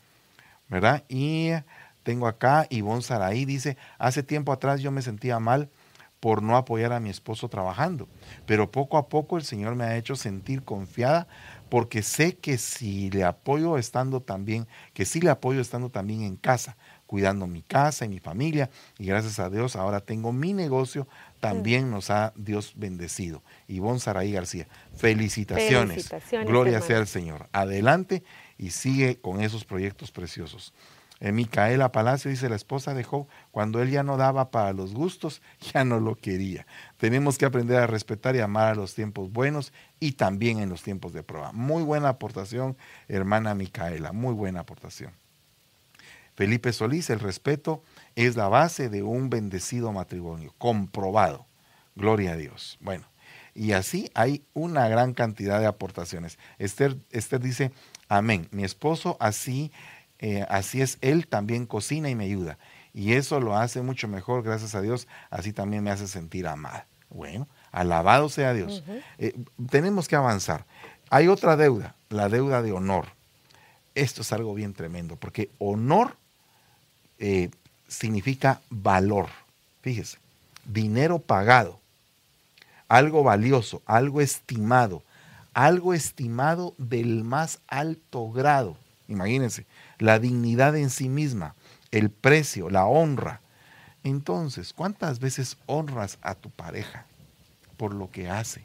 ¿Verdad? 0.68 1.05
Y 1.09 1.50
tengo 2.03 2.27
acá 2.27 2.67
Ivonne 2.71 3.03
Saraí 3.03 3.45
dice, 3.45 3.77
hace 3.99 4.23
tiempo 4.23 4.53
atrás 4.53 4.81
yo 4.81 4.91
me 4.91 5.03
sentía 5.03 5.39
mal 5.39 5.69
por 6.21 6.43
no 6.43 6.57
apoyar 6.57 6.93
a 6.93 7.01
mi 7.01 7.09
esposo 7.09 7.49
trabajando, 7.49 8.07
pero 8.47 8.71
poco 8.71 8.99
a 8.99 9.09
poco 9.09 9.39
el 9.39 9.43
Señor 9.43 9.75
me 9.75 9.85
ha 9.85 9.97
hecho 9.97 10.17
sentir 10.17 10.63
confiada 10.63 11.27
porque 11.71 12.03
sé 12.03 12.37
que 12.37 12.59
si 12.59 13.11
le 13.11 13.25
apoyo 13.25 13.79
estando 13.79 14.21
también, 14.21 14.67
que 14.93 15.07
sí 15.07 15.21
le 15.21 15.31
apoyo 15.31 15.61
estando 15.61 15.89
también 15.89 16.23
en 16.23 16.37
casa, 16.37 16.77
cuidando 17.07 17.47
mi 17.47 17.63
casa 17.63 18.05
y 18.05 18.09
mi 18.09 18.19
familia, 18.19 18.71
y 18.99 19.07
gracias 19.07 19.39
a 19.39 19.49
Dios 19.49 19.77
ahora 19.77 20.01
tengo 20.01 20.33
mi 20.33 20.53
negocio, 20.53 21.09
también 21.39 21.91
nos 21.91 22.11
ha 22.11 22.33
Dios 22.37 22.75
bendecido. 22.77 23.43
Ivonne 23.67 24.01
Saraí 24.01 24.33
García, 24.33 24.69
felicitaciones. 24.97 26.11
Gloria 26.45 26.83
sea 26.83 26.99
al 26.99 27.07
Señor. 27.07 27.49
Adelante 27.53 28.25
y 28.59 28.71
sigue 28.71 29.21
con 29.21 29.41
esos 29.41 29.65
proyectos 29.65 30.11
preciosos. 30.11 30.75
Micaela 31.20 31.92
Palacio 31.92 32.30
dice 32.30 32.48
la 32.48 32.56
esposa 32.56 32.94
de 32.94 33.04
Job, 33.04 33.26
cuando 33.50 33.83
él 33.83 33.90
ya 33.90 34.02
no 34.02 34.16
daba 34.16 34.50
para 34.50 34.72
los 34.72 34.94
gustos, 34.94 35.42
ya 35.72 35.85
no 35.85 36.00
lo 36.00 36.16
quería. 36.16 36.66
Tenemos 36.96 37.37
que 37.37 37.44
aprender 37.44 37.78
a 37.78 37.87
respetar 37.87 38.35
y 38.37 38.40
amar 38.40 38.72
a 38.72 38.74
los 38.74 38.94
tiempos 38.94 39.30
buenos 39.30 39.72
y 40.00 40.12
también 40.12 40.61
en 40.61 40.70
los 40.70 40.83
tiempos 40.83 41.12
de 41.12 41.22
prueba. 41.22 41.52
Muy 41.52 41.83
buena 41.83 42.09
aportación, 42.09 42.76
hermana 43.09 43.54
Micaela, 43.54 44.12
muy 44.12 44.33
buena 44.33 44.61
aportación. 44.61 45.12
Felipe 46.35 46.72
Solís, 46.72 47.11
el 47.11 47.20
respeto 47.20 47.83
es 48.16 48.35
la 48.35 48.48
base 48.48 48.88
de 48.88 49.02
un 49.02 49.28
bendecido 49.28 49.92
matrimonio, 49.92 50.54
comprobado. 50.56 51.44
Gloria 51.96 52.33
a 52.33 52.37
Dios. 52.37 52.78
Bueno, 52.80 53.04
y 53.54 53.72
así 53.72 54.11
hay 54.14 54.42
una 54.54 54.88
gran 54.88 55.12
cantidad 55.12 55.61
de 55.61 55.66
aportaciones. 55.66 56.38
Esther, 56.59 56.96
Esther 57.11 57.40
dice, 57.40 57.72
amén. 58.09 58.48
Mi 58.52 58.64
esposo 58.64 59.18
así 59.20 59.70
eh, 60.20 60.46
así 60.48 60.83
es, 60.83 60.98
Él 61.00 61.26
también 61.26 61.66
cocina 61.66 62.09
y 62.11 62.14
me 62.14 62.24
ayuda. 62.24 62.59
Y 62.92 63.14
eso 63.14 63.40
lo 63.40 63.56
hace 63.56 63.83
mucho 63.83 64.06
mejor, 64.06 64.42
gracias 64.42 64.74
a 64.74 64.83
Dios, 64.83 65.09
así 65.30 65.52
también 65.52 65.83
me 65.83 65.90
hace 65.90 66.06
sentir 66.06 66.46
amada. 66.46 66.87
Bueno, 67.09 67.48
alabado 67.72 68.28
sea 68.28 68.52
Dios. 68.52 68.85
Eh, 69.18 69.35
tenemos 69.70 70.06
que 70.06 70.16
avanzar. 70.16 70.64
Hay 71.09 71.26
otra 71.26 71.56
deuda, 71.56 71.96
la 72.09 72.28
deuda 72.28 72.62
de 72.62 72.72
honor. 72.72 73.06
Esto 73.94 74.22
es 74.22 74.33
algo 74.33 74.54
bien 74.54 74.74
tremendo, 74.74 75.16
porque 75.16 75.50
honor 75.59 76.16
eh, 77.18 77.50
significa 77.88 78.61
valor. 78.70 79.28
Fíjese, 79.83 80.18
dinero 80.64 81.18
pagado. 81.18 81.80
algo 82.90 83.22
valioso, 83.22 83.83
algo 83.87 84.20
estimado, 84.20 85.02
algo 85.54 85.94
estimado 85.94 86.74
del 86.76 87.22
más 87.22 87.61
alto 87.68 88.30
grado. 88.30 88.76
Imagínense, 89.09 89.64
la 90.01 90.19
dignidad 90.19 90.77
en 90.77 90.91
sí 90.91 91.09
misma, 91.09 91.55
el 91.91 92.11
precio, 92.11 92.71
la 92.71 92.87
honra. 92.87 93.41
Entonces, 94.03 94.73
¿cuántas 94.73 95.21
veces 95.21 95.57
honras 95.67 96.19
a 96.23 96.35
tu 96.35 96.51
pareja 96.51 97.05
por 97.77 97.95
lo 97.95 98.11
que 98.11 98.29
hace? 98.29 98.65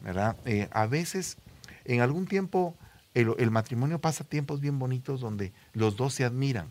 ¿Verdad? 0.00 0.36
Eh, 0.44 0.68
a 0.72 0.86
veces, 0.86 1.36
en 1.84 2.00
algún 2.00 2.26
tiempo, 2.26 2.74
el, 3.14 3.50
matrimonio 3.50 4.00
pasa 4.00 4.24
tiempos 4.24 4.60
bien 4.60 4.78
bonitos 4.78 5.20
donde 5.20 5.52
los 5.72 5.96
dos 5.96 6.12
se 6.12 6.24
admiran. 6.24 6.68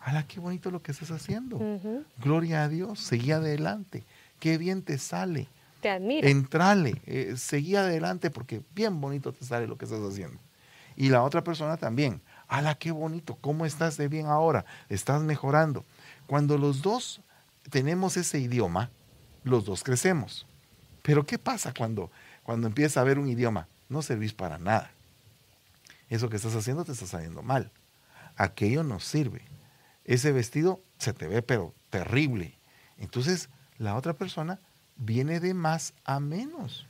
¡Hala, 0.00 0.26
qué 0.26 0.38
bonito 0.38 0.70
lo 0.70 0.82
que 0.82 0.92
estás 0.92 1.10
haciendo! 1.10 1.58
Gloria 2.18 2.64
a 2.64 2.68
Dios, 2.68 3.00
seguí 3.00 3.32
adelante. 3.32 4.04
¡Qué 4.38 4.58
bien 4.58 4.82
te 4.82 4.98
sale! 4.98 5.48
Te 5.80 5.88
admira. 5.88 6.28
Entrale, 6.28 7.00
eh, 7.06 7.34
seguí 7.36 7.76
adelante 7.76 8.30
porque 8.30 8.62
bien 8.74 9.00
bonito 9.00 9.32
te 9.32 9.44
sale 9.44 9.66
lo 9.66 9.78
que 9.78 9.84
estás 9.84 10.00
haciendo. 10.00 10.38
Y 10.96 11.10
la 11.10 11.22
otra 11.22 11.42
persona 11.42 11.76
también. 11.76 12.20
¡Hala, 12.48 12.76
qué 12.76 12.92
bonito! 12.92 13.36
¿Cómo 13.40 13.66
estás 13.66 13.96
de 13.96 14.08
bien 14.08 14.26
ahora? 14.26 14.64
Estás 14.88 15.22
mejorando. 15.22 15.84
Cuando 16.26 16.58
los 16.58 16.82
dos 16.82 17.20
tenemos 17.70 18.16
ese 18.16 18.38
idioma, 18.38 18.90
los 19.44 19.64
dos 19.64 19.82
crecemos. 19.82 20.46
Pero 21.02 21.24
¿qué 21.24 21.38
pasa 21.38 21.72
cuando, 21.76 22.10
cuando 22.42 22.66
empieza 22.66 23.00
a 23.00 23.02
haber 23.02 23.18
un 23.18 23.28
idioma? 23.28 23.68
No 23.88 24.02
servís 24.02 24.32
para 24.32 24.58
nada 24.58 24.90
eso 26.08 26.28
que 26.28 26.36
estás 26.36 26.54
haciendo 26.54 26.84
te 26.84 26.92
está 26.92 27.06
saliendo 27.06 27.42
mal. 27.42 27.70
Aquello 28.36 28.82
no 28.82 29.00
sirve. 29.00 29.42
Ese 30.04 30.32
vestido 30.32 30.80
se 30.98 31.12
te 31.12 31.26
ve 31.26 31.42
pero 31.42 31.74
terrible. 31.90 32.54
Entonces 32.98 33.48
la 33.78 33.96
otra 33.96 34.12
persona 34.12 34.58
viene 34.96 35.40
de 35.40 35.52
más 35.52 35.94
a 36.04 36.20
menos, 36.20 36.86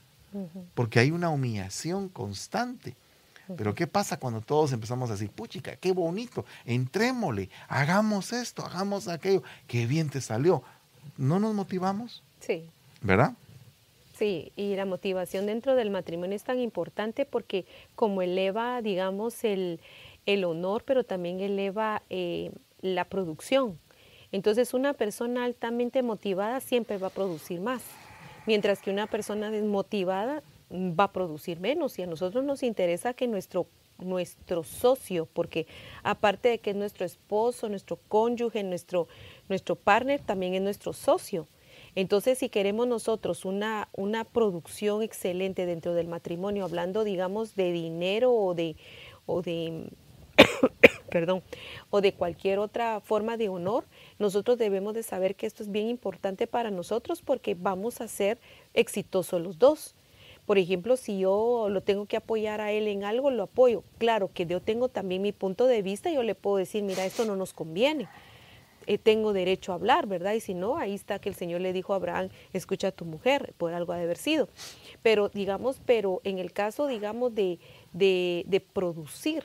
porque 0.75 0.99
hay 0.99 1.11
una 1.11 1.29
humillación 1.29 2.09
constante. 2.09 2.95
Pero 3.55 3.73
¿qué 3.73 3.87
pasa 3.87 4.19
cuando 4.19 4.41
todos 4.41 4.73
empezamos 4.73 5.09
a 5.09 5.13
decir, 5.13 5.29
puchica, 5.29 5.75
qué 5.77 5.91
bonito, 5.91 6.45
entrémosle, 6.65 7.49
hagamos 7.67 8.33
esto, 8.33 8.65
hagamos 8.65 9.07
aquello, 9.07 9.43
qué 9.67 9.85
bien 9.85 10.09
te 10.09 10.21
salió? 10.21 10.63
¿No 11.17 11.39
nos 11.39 11.53
motivamos? 11.53 12.23
Sí. 12.39 12.69
¿Verdad? 13.01 13.33
Sí, 14.17 14.51
y 14.55 14.75
la 14.75 14.85
motivación 14.85 15.45
dentro 15.45 15.75
del 15.75 15.91
matrimonio 15.91 16.35
es 16.35 16.43
tan 16.43 16.59
importante 16.59 17.25
porque 17.25 17.65
como 17.95 18.23
eleva, 18.23 18.81
digamos, 18.81 19.43
el, 19.43 19.79
honor, 20.43 20.83
pero 20.85 21.03
también 21.03 21.39
eleva 21.39 22.01
eh, 22.09 22.51
la 22.81 23.05
producción. 23.05 23.77
Entonces 24.31 24.73
una 24.73 24.93
persona 24.93 25.45
altamente 25.45 26.01
motivada 26.01 26.59
siempre 26.59 26.97
va 26.97 27.07
a 27.07 27.11
producir 27.11 27.61
más, 27.61 27.83
mientras 28.45 28.81
que 28.81 28.89
una 28.89 29.07
persona 29.07 29.51
desmotivada 29.51 30.41
va 30.71 31.05
a 31.05 31.13
producir 31.13 31.59
menos 31.59 31.97
y 31.99 32.03
a 32.03 32.07
nosotros 32.07 32.43
nos 32.43 32.63
interesa 32.63 33.13
que 33.13 33.27
nuestro 33.27 33.67
nuestro 33.99 34.63
socio, 34.63 35.27
porque 35.33 35.65
aparte 36.03 36.49
de 36.49 36.59
que 36.59 36.71
es 36.71 36.75
nuestro 36.75 37.05
esposo, 37.05 37.69
nuestro 37.69 37.97
cónyuge, 38.07 38.63
nuestro, 38.63 39.07
nuestro 39.49 39.75
partner, 39.75 40.21
también 40.21 40.53
es 40.53 40.61
nuestro 40.61 40.93
socio. 40.93 41.47
Entonces, 41.95 42.37
si 42.37 42.49
queremos 42.49 42.87
nosotros 42.87 43.43
una, 43.43 43.89
una 43.93 44.23
producción 44.23 45.01
excelente 45.01 45.65
dentro 45.65 45.93
del 45.95 46.07
matrimonio, 46.07 46.63
hablando, 46.63 47.03
digamos, 47.03 47.55
de 47.55 47.71
dinero 47.71 48.33
o 48.33 48.53
de, 48.53 48.75
o 49.25 49.41
de 49.41 49.89
perdón, 51.09 51.41
o 51.89 52.01
de 52.01 52.13
cualquier 52.13 52.59
otra 52.59 52.99
forma 52.99 53.37
de 53.37 53.49
honor, 53.49 53.85
nosotros 54.19 54.57
debemos 54.57 54.93
de 54.93 55.03
saber 55.03 55.35
que 55.35 55.47
esto 55.47 55.63
es 55.63 55.71
bien 55.71 55.87
importante 55.87 56.45
para 56.45 56.69
nosotros 56.69 57.21
porque 57.23 57.55
vamos 57.55 58.01
a 58.01 58.07
ser 58.07 58.39
exitosos 58.73 59.41
los 59.41 59.57
dos. 59.57 59.95
Por 60.47 60.57
ejemplo, 60.57 60.95
si 60.95 61.19
yo 61.19 61.67
lo 61.69 61.81
tengo 61.81 62.05
que 62.05 62.15
apoyar 62.15 62.61
a 62.61 62.71
él 62.71 62.87
en 62.87 63.03
algo, 63.03 63.31
lo 63.31 63.43
apoyo. 63.43 63.83
Claro 63.97 64.31
que 64.33 64.45
yo 64.45 64.61
tengo 64.61 64.87
también 64.87 65.21
mi 65.21 65.33
punto 65.33 65.67
de 65.67 65.81
vista, 65.81 66.09
yo 66.09 66.23
le 66.23 66.35
puedo 66.35 66.55
decir, 66.55 66.83
mira, 66.83 67.05
esto 67.05 67.25
no 67.25 67.35
nos 67.35 67.51
conviene. 67.51 68.07
Eh, 68.85 68.97
tengo 68.97 69.33
derecho 69.33 69.73
a 69.73 69.75
hablar, 69.75 70.07
¿verdad? 70.07 70.31
Y 70.31 70.39
si 70.39 70.53
no, 70.53 70.77
ahí 70.77 70.95
está 70.95 71.19
que 71.19 71.27
el 71.27 71.35
Señor 71.35 71.59
le 71.59 71.73
dijo 71.73 71.91
a 71.91 71.97
Abraham, 71.97 72.29
escucha 72.53 72.87
a 72.87 72.91
tu 72.93 73.03
mujer, 73.03 73.53
por 73.57 73.73
algo 73.73 73.91
ha 73.91 73.97
de 73.97 74.03
haber 74.03 74.15
sido. 74.15 74.47
Pero, 75.03 75.27
digamos, 75.27 75.81
pero 75.85 76.21
en 76.23 76.39
el 76.39 76.53
caso, 76.53 76.87
digamos, 76.87 77.35
de, 77.35 77.59
de, 77.91 78.65
producir, 78.71 79.43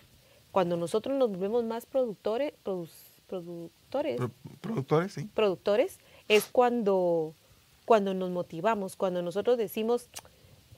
cuando 0.53 0.77
nosotros 0.77 1.19
nos 1.19 1.31
volvemos 1.31 1.65
más 1.65 1.85
productores, 1.85 2.53
productores, 2.63 4.21
productores, 4.61 5.13
sí. 5.13 5.29
Productores, 5.35 5.99
es 6.29 6.45
cuando, 6.45 7.35
cuando 7.85 8.15
nos 8.15 8.31
motivamos, 8.31 8.95
cuando 8.95 9.21
nosotros 9.23 9.59
decimos, 9.59 10.09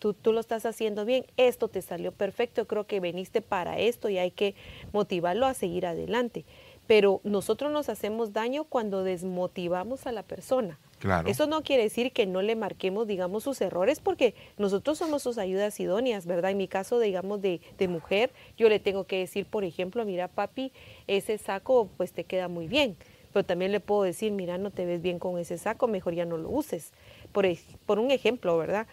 Tú, 0.05 0.13
tú, 0.13 0.35
lo 0.35 0.41
estás 0.41 0.67
haciendo 0.67 1.07
bien, 1.07 1.25
esto 1.39 1.69
te 1.69 1.81
salió 1.81 2.13
perfecto, 2.13 2.67
creo 2.67 2.85
que 2.85 3.01
veniste 3.01 3.41
para 3.41 3.79
esto 3.79 4.11
y 4.11 4.19
hay 4.19 4.31
que 4.31 4.55
motivarlo 4.93 5.47
a 5.47 5.55
seguir 5.55 5.87
adelante 5.87 6.45
pero 6.87 7.23
nosotros 7.25 7.73
nos 7.73 7.89
hacemos 7.89 8.35
daño 8.35 8.65
cuando 8.65 9.05
desmotivamos 9.05 10.07
a 10.07 10.13
la 10.13 10.23
persona. 10.23 10.79
Claro. 10.99 11.31
Eso 11.31 11.47
no 11.47 11.63
quiere 11.63 11.85
decir 11.85 12.13
que 12.13 12.27
no 12.27 12.43
le 12.43 12.55
marquemos, 12.57 13.07
digamos, 13.07 13.45
sus 13.45 13.59
errores, 13.63 14.01
porque 14.01 14.35
nosotros 14.59 14.99
somos 14.99 15.23
sus 15.23 15.39
ayudas 15.39 15.81
idóneas, 15.81 16.27
¿verdad? 16.27 16.51
En 16.51 16.59
mi 16.59 16.69
caso, 16.69 17.01
digamos, 17.01 17.41
de, 17.41 17.63
de 17.79 17.89
mujer, 17.89 18.31
yo 18.59 18.69
le 18.69 18.81
tengo 18.81 19.05
que 19.05 19.21
decir, 19.21 19.47
por 19.47 19.65
ejemplo, 19.65 20.05
mira, 20.05 20.29
papi, 20.29 20.73
ese 21.07 21.39
saco 21.39 21.89
pues 21.97 22.13
te 22.13 22.25
queda 22.25 22.49
muy 22.49 22.69
bien. 22.69 22.99
Pero 23.33 23.45
también 23.45 23.73
le 23.73 23.81
puedo 23.81 24.03
decir, 24.03 24.31
mira, 24.31 24.59
no 24.59 24.71
te 24.71 24.85
ves 24.85 25.03
bien 25.03 25.19
con 25.19 25.39
ese 25.39 25.59
saco, 25.59 25.89
mejor 25.89 26.15
ya 26.15 26.25
no 26.25 26.37
lo 26.37 26.51
uses. 26.51 26.93
Por, 27.33 27.47
por 27.85 27.99
un 27.99 28.13
ejemplo, 28.13 28.57
¿verdad? 28.57 28.87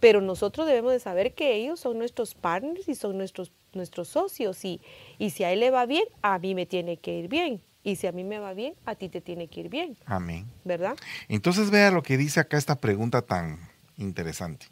Pero 0.00 0.20
nosotros 0.20 0.66
debemos 0.66 0.92
de 0.92 1.00
saber 1.00 1.34
que 1.34 1.54
ellos 1.54 1.80
son 1.80 1.98
nuestros 1.98 2.34
partners 2.34 2.88
y 2.88 2.94
son 2.94 3.18
nuestros 3.18 3.52
nuestros 3.74 4.08
socios 4.08 4.64
y, 4.64 4.80
y 5.18 5.30
si 5.30 5.44
a 5.44 5.52
él 5.52 5.60
le 5.60 5.70
va 5.70 5.86
bien, 5.86 6.04
a 6.22 6.38
mí 6.38 6.54
me 6.54 6.66
tiene 6.66 6.96
que 6.98 7.18
ir 7.18 7.28
bien. 7.28 7.62
Y 7.82 7.96
si 7.96 8.06
a 8.06 8.12
mí 8.12 8.24
me 8.24 8.38
va 8.38 8.54
bien, 8.54 8.74
a 8.84 8.94
ti 8.96 9.08
te 9.08 9.20
tiene 9.20 9.48
que 9.48 9.60
ir 9.60 9.68
bien. 9.68 9.96
Amén. 10.04 10.46
¿Verdad? 10.64 10.96
Entonces 11.28 11.70
vea 11.70 11.90
lo 11.90 12.02
que 12.02 12.16
dice 12.16 12.40
acá 12.40 12.58
esta 12.58 12.76
pregunta 12.76 13.22
tan 13.22 13.58
interesante. 13.96 14.66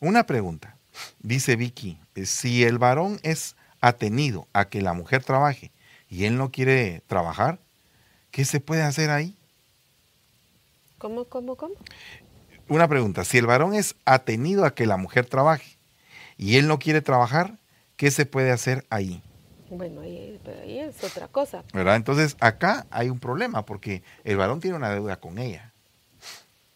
Una 0.00 0.24
pregunta, 0.24 0.76
dice 1.20 1.56
Vicky, 1.56 1.98
si 2.24 2.64
el 2.64 2.78
varón 2.78 3.18
es 3.22 3.56
atenido 3.80 4.46
a 4.52 4.68
que 4.68 4.80
la 4.80 4.94
mujer 4.94 5.24
trabaje 5.24 5.72
y 6.08 6.24
él 6.24 6.36
no 6.36 6.50
quiere 6.50 7.02
trabajar, 7.06 7.58
¿qué 8.30 8.44
se 8.44 8.60
puede 8.60 8.82
hacer 8.82 9.10
ahí? 9.10 9.36
¿Cómo, 10.98 11.24
cómo, 11.24 11.56
cómo? 11.56 11.74
Una 12.72 12.88
pregunta, 12.88 13.24
si 13.24 13.38
el 13.38 13.46
varón 13.46 13.74
es 13.74 13.96
atenido 14.06 14.64
a 14.64 14.74
que 14.74 14.86
la 14.86 14.96
mujer 14.96 15.26
trabaje 15.26 15.76
y 16.38 16.56
él 16.56 16.66
no 16.68 16.78
quiere 16.78 17.02
trabajar, 17.02 17.58
¿Qué 18.02 18.10
se 18.10 18.26
puede 18.26 18.50
hacer 18.50 18.84
ahí? 18.90 19.22
Bueno, 19.70 20.00
ahí, 20.00 20.40
es 20.66 21.04
otra 21.04 21.28
cosa. 21.28 21.62
¿Verdad? 21.72 21.94
Entonces, 21.94 22.36
acá 22.40 22.84
hay 22.90 23.10
un 23.10 23.20
problema 23.20 23.64
porque 23.64 24.02
el 24.24 24.36
varón 24.36 24.58
tiene 24.58 24.76
una 24.76 24.90
deuda 24.90 25.20
con 25.20 25.38
ella. 25.38 25.72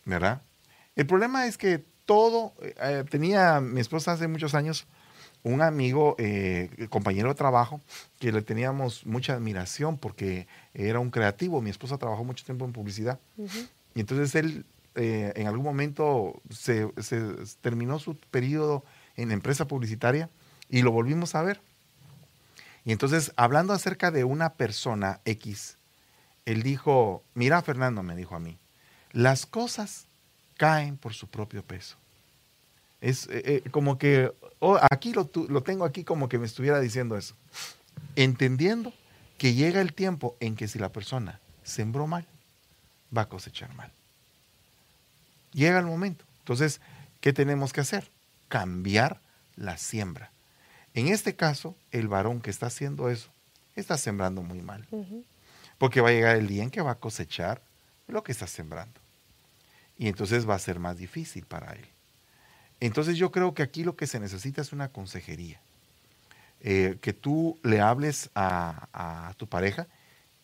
¿Verdad? 0.05 0.41
El 0.95 1.05
problema 1.07 1.49
es 1.49 1.59
que 1.59 1.85
todo, 2.05 2.53
eh, 2.61 3.03
tenía 3.11 3.61
mi 3.61 3.81
esposa 3.81 4.13
hace 4.13 4.29
muchos 4.29 4.55
años 4.55 4.87
un 5.43 5.63
amigo, 5.63 6.15
eh, 6.19 6.87
compañero 6.91 7.29
de 7.31 7.35
trabajo, 7.35 7.81
que 8.21 8.31
le 8.31 8.43
teníamos 8.43 9.05
mucha 9.05 9.35
admiración 9.35 9.99
porque 9.99 10.47
era 10.75 11.01
un 11.01 11.11
creativo. 11.11 11.61
Mi 11.61 11.71
esposa 11.71 11.99
trabajó 11.99 12.23
mucho 12.23 12.45
tiempo 12.45 12.65
en 12.65 12.73
publicidad. 12.73 13.19
Y 13.97 14.01
entonces 14.01 14.33
él 14.37 14.65
eh, 14.97 15.33
en 15.37 15.47
algún 15.47 15.65
momento 15.65 16.41
se, 16.51 16.89
terminó 17.61 17.99
su 17.99 18.17
periodo 18.17 18.85
en 19.17 19.29
la 19.29 19.35
empresa 19.35 19.67
publicitaria 19.67 20.31
y 20.71 20.83
lo 20.83 20.91
volvimos 20.91 21.35
a 21.35 21.43
ver. 21.43 21.61
Y 22.85 22.93
entonces, 22.93 23.33
hablando 23.37 23.73
acerca 23.73 24.11
de 24.11 24.25
una 24.25 24.55
persona 24.55 25.21
X, 25.25 25.77
él 26.47 26.63
dijo, 26.63 27.23
mira 27.35 27.61
Fernando, 27.63 28.03
me 28.03 28.17
dijo 28.17 28.37
a 28.37 28.41
mí, 28.41 28.59
las 29.13 29.45
cosas 29.45 30.07
caen 30.57 30.97
por 30.97 31.13
su 31.13 31.29
propio 31.29 31.63
peso. 31.63 31.97
Es 33.01 33.27
eh, 33.27 33.63
eh, 33.65 33.71
como 33.71 33.99
que, 33.99 34.33
oh, 34.61 34.79
aquí 34.91 35.13
lo 35.13 35.27
tengo 35.63 35.85
aquí 35.85 36.05
como 36.05 36.29
que 36.29 36.39
me 36.39 36.47
estuviera 36.47 36.81
diciendo 36.81 37.17
eso. 37.17 37.35
Entendiendo 38.15 38.93
que 39.37 39.55
llega 39.55 39.81
el 39.81 39.93
tiempo 39.93 40.37
en 40.41 40.57
que 40.57 40.69
si 40.69 40.79
la 40.79 40.91
persona 40.91 41.41
sembró 41.63 42.07
mal, 42.07 42.27
va 43.15 43.23
a 43.23 43.29
cosechar 43.29 43.75
mal. 43.75 43.93
Llega 45.57 45.79
el 45.79 45.87
momento. 45.87 46.27
Entonces, 46.41 46.83
¿qué 47.23 47.33
tenemos 47.33 47.73
que 47.73 47.81
hacer? 47.81 48.11
Cambiar 48.49 49.23
la 49.57 49.79
siembra. 49.79 50.31
En 50.93 51.09
este 51.09 51.35
caso, 51.35 51.75
el 51.93 52.09
varón 52.09 52.43
que 52.43 52.51
está 52.51 52.67
haciendo 52.67 53.09
eso 53.09 53.31
está 53.75 53.97
sembrando 53.97 54.43
muy 54.43 54.61
mal. 54.61 54.87
Porque 55.79 56.03
va 56.03 56.11
a 56.11 56.13
llegar 56.13 56.37
el 56.37 56.47
día 56.47 56.63
en 56.63 56.71
que 56.71 56.83
va 56.83 56.91
a 56.91 56.99
cosechar 56.99 57.63
lo 58.07 58.23
que 58.23 58.33
está 58.33 58.47
sembrando. 58.47 59.01
Y 59.97 60.09
entonces 60.09 60.47
va 60.47 60.55
a 60.55 60.59
ser 60.59 60.79
más 60.79 60.99
difícil 60.99 61.47
para 61.47 61.73
él. 61.73 61.87
Entonces 62.79 63.17
yo 63.17 63.33
creo 63.33 63.55
que 63.55 63.63
aquí 63.63 63.83
lo 63.83 63.97
que 63.97 64.07
se 64.07 64.21
necesita 64.21 64.61
es 64.61 64.75
una 64.75 64.89
consejería. 64.89 65.59
Eh, 66.61 66.99
que 67.01 67.15
tú 67.15 67.59
le 67.63 67.81
hables 67.81 68.29
a, 68.35 69.33
tu 69.39 69.47
pareja 69.47 69.87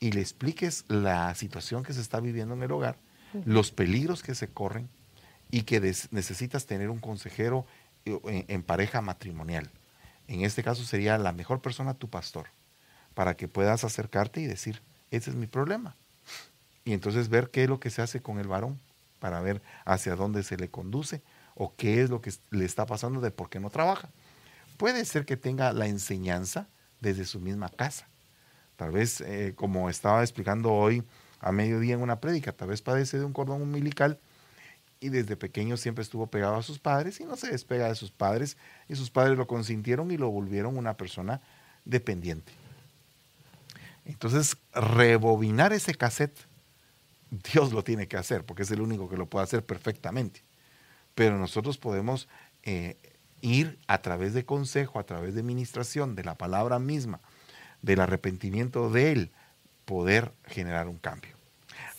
y 0.01 0.13
le 0.13 0.23
expliques 0.23 0.87
la 0.89 1.35
situación 1.35 1.83
que 1.83 1.93
se 1.93 2.01
está 2.01 2.19
viviendo 2.19 2.55
en 2.55 2.63
el 2.63 2.73
hogar, 2.73 2.97
los 3.45 3.73
peligros 3.73 4.23
que 4.23 4.35
se 4.35 4.49
corren 4.49 4.89
y 5.53 5.63
que 5.63 5.81
necesitas 6.11 6.65
tener 6.65 6.89
un 6.89 6.99
consejero 6.99 7.67
eh, 8.07 8.47
en, 8.49 8.63
pareja 8.63 9.03
matrimonial. 9.03 9.71
En 10.27 10.41
este 10.41 10.65
caso 10.65 10.83
sería 10.83 11.19
la 11.19 11.33
mejor 11.33 11.61
persona 11.61 11.95
tu 11.95 12.09
pastor, 12.09 12.47
para 13.15 13.37
que 13.37 13.49
puedas 13.49 13.85
acercarte 13.85 14.41
y 14.41 14.47
decir, 14.47 14.83
ese 15.11 15.29
es 15.29 15.37
mi 15.37 15.47
problema. 15.47 15.95
Y 16.87 16.95
entonces 16.95 17.29
ver 17.29 17.51
qué 17.51 17.65
es 17.65 17.69
lo 17.69 17.79
que 17.79 17.91
se 17.91 18.01
hace 18.01 18.23
con 18.23 18.41
el 18.41 18.49
varón, 18.49 18.81
para 19.19 19.41
ver 19.41 19.63
hacia 19.85 20.17
dónde 20.17 20.43
se 20.43 20.57
le 20.57 20.71
conduce 20.71 21.23
o 21.55 21.77
qué 21.77 22.03
es 22.03 22.09
lo 22.09 22.23
que 22.23 22.33
le 22.51 22.65
está 22.65 22.87
pasando 22.87 23.21
de 23.21 23.31
por 23.31 23.51
qué 23.51 23.61
no 23.61 23.69
trabaja. 23.69 24.09
Puede 24.79 25.05
ser 25.05 25.27
que 25.27 25.37
tenga 25.37 25.75
la 25.75 25.87
enseñanza 25.87 26.67
desde 27.01 27.27
su 27.27 27.41
misma 27.41 27.69
casa. 27.69 28.09
Tal 28.77 28.91
vez, 28.91 29.21
eh, 29.21 29.53
como 29.55 29.91
estaba 29.91 30.23
explicando 30.23 30.73
hoy 30.73 31.05
a 31.41 31.53
mediodía 31.53 31.95
en 31.95 32.01
una 32.01 32.21
prédica, 32.21 32.53
tal 32.53 32.69
vez 32.69 32.81
padece 32.81 33.19
de 33.19 33.27
un 33.27 33.35
cordón 33.35 33.61
umbilical 33.61 34.19
y 35.03 35.09
desde 35.09 35.37
pequeño 35.37 35.77
siempre 35.77 36.03
estuvo 36.03 36.29
pegado 36.29 36.55
a 36.55 36.63
sus 36.63 36.79
padres 36.79 37.19
y 37.19 37.25
no 37.25 37.37
se 37.37 37.51
despega 37.51 37.89
de 37.89 37.97
sus 37.97 38.13
padres 38.13 38.57
y 38.89 38.95
sus 38.95 39.11
padres 39.11 39.37
lo 39.37 39.49
consintieron 39.49 40.13
y 40.13 40.17
lo 40.17 40.31
volvieron 40.31 40.79
una 40.79 40.97
persona 40.97 41.41
dependiente. 41.85 42.53
Entonces, 44.05 44.57
rebobinar 44.73 45.73
ese 45.73 45.97
cassette, 45.97 46.39
Dios 47.53 47.73
lo 47.73 47.83
tiene 47.83 48.07
que 48.07 48.17
hacer 48.17 48.47
porque 48.47 48.63
es 48.63 48.71
el 48.71 48.81
único 48.81 49.09
que 49.09 49.17
lo 49.17 49.27
puede 49.27 49.43
hacer 49.43 49.67
perfectamente. 49.67 50.45
Pero 51.17 51.37
nosotros 51.37 51.79
podemos 51.79 52.29
eh, 52.63 52.97
ir 53.41 53.81
a 53.89 54.03
través 54.03 54.35
de 54.35 54.45
consejo, 54.45 55.01
a 55.01 55.05
través 55.05 55.35
de 55.35 55.43
ministración, 55.43 56.15
de 56.15 56.23
la 56.23 56.37
palabra 56.37 56.79
misma, 56.79 57.19
del 57.83 58.01
arrepentimiento 58.01 58.89
de 58.89 59.11
Él, 59.11 59.33
poder 59.85 60.33
generar 60.47 60.87
un 60.87 60.99
cambio. 60.99 61.42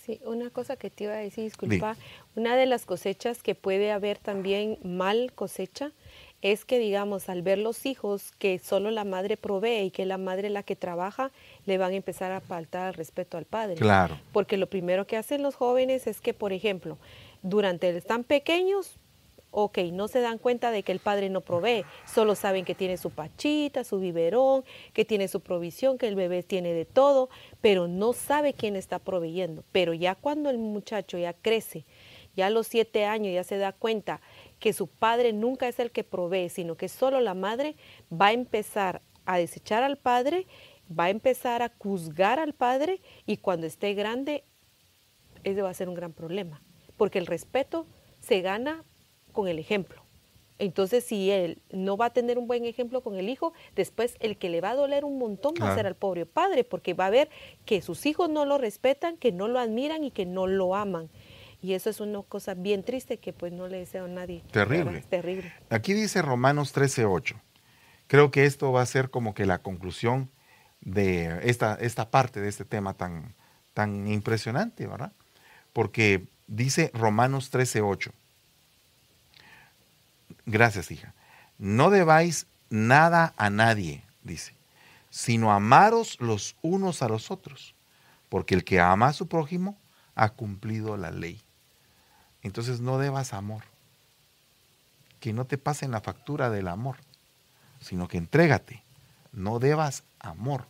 Sí, 0.05 0.19
una 0.25 0.49
cosa 0.49 0.75
que 0.75 0.89
te 0.89 1.05
iba 1.05 1.13
a 1.13 1.17
decir, 1.17 1.45
disculpa, 1.45 1.95
una 2.35 2.57
de 2.57 2.65
las 2.65 2.85
cosechas 2.85 3.41
que 3.41 3.55
puede 3.55 3.89
haber 3.89 4.17
también 4.17 4.77
mal 4.83 5.31
cosecha 5.33 5.93
es 6.41 6.65
que, 6.65 6.77
digamos, 6.77 7.29
al 7.29 7.41
ver 7.41 7.57
los 7.57 7.85
hijos 7.85 8.33
que 8.37 8.59
solo 8.59 8.91
la 8.91 9.05
madre 9.05 9.37
provee 9.37 9.85
y 9.85 9.91
que 9.91 10.05
la 10.05 10.17
madre 10.17 10.47
es 10.47 10.53
la 10.53 10.61
que 10.61 10.75
trabaja, 10.75 11.31
le 11.65 11.77
van 11.77 11.93
a 11.93 11.95
empezar 11.95 12.33
a 12.33 12.41
faltar 12.41 12.89
el 12.89 12.93
respeto 12.95 13.37
al 13.37 13.45
padre. 13.45 13.75
Claro. 13.75 14.19
Porque 14.33 14.57
lo 14.57 14.67
primero 14.67 15.07
que 15.07 15.15
hacen 15.15 15.41
los 15.41 15.55
jóvenes 15.55 16.05
es 16.05 16.19
que, 16.19 16.33
por 16.33 16.51
ejemplo, 16.51 16.97
durante 17.41 17.95
están 17.95 18.25
pequeños, 18.25 18.97
ok, 19.53 19.77
no 19.91 20.07
se 20.07 20.19
dan 20.19 20.39
cuenta 20.39 20.71
de 20.71 20.81
que 20.81 20.91
el 20.91 20.99
padre 20.99 21.29
no 21.29 21.41
provee, 21.41 21.85
solo 22.05 22.33
saben 22.33 22.65
que 22.65 22.73
tiene 22.73 22.97
su 22.97 23.11
pachita, 23.11 23.83
su 23.83 23.99
biberón, 23.99 24.65
que 24.93 25.05
tiene 25.05 25.27
su 25.27 25.41
provisión, 25.41 25.99
que 25.99 26.07
el 26.07 26.15
bebé 26.15 26.41
tiene 26.41 26.73
de 26.73 26.85
todo, 26.85 27.29
pero 27.61 27.87
no 27.87 28.13
sabe 28.13 28.53
quién 28.53 28.75
está 28.75 28.97
proveyendo. 28.97 29.63
Pero 29.71 29.93
ya 29.93 30.15
cuando 30.15 30.49
el 30.49 30.57
muchacho 30.57 31.19
ya 31.19 31.33
crece, 31.33 31.85
ya 32.35 32.47
a 32.47 32.49
los 32.49 32.65
siete 32.65 33.05
años 33.05 33.31
ya 33.31 33.43
se 33.43 33.57
da 33.57 33.73
cuenta 33.73 34.21
que 34.59 34.73
su 34.73 34.87
padre 34.87 35.33
nunca 35.33 35.67
es 35.67 35.79
el 35.79 35.91
que 35.91 36.03
provee, 36.03 36.49
sino 36.49 36.75
que 36.75 36.89
solo 36.89 37.21
la 37.21 37.35
madre 37.35 37.75
va 38.11 38.27
a 38.27 38.33
empezar 38.33 39.03
a 39.25 39.37
desechar 39.37 39.83
al 39.83 39.97
padre, 39.97 40.47
va 40.87 41.05
a 41.05 41.09
empezar 41.11 41.61
a 41.61 41.71
juzgar 41.77 42.39
al 42.39 42.53
padre 42.53 43.01
y 43.27 43.37
cuando 43.37 43.67
esté 43.67 43.93
grande, 43.93 44.43
ese 45.43 45.61
va 45.61 45.69
a 45.69 45.75
ser 45.75 45.89
un 45.89 45.95
gran 45.95 46.11
problema, 46.11 46.63
porque 46.97 47.19
el 47.19 47.27
respeto 47.27 47.85
se 48.19 48.41
gana 48.41 48.83
con 49.33 49.49
el 49.49 49.59
ejemplo. 49.59 50.03
Entonces, 50.59 51.03
si 51.03 51.31
él 51.31 51.61
no 51.71 51.97
va 51.97 52.07
a 52.07 52.09
tener 52.11 52.37
un 52.37 52.47
buen 52.47 52.65
ejemplo 52.65 53.01
con 53.01 53.15
el 53.15 53.27
hijo, 53.27 53.53
después 53.75 54.15
el 54.19 54.37
que 54.37 54.49
le 54.49 54.61
va 54.61 54.71
a 54.71 54.75
doler 54.75 55.03
un 55.03 55.17
montón 55.17 55.55
va 55.61 55.71
a 55.71 55.75
ser 55.75 55.87
al 55.87 55.95
pobre 55.95 56.25
padre, 56.25 56.63
porque 56.63 56.93
va 56.93 57.07
a 57.07 57.09
ver 57.09 57.29
que 57.65 57.81
sus 57.81 58.05
hijos 58.05 58.29
no 58.29 58.45
lo 58.45 58.57
respetan, 58.57 59.17
que 59.17 59.31
no 59.31 59.47
lo 59.47 59.59
admiran 59.59 60.03
y 60.03 60.11
que 60.11 60.25
no 60.25 60.47
lo 60.47 60.75
aman. 60.75 61.09
Y 61.61 61.73
eso 61.73 61.89
es 61.89 61.99
una 61.99 62.21
cosa 62.23 62.53
bien 62.53 62.83
triste 62.83 63.17
que 63.17 63.33
pues 63.33 63.51
no 63.51 63.67
le 63.67 63.79
deseo 63.79 64.05
a 64.05 64.07
nadie. 64.07 64.43
Terrible. 64.51 65.01
terrible. 65.09 65.51
Aquí 65.69 65.93
dice 65.93 66.21
Romanos 66.21 66.73
13:8. 66.73 67.35
Creo 68.07 68.31
que 68.31 68.45
esto 68.45 68.71
va 68.71 68.81
a 68.81 68.85
ser 68.85 69.09
como 69.09 69.33
que 69.33 69.45
la 69.45 69.59
conclusión 69.59 70.29
de 70.81 71.39
esta, 71.43 71.75
esta 71.75 72.11
parte 72.11 72.41
de 72.41 72.49
este 72.49 72.65
tema 72.65 72.93
tan, 72.93 73.33
tan 73.73 74.07
impresionante, 74.07 74.87
¿verdad? 74.87 75.13
Porque 75.71 76.27
dice 76.47 76.91
Romanos 76.93 77.51
13:8 77.51 78.11
Gracias, 80.45 80.91
hija. 80.91 81.13
No 81.57 81.89
debáis 81.89 82.47
nada 82.69 83.33
a 83.37 83.49
nadie, 83.49 84.03
dice, 84.23 84.55
sino 85.09 85.51
amaros 85.51 86.17
los 86.19 86.55
unos 86.61 87.01
a 87.01 87.07
los 87.07 87.31
otros, 87.31 87.75
porque 88.29 88.55
el 88.55 88.63
que 88.63 88.79
ama 88.79 89.07
a 89.07 89.13
su 89.13 89.27
prójimo 89.27 89.77
ha 90.15 90.29
cumplido 90.29 90.97
la 90.97 91.11
ley. 91.11 91.41
Entonces 92.41 92.81
no 92.81 92.97
debas 92.97 93.33
amor. 93.33 93.63
Que 95.19 95.31
no 95.33 95.45
te 95.45 95.57
pasen 95.57 95.91
la 95.91 96.01
factura 96.01 96.49
del 96.49 96.67
amor, 96.67 96.97
sino 97.79 98.07
que 98.07 98.17
entrégate. 98.17 98.83
No 99.31 99.59
debas 99.59 100.03
amor. 100.19 100.65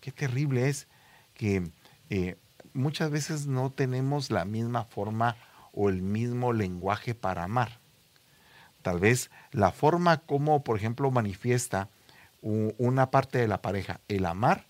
Qué 0.00 0.10
terrible 0.10 0.68
es 0.68 0.88
que 1.34 1.70
eh, 2.10 2.36
muchas 2.74 3.10
veces 3.10 3.46
no 3.46 3.70
tenemos 3.70 4.30
la 4.30 4.44
misma 4.44 4.84
forma 4.84 5.36
o 5.72 5.88
el 5.88 6.02
mismo 6.02 6.52
lenguaje 6.52 7.14
para 7.14 7.44
amar. 7.44 7.81
Tal 8.82 8.98
vez 8.98 9.30
la 9.52 9.70
forma 9.70 10.18
como, 10.18 10.62
por 10.64 10.76
ejemplo, 10.76 11.10
manifiesta 11.10 11.88
una 12.42 13.10
parte 13.10 13.38
de 13.38 13.46
la 13.46 13.62
pareja, 13.62 14.00
el 14.08 14.26
amar, 14.26 14.66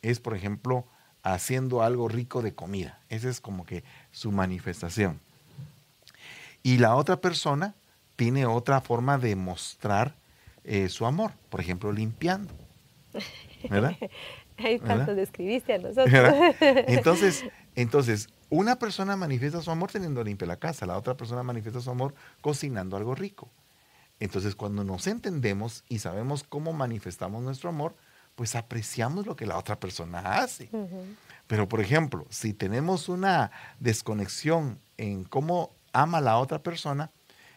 es, 0.00 0.20
por 0.20 0.34
ejemplo, 0.34 0.86
haciendo 1.22 1.82
algo 1.82 2.08
rico 2.08 2.40
de 2.40 2.54
comida. 2.54 2.98
Esa 3.10 3.28
es 3.28 3.40
como 3.40 3.66
que 3.66 3.84
su 4.10 4.32
manifestación. 4.32 5.20
Y 6.62 6.78
la 6.78 6.96
otra 6.96 7.20
persona 7.20 7.74
tiene 8.16 8.46
otra 8.46 8.80
forma 8.80 9.18
de 9.18 9.36
mostrar 9.36 10.14
eh, 10.64 10.88
su 10.88 11.06
amor, 11.06 11.32
por 11.48 11.60
ejemplo, 11.60 11.92
limpiando. 11.92 12.52
¿Verdad? 13.68 13.96
Ahí 14.58 14.78
describiste 15.14 15.74
a 15.74 15.78
nosotros. 15.78 16.12
Entonces, 16.60 17.44
entonces, 17.74 18.28
una 18.48 18.78
persona 18.78 19.16
manifiesta 19.16 19.62
su 19.62 19.70
amor 19.70 19.90
teniendo 19.90 20.24
limpia 20.24 20.46
la 20.46 20.56
casa, 20.56 20.86
la 20.86 20.98
otra 20.98 21.16
persona 21.16 21.42
manifiesta 21.42 21.80
su 21.80 21.90
amor 21.90 22.14
cocinando 22.40 22.96
algo 22.96 23.14
rico. 23.14 23.48
Entonces, 24.18 24.54
cuando 24.54 24.84
nos 24.84 25.06
entendemos 25.06 25.84
y 25.88 26.00
sabemos 26.00 26.42
cómo 26.42 26.72
manifestamos 26.72 27.42
nuestro 27.42 27.70
amor, 27.70 27.94
pues 28.34 28.54
apreciamos 28.54 29.26
lo 29.26 29.36
que 29.36 29.46
la 29.46 29.56
otra 29.56 29.78
persona 29.78 30.38
hace. 30.38 30.68
Pero, 31.46 31.68
por 31.68 31.80
ejemplo, 31.80 32.26
si 32.28 32.52
tenemos 32.52 33.08
una 33.08 33.50
desconexión 33.78 34.78
en 34.98 35.24
cómo 35.24 35.70
ama 35.92 36.20
la 36.20 36.38
otra 36.38 36.62
persona, 36.62 37.10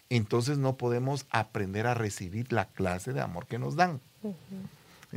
entonces 0.09 0.57
no 0.57 0.78
podemos 0.78 1.26
aprender 1.32 1.88
a 1.88 1.93
recibir 1.95 2.51
la 2.53 2.66
clase 2.66 3.14
de 3.14 3.22
amor 3.22 3.47
que 3.47 3.59
nos 3.59 3.76
dan 3.76 3.99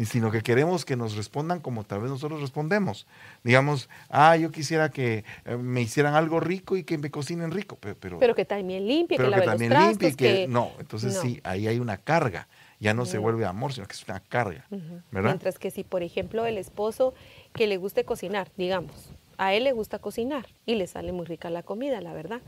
sino 0.04 0.30
que 0.30 0.42
queremos 0.42 0.84
que 0.84 0.96
nos 0.96 1.16
respondan 1.16 1.60
como 1.60 1.84
tal 1.84 2.00
vez 2.00 2.10
nosotros 2.10 2.40
respondemos. 2.40 3.06
Digamos, 3.42 3.88
ah, 4.10 4.36
yo 4.36 4.50
quisiera 4.50 4.90
que 4.90 5.24
eh, 5.44 5.56
me 5.56 5.80
hicieran 5.80 6.14
algo 6.14 6.40
rico 6.40 6.76
y 6.76 6.84
que 6.84 6.98
me 6.98 7.10
cocinen 7.10 7.50
rico, 7.50 7.78
pero... 7.80 8.18
Pero, 8.18 8.34
que 8.34 8.44
también 8.44 8.86
limpie, 8.86 9.16
que, 9.16 9.24
que 9.24 9.40
también 9.40 9.72
limpie, 9.72 10.14
que, 10.14 10.46
No, 10.48 10.72
entonces 10.78 11.18
sí, 11.18 11.40
ahí 11.44 11.66
hay 11.66 11.78
una 11.78 11.96
carga. 11.96 12.48
Ya 12.78 12.92
no, 12.92 13.06
se 13.06 13.16
vuelve 13.16 13.46
amor, 13.46 13.72
sino 13.72 13.86
que 13.86 13.94
es 13.94 14.04
una 14.06 14.20
carga, 14.20 14.66
¿verdad? 15.10 15.30
Mientras 15.30 15.58
que 15.58 15.70
si, 15.70 15.82
por 15.82 16.02
ejemplo, 16.02 16.44
el 16.44 16.58
esposo 16.58 17.14
que 17.54 17.66
le 17.66 17.78
guste 17.78 18.04
cocinar, 18.04 18.50
digamos, 18.58 19.12
a 19.38 19.54
él 19.54 19.64
le 19.64 19.72
gusta 19.72 19.98
cocinar 19.98 20.46
y 20.66 20.74
le 20.74 20.86
sale 20.86 21.12
muy 21.12 21.26
rica 21.26 21.50
la 21.50 21.62
comida, 21.62 22.00
la 22.00 22.12
verdad. 22.12 22.40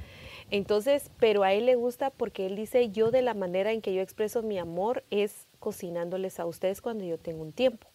Entonces, 0.50 1.10
pero 1.18 1.42
a 1.44 1.52
él 1.52 1.66
le 1.66 1.76
gusta 1.76 2.10
porque 2.10 2.46
él 2.46 2.56
dice, 2.56 2.90
yo 2.90 3.10
de 3.10 3.22
la 3.22 3.34
manera 3.34 3.72
en 3.72 3.80
que 3.80 3.94
yo 3.94 4.02
expreso 4.02 4.42
mi 4.42 4.58
amor 4.58 5.04
es 5.10 5.47
cocinándoles 5.58 6.40
a 6.40 6.46
ustedes 6.46 6.80
cuando 6.80 7.04
yo 7.04 7.18
tengo 7.18 7.42
un 7.42 7.52
tiempo. 7.52 7.86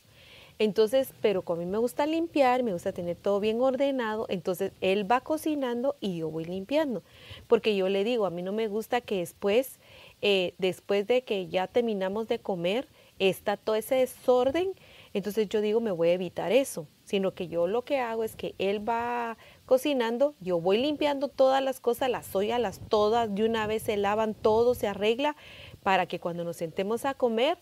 Entonces, 0.59 1.13
pero 1.21 1.41
como 1.41 1.61
a 1.61 1.65
mí 1.65 1.71
me 1.71 1.79
gusta 1.79 2.05
limpiar, 2.05 2.61
me 2.63 2.73
gusta 2.73 2.91
tener 2.91 3.15
todo 3.15 3.39
bien 3.39 3.59
ordenado, 3.61 4.27
entonces 4.29 4.71
él 4.81 5.09
va 5.11 5.21
cocinando 5.21 5.95
y 5.99 6.17
yo 6.17 6.29
voy 6.29 6.45
limpiando. 6.45 7.03
Porque 7.47 7.75
yo 7.75 7.89
le 7.89 8.03
digo, 8.03 8.25
a 8.25 8.29
mí 8.29 8.43
no 8.43 8.51
me 8.51 8.67
gusta 8.67 9.01
que 9.01 9.17
después, 9.17 9.79
eh, 10.21 10.53
después 10.59 11.07
de 11.07 11.23
que 11.23 11.47
ya 11.47 11.67
terminamos 11.67 12.27
de 12.27 12.39
comer, 12.39 12.87
está 13.17 13.57
todo 13.57 13.75
ese 13.75 13.95
desorden, 13.95 14.73
entonces 15.13 15.47
yo 15.49 15.61
digo, 15.61 15.79
me 15.79 15.91
voy 15.91 16.09
a 16.09 16.13
evitar 16.13 16.51
eso, 16.51 16.87
sino 17.03 17.33
que 17.33 17.47
yo 17.47 17.67
lo 17.67 17.83
que 17.83 17.99
hago 17.99 18.23
es 18.23 18.35
que 18.35 18.55
él 18.57 18.87
va 18.87 19.37
cocinando, 19.65 20.33
yo 20.39 20.59
voy 20.59 20.77
limpiando 20.77 21.27
todas 21.27 21.63
las 21.63 21.79
cosas, 21.79 22.09
las 22.09 22.35
ollas, 22.35 22.59
las 22.59 22.79
todas, 22.89 23.33
de 23.33 23.45
una 23.45 23.67
vez 23.67 23.83
se 23.83 23.97
lavan 23.97 24.33
todo, 24.33 24.73
se 24.73 24.87
arregla, 24.87 25.35
para 25.83 26.05
que 26.05 26.19
cuando 26.19 26.43
nos 26.43 26.57
sentemos 26.57 27.05
a 27.05 27.13
comer, 27.13 27.57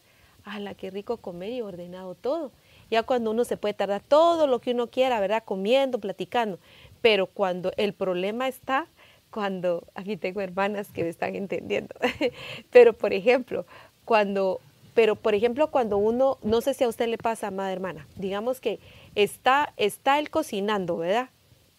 ¡ala, 0.46 0.74
qué 0.74 0.90
rico 0.90 1.18
comer 1.18 1.52
y 1.52 1.62
ordenado 1.62 2.16
todo! 2.16 2.52
Ya 2.90 3.04
cuando 3.04 3.32
uno 3.32 3.44
se 3.46 3.58
puede 3.58 3.74
tardar 3.74 4.02
todo 4.02 4.48
lo 4.48 4.60
que 4.60 4.72
uno 4.72 4.88
quiera, 4.88 5.20
¿verdad? 5.20 5.44
Comiendo, 5.44 6.00
platicando. 6.00 6.60
Pero 7.02 7.28
cuando 7.28 7.72
el 7.78 7.94
problema 7.94 8.48
está, 8.48 8.88
cuando, 9.32 9.88
aquí 9.96 10.18
tengo 10.18 10.42
hermanas 10.42 10.90
que 10.92 11.04
me 11.04 11.10
están 11.10 11.36
entendiendo, 11.36 11.96
pero 12.72 12.94
por 12.94 13.14
ejemplo, 13.14 13.66
cuando, 14.04 14.60
pero 14.94 15.16
por 15.16 15.34
ejemplo, 15.34 15.72
cuando 15.72 15.98
uno, 15.98 16.38
no 16.44 16.62
sé 16.62 16.74
si 16.74 16.84
a 16.84 16.90
usted 16.90 17.08
le 17.08 17.18
pasa, 17.18 17.48
amada 17.48 17.72
hermana, 17.72 18.08
digamos 18.18 18.60
que 18.60 18.80
está, 19.16 19.74
está 19.78 20.20
él 20.20 20.30
cocinando, 20.30 20.98
¿verdad? 20.98 21.30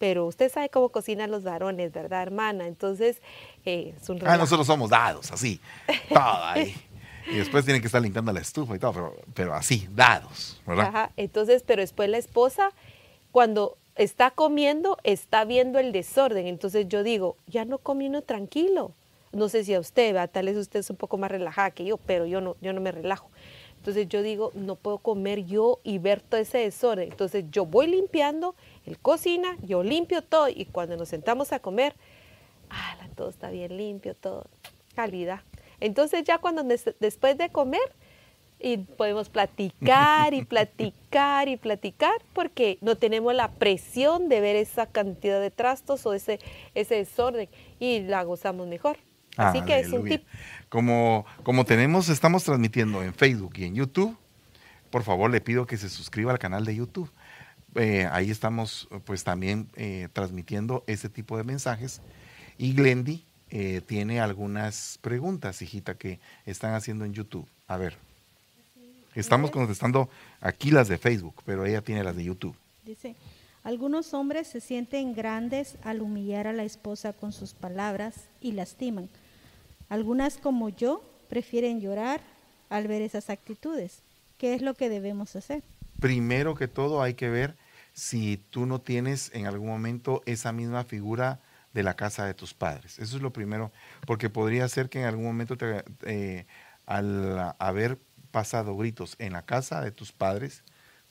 Pero 0.03 0.25
usted 0.25 0.51
sabe 0.51 0.67
cómo 0.67 0.89
cocinan 0.89 1.31
los 1.31 1.43
varones, 1.43 1.93
¿verdad, 1.93 2.23
hermana? 2.23 2.67
Entonces, 2.67 3.21
eh, 3.63 3.93
es 3.95 4.09
un 4.09 4.19
Ah, 4.27 4.35
nosotros 4.35 4.67
somos 4.67 4.89
dados, 4.89 5.31
así, 5.31 5.61
todo 6.09 6.43
ahí. 6.43 6.75
Y 7.31 7.37
después 7.37 7.63
tienen 7.63 7.81
que 7.81 7.85
estar 7.85 8.01
limpiando 8.01 8.33
la 8.33 8.41
estufa 8.41 8.75
y 8.75 8.79
todo, 8.79 8.91
pero, 8.91 9.15
pero 9.33 9.53
así, 9.53 9.87
dados, 9.95 10.61
¿verdad? 10.67 10.87
Ajá, 10.87 11.11
entonces, 11.15 11.63
pero 11.65 11.81
después 11.81 12.09
la 12.09 12.17
esposa, 12.17 12.71
cuando 13.31 13.77
está 13.95 14.31
comiendo, 14.31 14.97
está 15.05 15.45
viendo 15.45 15.79
el 15.79 15.93
desorden. 15.93 16.47
Entonces 16.47 16.89
yo 16.89 17.01
digo, 17.01 17.37
ya 17.47 17.63
no 17.63 17.77
comiendo 17.77 18.23
tranquilo. 18.23 18.91
No 19.31 19.47
sé 19.47 19.63
si 19.63 19.73
a 19.73 19.79
usted, 19.79 20.11
¿verdad? 20.11 20.31
tal 20.33 20.47
vez 20.47 20.57
usted 20.57 20.81
es 20.81 20.89
un 20.89 20.97
poco 20.97 21.17
más 21.17 21.31
relajada 21.31 21.71
que 21.71 21.85
yo, 21.85 21.95
pero 21.95 22.25
yo 22.25 22.41
no, 22.41 22.57
yo 22.59 22.73
no 22.73 22.81
me 22.81 22.91
relajo. 22.91 23.29
Entonces 23.83 24.07
yo 24.07 24.21
digo, 24.21 24.51
no 24.53 24.75
puedo 24.75 24.97
comer 24.97 25.45
yo 25.45 25.79
y 25.83 25.97
ver 25.97 26.21
todo 26.21 26.39
ese 26.39 26.57
desorden. 26.57 27.11
Entonces 27.11 27.43
yo 27.51 27.65
voy 27.65 27.87
limpiando, 27.87 28.55
él 28.85 28.99
cocina, 28.99 29.57
yo 29.61 29.83
limpio 29.83 30.21
todo 30.21 30.49
y 30.49 30.65
cuando 30.65 30.97
nos 30.97 31.09
sentamos 31.09 31.53
a 31.53 31.59
comer, 31.59 31.95
ah, 32.69 32.97
todo 33.15 33.29
está 33.29 33.49
bien 33.49 33.77
limpio, 33.77 34.15
todo, 34.15 34.45
calidad. 34.95 35.41
Entonces 35.79 36.23
ya 36.23 36.37
cuando 36.37 36.63
después 36.99 37.37
de 37.37 37.49
comer, 37.49 37.81
y 38.63 38.77
podemos 38.77 39.27
platicar 39.27 40.33
y 40.33 40.45
platicar 40.45 41.49
y 41.49 41.57
platicar 41.57 42.13
porque 42.31 42.77
no 42.79 42.95
tenemos 42.95 43.35
la 43.35 43.51
presión 43.51 44.29
de 44.29 44.39
ver 44.39 44.55
esa 44.55 44.85
cantidad 44.85 45.41
de 45.41 45.51
trastos 45.51 46.05
o 46.05 46.13
ese, 46.13 46.39
ese 46.73 46.95
desorden 46.95 47.49
y 47.79 47.99
la 47.99 48.23
gozamos 48.23 48.65
mejor. 48.67 48.97
Así 49.35 49.61
que 49.63 49.79
es 49.79 49.91
un 49.91 50.05
tip. 50.05 50.23
Como, 50.69 51.25
como 51.43 51.65
tenemos, 51.65 52.07
estamos 52.07 52.45
transmitiendo 52.45 53.03
en 53.03 53.13
Facebook 53.13 53.53
y 53.57 53.65
en 53.65 53.75
YouTube, 53.75 54.15
por 54.89 55.03
favor 55.03 55.29
le 55.29 55.41
pido 55.41 55.65
que 55.65 55.75
se 55.75 55.89
suscriba 55.89 56.31
al 56.31 56.39
canal 56.39 56.63
de 56.63 56.75
YouTube. 56.75 57.11
Eh, 57.75 58.07
ahí 58.11 58.29
estamos 58.29 58.87
pues 59.05 59.23
también 59.23 59.67
eh, 59.75 60.07
transmitiendo 60.13 60.83
ese 60.87 61.09
tipo 61.09 61.37
de 61.37 61.43
mensajes. 61.43 62.01
Y 62.57 62.73
Glendy 62.73 63.23
eh, 63.49 63.81
tiene 63.85 64.19
algunas 64.19 64.99
preguntas, 65.01 65.61
hijita, 65.61 65.95
que 65.95 66.19
están 66.45 66.73
haciendo 66.73 67.05
en 67.05 67.13
YouTube. 67.13 67.47
A 67.67 67.77
ver. 67.77 67.97
Estamos 69.15 69.51
contestando 69.51 70.09
aquí 70.41 70.71
las 70.71 70.87
de 70.87 70.97
Facebook, 70.97 71.43
pero 71.45 71.65
ella 71.65 71.81
tiene 71.81 72.03
las 72.03 72.15
de 72.15 72.23
YouTube. 72.23 72.55
Dice, 72.83 73.15
algunos 73.63 74.13
hombres 74.15 74.47
se 74.47 74.59
sienten 74.59 75.13
grandes 75.13 75.77
al 75.83 76.01
humillar 76.01 76.47
a 76.47 76.53
la 76.53 76.63
esposa 76.63 77.13
con 77.13 77.31
sus 77.31 77.53
palabras 77.53 78.15
y 78.41 78.53
lastiman. 78.53 79.09
Algunas 79.87 80.37
como 80.37 80.69
yo 80.69 81.03
prefieren 81.29 81.79
llorar 81.79 82.21
al 82.69 82.87
ver 82.87 83.03
esas 83.03 83.29
actitudes. 83.29 83.99
¿Qué 84.39 84.55
es 84.55 84.63
lo 84.63 84.73
que 84.73 84.89
debemos 84.89 85.35
hacer? 85.35 85.61
Primero 85.99 86.55
que 86.55 86.67
todo 86.67 87.03
hay 87.03 87.13
que 87.13 87.29
ver 87.29 87.55
si 87.93 88.37
tú 88.49 88.65
no 88.65 88.81
tienes 88.81 89.31
en 89.33 89.45
algún 89.45 89.69
momento 89.69 90.21
esa 90.25 90.51
misma 90.51 90.83
figura 90.83 91.39
de 91.73 91.83
la 91.83 91.95
casa 91.95 92.25
de 92.25 92.33
tus 92.33 92.53
padres. 92.53 92.99
Eso 92.99 93.15
es 93.17 93.21
lo 93.21 93.33
primero, 93.33 93.71
porque 94.05 94.29
podría 94.29 94.67
ser 94.67 94.89
que 94.89 95.01
en 95.01 95.05
algún 95.05 95.25
momento 95.25 95.57
te, 95.57 95.83
eh, 96.03 96.45
al 96.85 97.55
haber 97.59 97.99
pasado 98.31 98.75
gritos 98.75 99.15
en 99.19 99.33
la 99.33 99.43
casa 99.43 99.81
de 99.81 99.91
tus 99.91 100.11
padres, 100.11 100.63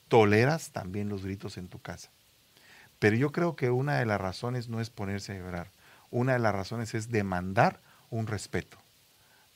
toleras 0.09 0.73
también 0.73 1.09
los 1.09 1.25
gritos 1.25 1.57
en 1.57 1.69
tu 1.69 1.81
casa. 1.81 2.11
Pero 2.99 3.17
yo 3.17 3.33
creo 3.33 3.57
que 3.57 3.71
una 3.71 3.99
de 3.99 4.07
las 4.07 4.21
razones 4.21 4.69
no 4.69 4.81
es 4.81 4.91
ponerse 4.91 5.33
a 5.33 5.39
llorar. 5.39 5.71
Una 6.11 6.35
de 6.35 6.39
las 6.39 6.55
razones 6.55 6.95
es 6.95 7.11
demandar 7.11 7.81
un 8.11 8.27
respeto. 8.27 8.79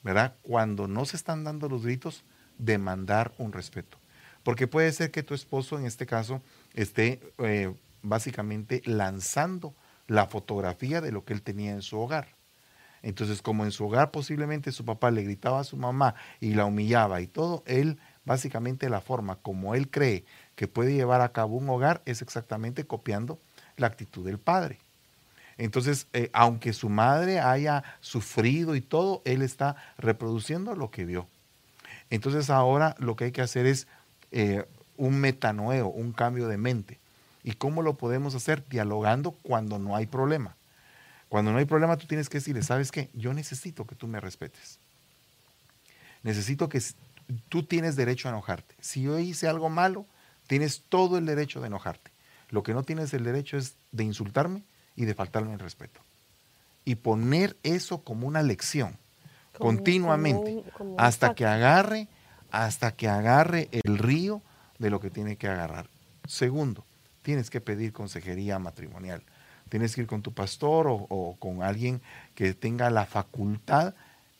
¿Verdad? 0.02 0.36
Cuando 0.42 0.88
no 0.88 1.04
se 1.04 1.16
están 1.16 1.44
dando 1.44 1.68
los 1.68 1.84
gritos, 1.84 2.24
demandar 2.58 3.32
un 3.38 3.52
respeto. 3.52 3.98
Porque 4.42 4.68
puede 4.68 4.92
ser 4.92 5.10
que 5.10 5.22
tu 5.22 5.34
esposo, 5.34 5.78
en 5.78 5.86
este 5.86 6.06
caso, 6.06 6.40
esté 6.76 7.20
eh, 7.38 7.74
básicamente 8.02 8.82
lanzando 8.84 9.74
la 10.06 10.26
fotografía 10.26 11.00
de 11.00 11.10
lo 11.10 11.24
que 11.24 11.32
él 11.32 11.42
tenía 11.42 11.72
en 11.72 11.82
su 11.82 11.98
hogar. 11.98 12.28
Entonces, 13.02 13.42
como 13.42 13.64
en 13.64 13.72
su 13.72 13.84
hogar 13.86 14.10
posiblemente 14.10 14.72
su 14.72 14.84
papá 14.84 15.10
le 15.10 15.22
gritaba 15.22 15.60
a 15.60 15.64
su 15.64 15.76
mamá 15.76 16.14
y 16.40 16.54
la 16.54 16.64
humillaba 16.64 17.20
y 17.20 17.26
todo, 17.26 17.62
él 17.66 17.98
básicamente 18.24 18.88
la 18.88 19.00
forma 19.00 19.36
como 19.36 19.74
él 19.74 19.90
cree 19.90 20.24
que 20.54 20.68
puede 20.68 20.94
llevar 20.94 21.20
a 21.20 21.32
cabo 21.32 21.56
un 21.56 21.68
hogar 21.68 22.02
es 22.04 22.22
exactamente 22.22 22.84
copiando 22.84 23.38
la 23.76 23.86
actitud 23.86 24.24
del 24.24 24.38
padre. 24.38 24.78
Entonces, 25.58 26.06
eh, 26.12 26.30
aunque 26.32 26.72
su 26.72 26.88
madre 26.88 27.40
haya 27.40 27.82
sufrido 28.00 28.74
y 28.74 28.80
todo, 28.80 29.22
él 29.24 29.42
está 29.42 29.76
reproduciendo 29.98 30.74
lo 30.74 30.90
que 30.90 31.04
vio. 31.04 31.28
Entonces 32.10 32.50
ahora 32.50 32.94
lo 32.98 33.16
que 33.16 33.24
hay 33.24 33.32
que 33.32 33.42
hacer 33.42 33.66
es 33.66 33.86
eh, 34.32 34.64
un 34.96 35.18
metanoeo, 35.20 35.88
un 35.88 36.12
cambio 36.12 36.48
de 36.48 36.56
mente. 36.56 36.98
¿Y 37.42 37.52
cómo 37.52 37.82
lo 37.82 37.94
podemos 37.94 38.34
hacer? 38.34 38.64
Dialogando 38.68 39.30
cuando 39.30 39.78
no 39.78 39.94
hay 39.96 40.06
problema. 40.06 40.56
Cuando 41.28 41.52
no 41.52 41.58
hay 41.58 41.64
problema, 41.64 41.96
tú 41.96 42.06
tienes 42.06 42.28
que 42.28 42.38
decirle, 42.38 42.62
¿sabes 42.62 42.90
qué? 42.90 43.10
Yo 43.14 43.34
necesito 43.34 43.86
que 43.86 43.94
tú 43.94 44.06
me 44.06 44.20
respetes. 44.20 44.78
Necesito 46.22 46.68
que 46.68 46.82
tú 47.48 47.62
tienes 47.62 47.96
derecho 47.96 48.28
a 48.28 48.32
enojarte. 48.32 48.74
Si 48.80 49.02
yo 49.02 49.18
hice 49.18 49.48
algo 49.48 49.68
malo, 49.68 50.06
tienes 50.46 50.82
todo 50.88 51.18
el 51.18 51.26
derecho 51.26 51.60
de 51.60 51.68
enojarte. 51.68 52.10
Lo 52.50 52.62
que 52.62 52.74
no 52.74 52.82
tienes 52.82 53.12
el 53.14 53.24
derecho 53.24 53.56
es 53.56 53.74
de 53.92 54.04
insultarme 54.04 54.62
y 54.94 55.04
de 55.04 55.14
faltarme 55.14 55.52
el 55.52 55.58
respeto. 55.58 56.00
Y 56.84 56.96
poner 56.96 57.56
eso 57.62 58.02
como 58.02 58.26
una 58.26 58.42
lección 58.42 58.96
continuamente 59.58 60.64
hasta 60.98 61.34
que 61.34 61.46
agarre, 61.46 62.08
hasta 62.50 62.92
que 62.92 63.08
agarre 63.08 63.68
el 63.72 63.98
río 63.98 64.42
de 64.78 64.90
lo 64.90 65.00
que 65.00 65.10
tiene 65.10 65.36
que 65.36 65.48
agarrar. 65.48 65.88
Segundo, 66.26 66.84
tienes 67.22 67.50
que 67.50 67.60
pedir 67.60 67.92
consejería 67.92 68.58
matrimonial 68.58 69.22
tienes 69.68 69.94
que 69.94 70.02
ir 70.02 70.06
con 70.06 70.22
tu 70.22 70.32
pastor 70.32 70.86
o, 70.88 71.36
con 71.38 71.62
alguien 71.62 72.02
que 72.34 72.54
tenga 72.54 72.90
la 72.90 73.06
facultad 73.06 73.94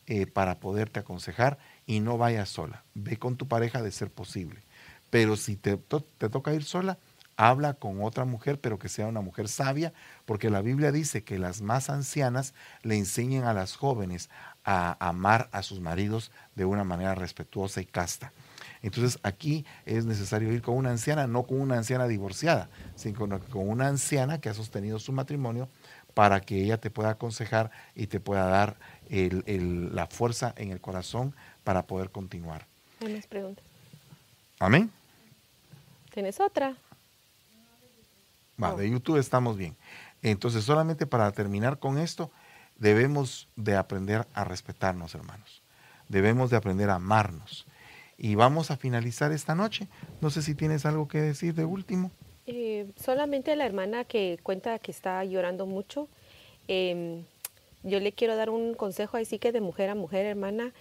eh, 0.07 0.27
para 0.27 0.61
poderte 0.61 1.01
aconsejar 1.01 1.59
y 1.87 2.01
no 2.01 2.19
vayas 2.19 2.49
sola. 2.49 2.85
Ve 2.95 3.17
con 3.17 3.37
tu 3.37 3.49
pareja 3.49 3.83
de 3.83 3.93
ser 3.93 4.11
posible. 4.11 4.63
Pero 5.11 5.37
si 5.37 5.57
te, 5.57 5.77
te 5.77 6.29
toca 6.29 6.55
ir 6.55 6.65
sola, 6.65 6.99
habla 7.37 7.75
con 7.75 8.03
otra 8.03 8.25
mujer, 8.25 8.61
pero 8.61 8.79
que 8.79 8.89
sea 8.89 9.07
una 9.07 9.21
mujer 9.21 9.49
sabia, 9.49 9.93
porque 10.25 10.51
la 10.51 10.63
Biblia 10.63 10.93
dice 10.93 11.23
que 11.23 11.39
las 11.39 11.61
más 11.61 11.91
ancianas 11.91 12.55
le 12.83 12.97
enseñan 12.97 13.45
a 13.45 13.53
las 13.53 13.77
jóvenes 13.77 14.31
a 14.65 14.97
amar 15.07 15.49
a 15.53 15.63
sus 15.63 15.81
maridos 15.81 16.33
de 16.55 16.65
una 16.65 16.85
manera 16.85 17.15
respetuosa 17.15 17.81
y 17.81 17.87
casta. 17.87 18.33
Entonces 18.83 19.19
aquí 19.23 19.65
es 19.85 20.05
necesario 20.05 20.53
ir 20.53 20.63
con 20.63 20.77
una 20.77 20.91
anciana, 20.91 21.27
no 21.27 21.45
con 21.45 21.61
una 21.61 21.77
anciana 21.77 22.07
divorciada, 22.07 22.69
sino 22.95 23.19
con 23.51 23.69
una 23.69 23.89
anciana 23.89 24.41
que 24.41 24.49
ha 24.49 24.55
sostenido 24.55 24.99
su 24.99 25.13
matrimonio 25.13 25.69
para 26.15 26.41
que 26.41 26.63
ella 26.63 26.79
te 26.79 26.91
pueda 26.91 27.11
aconsejar 27.11 27.71
y 27.95 28.07
te 28.07 28.21
pueda 28.21 28.47
dar 28.47 28.77
la 29.09 30.07
fuerza 30.07 30.55
en 30.57 30.71
el 30.71 30.81
corazón 30.81 31.35
para 31.63 31.87
poder 31.87 32.11
continuar. 32.11 32.67
¿Tienes 32.99 33.27
preguntas? 33.27 33.65
Amén. 34.59 34.91
¿Tienes 36.15 36.41
otra? 36.41 36.75
Va, 38.63 38.75
de 38.75 38.89
YouTube 38.89 39.19
estamos 39.19 39.59
bien. 39.59 39.77
Entonces, 40.23 40.65
solamente 40.65 41.07
para 41.07 41.31
terminar 41.33 41.79
con 41.79 41.99
esto, 41.99 42.31
debemos 42.79 43.49
de 43.57 43.77
aprender 43.77 44.27
a 44.33 44.45
respetarnos, 44.45 45.15
hermanos. 45.15 45.63
Debemos 46.09 46.49
de 46.51 46.57
aprender 46.57 46.89
a 46.89 46.95
amarnos. 46.95 47.67
Y 48.19 48.35
vamos 48.35 48.71
a 48.71 48.77
finalizar 48.77 49.33
esta 49.33 49.55
noche. 49.55 49.89
No 50.21 50.31
sé 50.31 50.43
si 50.43 50.55
tienes 50.55 50.87
algo 50.87 51.09
que 51.09 51.21
decir 51.21 51.55
de 51.55 51.65
último. 51.65 52.11
Eh, 52.47 52.87
solamente 52.97 53.55
la 53.57 53.67
hermana 53.67 54.05
que 54.05 54.39
cuenta 54.43 54.79
que 54.79 54.91
está 54.91 55.25
llorando 55.25 55.67
mucho. 55.67 56.09
Em, 56.69 57.25
yo 57.83 58.01
le 58.01 58.13
quiero 58.13 58.37
dar 58.37 58.51
un 58.51 58.75
consejo 58.75 59.17
así 59.17 59.39
que 59.39 59.53
de 59.53 59.61
mujer 59.61 59.91
a 59.91 59.95
mujer, 59.95 60.27
hermana. 60.27 60.73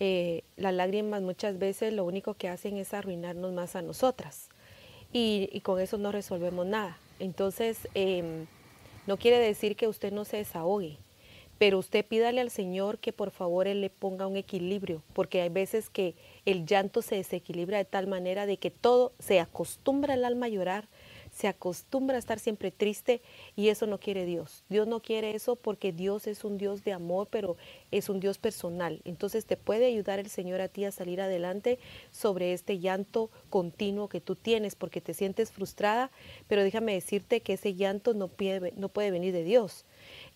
Eh, 0.00 0.42
las 0.56 0.74
lágrimas 0.74 1.22
muchas 1.22 1.58
veces 1.58 1.92
lo 1.92 2.04
único 2.04 2.34
que 2.34 2.48
hacen 2.48 2.76
es 2.76 2.92
arruinarnos 2.92 3.52
más 3.52 3.76
a 3.76 3.82
nosotras. 3.82 4.48
Y, 5.12 5.48
y 5.52 5.60
con 5.60 5.80
eso 5.80 5.98
no 5.98 6.12
resolvemos 6.12 6.66
nada. 6.66 6.98
Entonces, 7.20 7.88
em, 7.94 8.46
no 9.06 9.16
quiere 9.16 9.38
decir 9.38 9.76
que 9.76 9.88
usted 9.88 10.12
no 10.12 10.24
se 10.24 10.38
desahogue 10.38 10.98
pero 11.64 11.78
usted 11.78 12.04
pídale 12.04 12.42
al 12.42 12.50
Señor 12.50 12.98
que 12.98 13.14
por 13.14 13.30
favor 13.30 13.66
Él 13.66 13.80
le 13.80 13.88
ponga 13.88 14.26
un 14.26 14.36
equilibrio, 14.36 15.02
porque 15.14 15.40
hay 15.40 15.48
veces 15.48 15.88
que 15.88 16.14
el 16.44 16.66
llanto 16.66 17.00
se 17.00 17.14
desequilibra 17.14 17.78
de 17.78 17.86
tal 17.86 18.06
manera 18.06 18.44
de 18.44 18.58
que 18.58 18.70
todo 18.70 19.12
se 19.18 19.40
acostumbra 19.40 20.12
el 20.12 20.26
alma 20.26 20.44
a 20.44 20.50
llorar, 20.50 20.88
se 21.32 21.48
acostumbra 21.48 22.16
a 22.16 22.18
estar 22.18 22.38
siempre 22.38 22.70
triste 22.70 23.22
y 23.56 23.68
eso 23.68 23.86
no 23.86 23.98
quiere 23.98 24.26
Dios. 24.26 24.62
Dios 24.68 24.86
no 24.86 25.00
quiere 25.00 25.34
eso 25.34 25.56
porque 25.56 25.90
Dios 25.90 26.26
es 26.26 26.44
un 26.44 26.58
Dios 26.58 26.84
de 26.84 26.92
amor, 26.92 27.28
pero 27.30 27.56
es 27.90 28.10
un 28.10 28.20
Dios 28.20 28.36
personal. 28.36 29.00
Entonces 29.06 29.46
te 29.46 29.56
puede 29.56 29.86
ayudar 29.86 30.18
el 30.18 30.28
Señor 30.28 30.60
a 30.60 30.68
ti 30.68 30.84
a 30.84 30.92
salir 30.92 31.22
adelante 31.22 31.78
sobre 32.10 32.52
este 32.52 32.78
llanto 32.78 33.30
continuo 33.48 34.10
que 34.10 34.20
tú 34.20 34.36
tienes 34.36 34.74
porque 34.74 35.00
te 35.00 35.14
sientes 35.14 35.50
frustrada, 35.50 36.10
pero 36.46 36.62
déjame 36.62 36.92
decirte 36.92 37.40
que 37.40 37.54
ese 37.54 37.72
llanto 37.74 38.12
no 38.12 38.28
puede, 38.28 38.74
no 38.76 38.90
puede 38.90 39.10
venir 39.10 39.32
de 39.32 39.44
Dios 39.44 39.86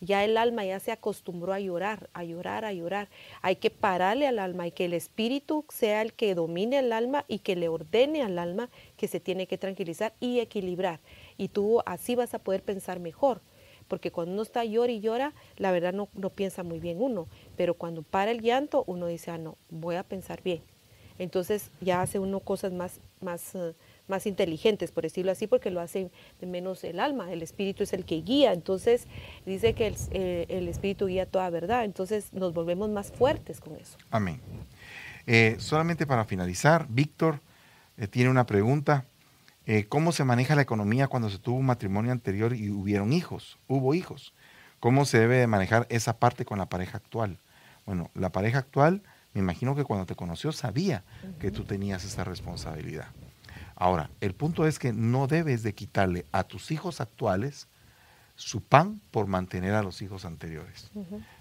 ya 0.00 0.24
el 0.24 0.36
alma 0.36 0.64
ya 0.64 0.80
se 0.80 0.92
acostumbró 0.92 1.52
a 1.52 1.60
llorar, 1.60 2.08
a 2.12 2.24
llorar, 2.24 2.64
a 2.64 2.72
llorar. 2.72 3.08
Hay 3.42 3.56
que 3.56 3.70
pararle 3.70 4.26
al 4.26 4.38
alma 4.38 4.66
y 4.66 4.72
que 4.72 4.84
el 4.84 4.92
espíritu 4.92 5.64
sea 5.68 6.02
el 6.02 6.12
que 6.12 6.34
domine 6.34 6.78
el 6.78 6.92
alma 6.92 7.24
y 7.28 7.40
que 7.40 7.56
le 7.56 7.68
ordene 7.68 8.22
al 8.22 8.38
alma 8.38 8.70
que 8.96 9.08
se 9.08 9.20
tiene 9.20 9.46
que 9.46 9.58
tranquilizar 9.58 10.14
y 10.20 10.40
equilibrar. 10.40 11.00
y 11.36 11.48
tú 11.48 11.80
así 11.86 12.16
vas 12.16 12.34
a 12.34 12.40
poder 12.40 12.62
pensar 12.62 13.00
mejor. 13.00 13.40
Porque 13.86 14.10
cuando 14.10 14.32
uno 14.32 14.42
está 14.42 14.64
llora 14.64 14.92
y 14.92 15.00
llora, 15.00 15.32
la 15.56 15.72
verdad 15.72 15.94
no, 15.94 16.08
no 16.14 16.30
piensa 16.30 16.62
muy 16.62 16.78
bien 16.78 17.00
uno. 17.00 17.26
Pero 17.56 17.74
cuando 17.74 18.02
para 18.02 18.30
el 18.30 18.42
llanto, 18.42 18.84
uno 18.86 19.06
dice, 19.06 19.30
ah, 19.30 19.38
no, 19.38 19.56
voy 19.70 19.96
a 19.96 20.02
pensar 20.02 20.42
bien. 20.42 20.62
Entonces 21.18 21.70
ya 21.80 22.02
hace 22.02 22.18
uno 22.18 22.40
cosas 22.40 22.72
más, 22.72 23.00
más, 23.20 23.54
eh, 23.54 23.74
más 24.08 24.26
inteligentes, 24.26 24.90
por 24.90 25.04
decirlo 25.04 25.32
así, 25.32 25.46
porque 25.46 25.70
lo 25.70 25.80
hace 25.80 26.10
menos 26.40 26.84
el 26.84 27.00
alma, 27.00 27.32
el 27.32 27.42
espíritu 27.42 27.82
es 27.82 27.92
el 27.92 28.04
que 28.04 28.22
guía, 28.22 28.52
entonces 28.52 29.06
dice 29.46 29.74
que 29.74 29.86
el, 29.86 29.96
eh, 30.10 30.46
el 30.48 30.68
espíritu 30.68 31.06
guía 31.06 31.26
toda 31.26 31.48
verdad, 31.50 31.84
entonces 31.84 32.32
nos 32.32 32.52
volvemos 32.54 32.90
más 32.90 33.12
fuertes 33.12 33.60
con 33.60 33.76
eso. 33.76 33.98
Amén. 34.10 34.40
Eh, 35.26 35.56
solamente 35.58 36.06
para 36.06 36.24
finalizar, 36.24 36.86
Víctor 36.88 37.40
tiene 38.10 38.30
una 38.30 38.46
pregunta. 38.46 39.04
¿Cómo 39.90 40.12
se 40.12 40.24
maneja 40.24 40.54
la 40.54 40.62
economía 40.62 41.08
cuando 41.08 41.28
se 41.28 41.38
tuvo 41.38 41.56
un 41.56 41.66
matrimonio 41.66 42.10
anterior 42.10 42.54
y 42.54 42.70
hubieron 42.70 43.12
hijos? 43.12 43.58
Hubo 43.66 43.92
hijos. 43.92 44.32
¿Cómo 44.80 45.04
se 45.04 45.18
debe 45.18 45.36
de 45.36 45.46
manejar 45.46 45.86
esa 45.90 46.18
parte 46.18 46.46
con 46.46 46.58
la 46.58 46.70
pareja 46.70 46.96
actual? 46.96 47.38
Bueno, 47.84 48.10
la 48.14 48.30
pareja 48.30 48.58
actual 48.58 49.02
me 49.34 49.40
imagino 49.40 49.74
que 49.74 49.84
cuando 49.84 50.06
te 50.06 50.14
conoció 50.14 50.52
sabía 50.52 51.04
que 51.38 51.50
tú 51.50 51.64
tenías 51.64 52.04
esa 52.04 52.24
responsabilidad. 52.24 53.08
Ahora, 53.80 54.10
el 54.20 54.34
punto 54.34 54.66
es 54.66 54.80
que 54.80 54.92
no 54.92 55.28
debes 55.28 55.62
de 55.62 55.72
quitarle 55.72 56.26
a 56.32 56.42
tus 56.42 56.72
hijos 56.72 57.00
actuales 57.00 57.68
su 58.34 58.60
pan 58.60 59.00
por 59.12 59.28
mantener 59.28 59.74
a 59.74 59.84
los 59.84 60.02
hijos 60.02 60.24
anteriores. 60.24 60.90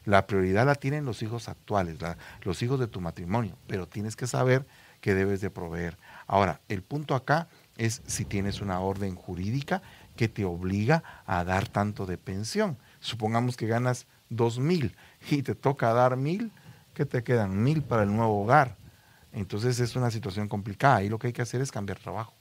La 0.06 0.28
prioridad 0.28 0.68
la 0.68 0.76
tienen 0.76 1.04
los 1.04 1.24
hijos 1.24 1.50
actuales, 1.50 1.98
los 2.44 2.62
hijos 2.62 2.80
de 2.80 2.86
tu 2.86 3.02
matrimonio, 3.02 3.58
pero 3.66 3.88
tienes 3.88 4.16
que 4.16 4.28
saber 4.28 4.68
que 5.02 5.16
debes 5.16 5.42
de 5.42 5.50
proveer. 5.50 5.98
Ahora, 6.28 6.62
el 6.70 6.84
punto 6.84 7.16
acá 7.16 7.48
es 7.76 8.04
si 8.06 8.24
tienes 8.24 8.62
una 8.62 8.82
orden 8.82 9.16
jurídica 9.16 9.82
que 10.16 10.28
te 10.28 10.46
obliga 10.46 11.04
a 11.26 11.44
dar 11.44 11.68
tanto 11.68 12.06
de 12.06 12.20
pensión. 12.20 12.78
Supongamos 13.00 13.58
que 13.58 13.66
ganas 13.66 14.06
dos 14.30 14.60
mil 14.60 14.96
y 15.32 15.42
te 15.42 15.56
toca 15.56 15.92
dar 15.92 16.18
mil, 16.18 16.52
que 16.94 17.06
te 17.06 17.24
quedan 17.24 17.64
mil 17.64 17.82
para 17.82 18.04
el 18.04 18.16
nuevo 18.16 18.44
hogar. 18.44 18.76
Entonces 19.38 19.80
es 19.80 19.96
una 19.96 20.10
situación 20.10 20.48
complicada 20.48 21.04
y 21.04 21.10
lo 21.10 21.20
que 21.20 21.28
hay 21.28 21.34
que 21.34 21.44
hacer 21.44 21.62
es 21.62 21.72
cambiar 21.72 22.00
trabajo, 22.00 22.34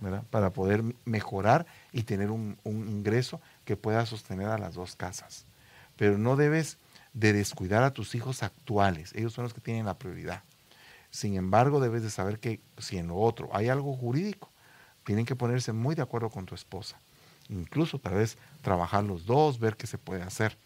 ¿verdad? 0.00 0.22
Para 0.30 0.50
poder 0.50 0.84
mejorar 1.06 1.64
y 1.92 2.02
tener 2.02 2.30
un, 2.30 2.58
ingreso 2.66 3.40
que 3.64 3.78
pueda 3.78 4.04
sostener 4.04 4.48
a 4.48 4.58
las 4.58 4.74
dos 4.74 4.96
casas. 4.96 5.46
Pero 5.96 6.18
no 6.18 6.36
debes 6.36 6.76
de 7.14 7.32
descuidar 7.32 7.82
a 7.84 7.92
tus 7.92 8.14
hijos 8.14 8.42
actuales, 8.42 9.12
ellos 9.14 9.32
son 9.32 9.44
los 9.44 9.54
que 9.54 9.62
tienen 9.62 9.86
la 9.86 9.98
prioridad. 9.98 10.42
Sin 11.10 11.36
embargo, 11.36 11.80
debes 11.80 12.02
de 12.02 12.10
saber 12.10 12.38
que 12.38 12.60
si 12.76 12.98
en 12.98 13.08
lo 13.08 13.16
otro 13.16 13.48
hay 13.54 13.70
algo 13.70 13.96
jurídico, 13.96 14.50
tienen 15.04 15.24
que 15.24 15.36
ponerse 15.36 15.72
muy 15.72 15.94
de 15.94 16.02
acuerdo 16.02 16.28
con 16.28 16.44
tu 16.44 16.54
esposa. 16.54 16.98
Incluso 17.48 17.98
tal 17.98 18.14
vez 18.14 18.36
trabajar 18.60 19.04
los 19.04 19.24
dos, 19.24 19.58
ver 19.58 19.76
qué 19.76 19.86
se 19.86 19.96
puede 19.96 20.22
hacer. 20.22 20.58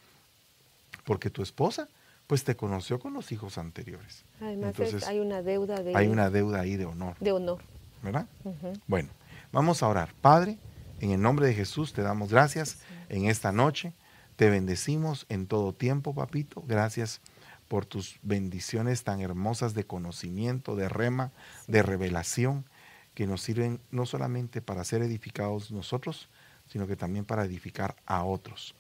Porque 1.05 1.31
tu 1.31 1.43
esposa 1.43 1.89
pues 2.29 2.45
te 2.45 2.57
conoció 2.57 3.01
con 3.01 3.15
los 3.15 3.33
hijos 3.33 3.57
anteriores. 3.57 4.25
Además 4.41 4.75
hay 5.09 5.19
una 5.19 5.43
deuda 5.43 5.83
de... 5.83 5.97
Hay 5.97 6.09
una 6.09 6.29
deuda 6.29 6.61
ahí 6.61 6.77
de 6.77 6.85
honor. 6.85 7.17
De 7.19 7.33
honor. 7.33 7.63
¿Verdad? 8.03 8.29
Bueno, 8.87 9.09
vamos 9.51 9.83
a 9.83 9.89
orar. 9.89 10.13
Padre, 10.21 10.59
en 11.01 11.11
el 11.11 11.23
nombre 11.23 11.47
de 11.47 11.55
Jesús 11.55 11.95
te 11.95 12.03
damos 12.03 12.31
gracias 12.31 12.81
en 13.09 13.25
esta 13.25 13.51
noche. 13.51 13.95
Te 14.37 14.51
bendecimos 14.51 15.25
en 15.31 15.47
todo 15.47 15.73
tiempo, 15.73 16.15
papito. 16.15 16.63
Gracias 16.69 17.23
por 17.67 17.87
tus 17.87 18.19
bendiciones 18.23 19.05
tan 19.05 19.23
hermosas 19.23 19.73
de 19.73 19.85
conocimiento, 19.85 20.77
de 20.77 20.91
rema, 20.91 21.33
de 21.67 21.83
revelación, 21.83 22.67
que 23.15 23.27
nos 23.27 23.41
sirven 23.41 23.81
no 23.91 24.05
solamente 24.05 24.61
para 24.61 24.85
ser 24.85 25.01
edificados 25.01 25.71
nosotros, 25.71 26.29
sino 26.69 26.87
que 26.87 26.95
también 26.95 27.25
para 27.25 27.47
edificar 27.47 27.97
a 28.05 28.23
otros. 28.23 28.75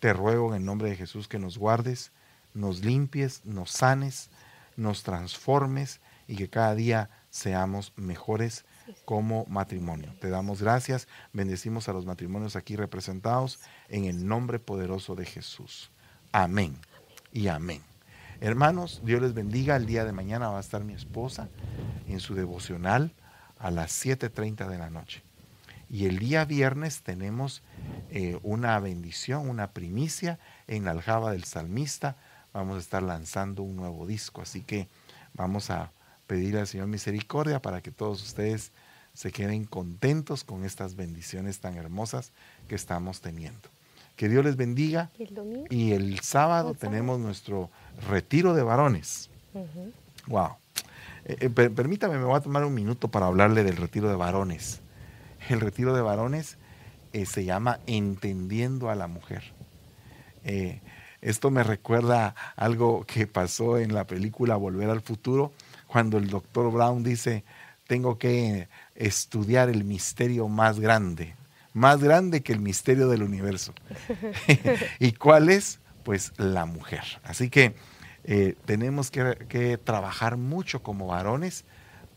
Te 0.00 0.14
ruego 0.14 0.48
en 0.48 0.62
el 0.62 0.64
nombre 0.64 0.88
de 0.88 0.96
Jesús 0.96 1.28
que 1.28 1.38
nos 1.38 1.58
guardes, 1.58 2.10
nos 2.56 2.84
limpies, 2.84 3.44
nos 3.44 3.70
sanes, 3.70 4.30
nos 4.76 5.02
transformes 5.02 6.00
y 6.26 6.36
que 6.36 6.48
cada 6.48 6.74
día 6.74 7.10
seamos 7.30 7.92
mejores 7.96 8.64
como 9.04 9.44
matrimonio. 9.46 10.14
Te 10.20 10.30
damos 10.30 10.62
gracias, 10.62 11.06
bendecimos 11.32 11.88
a 11.88 11.92
los 11.92 12.06
matrimonios 12.06 12.56
aquí 12.56 12.76
representados 12.76 13.60
en 13.88 14.06
el 14.06 14.26
nombre 14.26 14.58
poderoso 14.58 15.14
de 15.14 15.26
Jesús. 15.26 15.90
Amén 16.32 16.76
y 17.32 17.48
amén. 17.48 17.82
Hermanos, 18.40 19.00
Dios 19.04 19.22
les 19.22 19.34
bendiga. 19.34 19.76
El 19.76 19.86
día 19.86 20.04
de 20.04 20.12
mañana 20.12 20.48
va 20.48 20.58
a 20.58 20.60
estar 20.60 20.84
mi 20.84 20.92
esposa 20.92 21.48
en 22.06 22.20
su 22.20 22.34
devocional 22.34 23.14
a 23.58 23.70
las 23.70 24.04
7.30 24.04 24.68
de 24.68 24.78
la 24.78 24.90
noche. 24.90 25.22
Y 25.88 26.06
el 26.06 26.18
día 26.18 26.44
viernes 26.44 27.02
tenemos 27.02 27.62
eh, 28.10 28.38
una 28.42 28.78
bendición, 28.80 29.48
una 29.48 29.70
primicia 29.70 30.38
en 30.66 30.84
la 30.84 30.90
aljaba 30.90 31.30
del 31.30 31.44
salmista 31.44 32.16
vamos 32.56 32.76
a 32.76 32.80
estar 32.80 33.02
lanzando 33.02 33.62
un 33.62 33.76
nuevo 33.76 34.06
disco. 34.06 34.42
Así 34.42 34.62
que 34.62 34.88
vamos 35.34 35.70
a 35.70 35.92
pedirle 36.26 36.60
al 36.60 36.66
Señor 36.66 36.88
misericordia 36.88 37.60
para 37.60 37.80
que 37.80 37.90
todos 37.90 38.22
ustedes 38.22 38.72
se 39.12 39.30
queden 39.30 39.64
contentos 39.64 40.44
con 40.44 40.64
estas 40.64 40.96
bendiciones 40.96 41.60
tan 41.60 41.76
hermosas 41.76 42.32
que 42.68 42.74
estamos 42.74 43.20
teniendo. 43.20 43.68
Que 44.16 44.28
Dios 44.28 44.44
les 44.44 44.56
bendiga. 44.56 45.10
¿Y 45.70 45.92
el, 45.92 46.20
sábado 46.20 46.74
tenemos 46.74 47.18
nuestro 47.18 47.70
retiro 48.08 48.54
de 48.54 48.62
varones. 48.62 49.30
Wow. 50.26 50.56
Eh, 51.24 51.36
eh, 51.40 51.50
permítame, 51.50 52.18
me 52.18 52.24
voy 52.24 52.36
a 52.36 52.40
tomar 52.40 52.64
un 52.64 52.74
minuto 52.74 53.08
para 53.08 53.26
hablarle 53.26 53.64
del 53.64 53.76
retiro 53.76 54.08
de 54.08 54.16
varones. 54.16 54.80
El 55.48 55.60
retiro 55.60 55.94
de 55.94 56.02
varones 56.02 56.56
eh, 57.12 57.26
se 57.26 57.44
llama 57.44 57.80
Entendiendo 57.86 58.90
a 58.90 58.94
la 58.94 59.06
Mujer. 59.06 59.42
Esto 61.26 61.50
me 61.50 61.64
recuerda 61.64 62.36
algo 62.54 63.04
que 63.04 63.26
pasó 63.26 63.78
en 63.78 63.92
la 63.92 64.06
película 64.06 64.54
Volver 64.54 64.90
al 64.90 65.00
Futuro, 65.00 65.52
cuando 65.88 66.18
el 66.18 66.28
doctor 66.28 66.70
Brown 66.70 67.02
dice, 67.02 67.42
tengo 67.88 68.16
que 68.16 68.68
estudiar 68.94 69.68
el 69.68 69.82
misterio 69.82 70.46
más 70.46 70.78
grande, 70.78 71.34
más 71.72 72.00
grande 72.00 72.42
que 72.42 72.52
el 72.52 72.60
misterio 72.60 73.08
del 73.08 73.24
universo. 73.24 73.74
¿Y 75.00 75.14
cuál 75.14 75.48
es? 75.48 75.80
Pues 76.04 76.32
la 76.36 76.64
mujer. 76.64 77.02
Así 77.24 77.50
que 77.50 77.74
eh, 78.22 78.54
tenemos 78.64 79.10
que, 79.10 79.80
trabajar 79.82 80.36
mucho 80.36 80.84
como 80.84 81.08
varones 81.08 81.64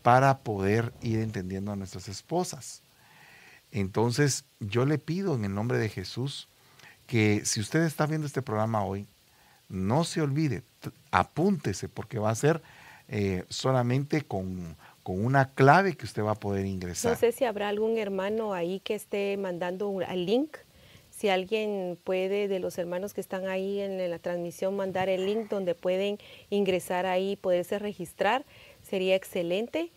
para 0.02 0.38
poder 0.38 0.92
ir 1.02 1.18
entendiendo 1.18 1.72
a 1.72 1.76
nuestras 1.76 2.06
esposas. 2.06 2.84
Entonces 3.72 4.44
yo 4.60 4.86
le 4.86 4.98
pido 4.98 5.34
en 5.34 5.44
el 5.44 5.52
nombre 5.52 5.78
de 5.78 5.88
Jesús 5.88 6.48
que 7.10 7.44
si 7.44 7.58
usted 7.58 7.82
está 7.82 8.06
viendo 8.06 8.28
este 8.28 8.40
programa 8.40 8.84
hoy, 8.84 9.04
no 9.68 10.04
se 10.04 10.22
olvide, 10.22 10.62
apúntese 11.10 11.88
porque 11.88 12.20
va 12.20 12.30
a 12.30 12.34
ser 12.36 12.62
eh, 13.08 13.42
solamente 13.48 14.22
con, 14.22 14.76
una 15.04 15.50
clave 15.54 15.96
que 15.96 16.04
usted 16.04 16.22
va 16.22 16.30
a 16.30 16.34
poder 16.36 16.66
ingresar. 16.66 17.10
No 17.10 17.18
sé 17.18 17.32
si 17.32 17.44
habrá 17.44 17.68
algún 17.68 17.98
hermano 17.98 18.54
ahí 18.54 18.78
que 18.78 18.94
esté 18.94 19.36
mandando 19.36 20.00
el 20.02 20.24
link. 20.24 20.56
Si 21.10 21.28
alguien 21.28 21.98
puede, 22.04 22.46
de 22.46 22.60
los 22.60 22.78
hermanos 22.78 23.12
que 23.12 23.20
están 23.20 23.48
ahí 23.48 23.80
en, 23.80 24.08
la 24.08 24.20
transmisión, 24.20 24.76
mandar 24.76 25.08
el 25.08 25.26
link 25.26 25.48
donde 25.50 25.74
pueden 25.74 26.18
ingresar 26.48 27.06
ahí, 27.06 27.34
poderse 27.34 27.80
registrar, 27.80 28.44
sería 28.88 29.16
excelente. 29.16 29.90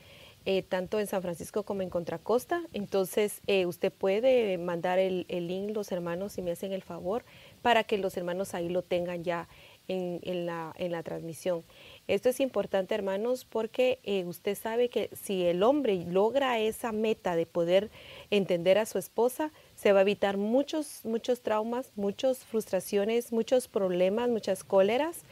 Eh, 0.46 0.62
tanto 0.62 1.00
en 1.00 1.08
San 1.08 1.22
Francisco 1.22 1.64
como 1.64 1.84
en 1.84 1.90
Contracosta. 1.90 2.64
Entonces, 2.74 3.40
eh, 3.48 3.66
usted 3.66 3.94
puede 3.94 4.58
mandar 4.58 5.00
el, 5.00 5.26
link, 5.30 5.74
los 5.74 5.90
hermanos, 5.94 6.34
si 6.34 6.42
me 6.42 6.52
hacen 6.52 6.74
el 6.74 6.82
favor, 6.82 7.24
para 7.62 7.86
que 7.86 7.98
los 7.98 8.18
hermanos 8.18 8.54
ahí 8.54 8.68
lo 8.68 8.82
tengan 8.82 9.24
ya 9.24 9.48
en, 9.88 10.46
la, 10.46 11.04
transmisión. 11.04 11.64
Esto 12.08 12.28
es 12.28 12.42
importante, 12.42 12.94
hermanos, 12.94 13.46
porque 13.46 14.00
eh, 14.04 14.26
usted 14.26 14.58
sabe 14.58 14.90
que 14.90 15.10
si 15.14 15.46
el 15.46 15.64
hombre 15.64 16.04
logra 16.10 16.60
esa 16.60 16.92
meta 16.92 17.38
de 17.38 17.46
poder 17.46 17.90
entender 18.30 18.78
a 18.78 18.86
su 18.86 18.98
esposa, 18.98 19.54
se 19.76 19.94
va 19.94 20.00
a 20.00 20.02
evitar 20.02 20.36
muchos, 20.36 21.06
muchos 21.06 21.42
traumas, 21.42 21.94
muchas 21.96 22.40
frustraciones, 22.40 23.32
muchos 23.32 23.70
problemas, 23.70 24.30
muchas 24.30 24.66
cóleras 24.66 25.24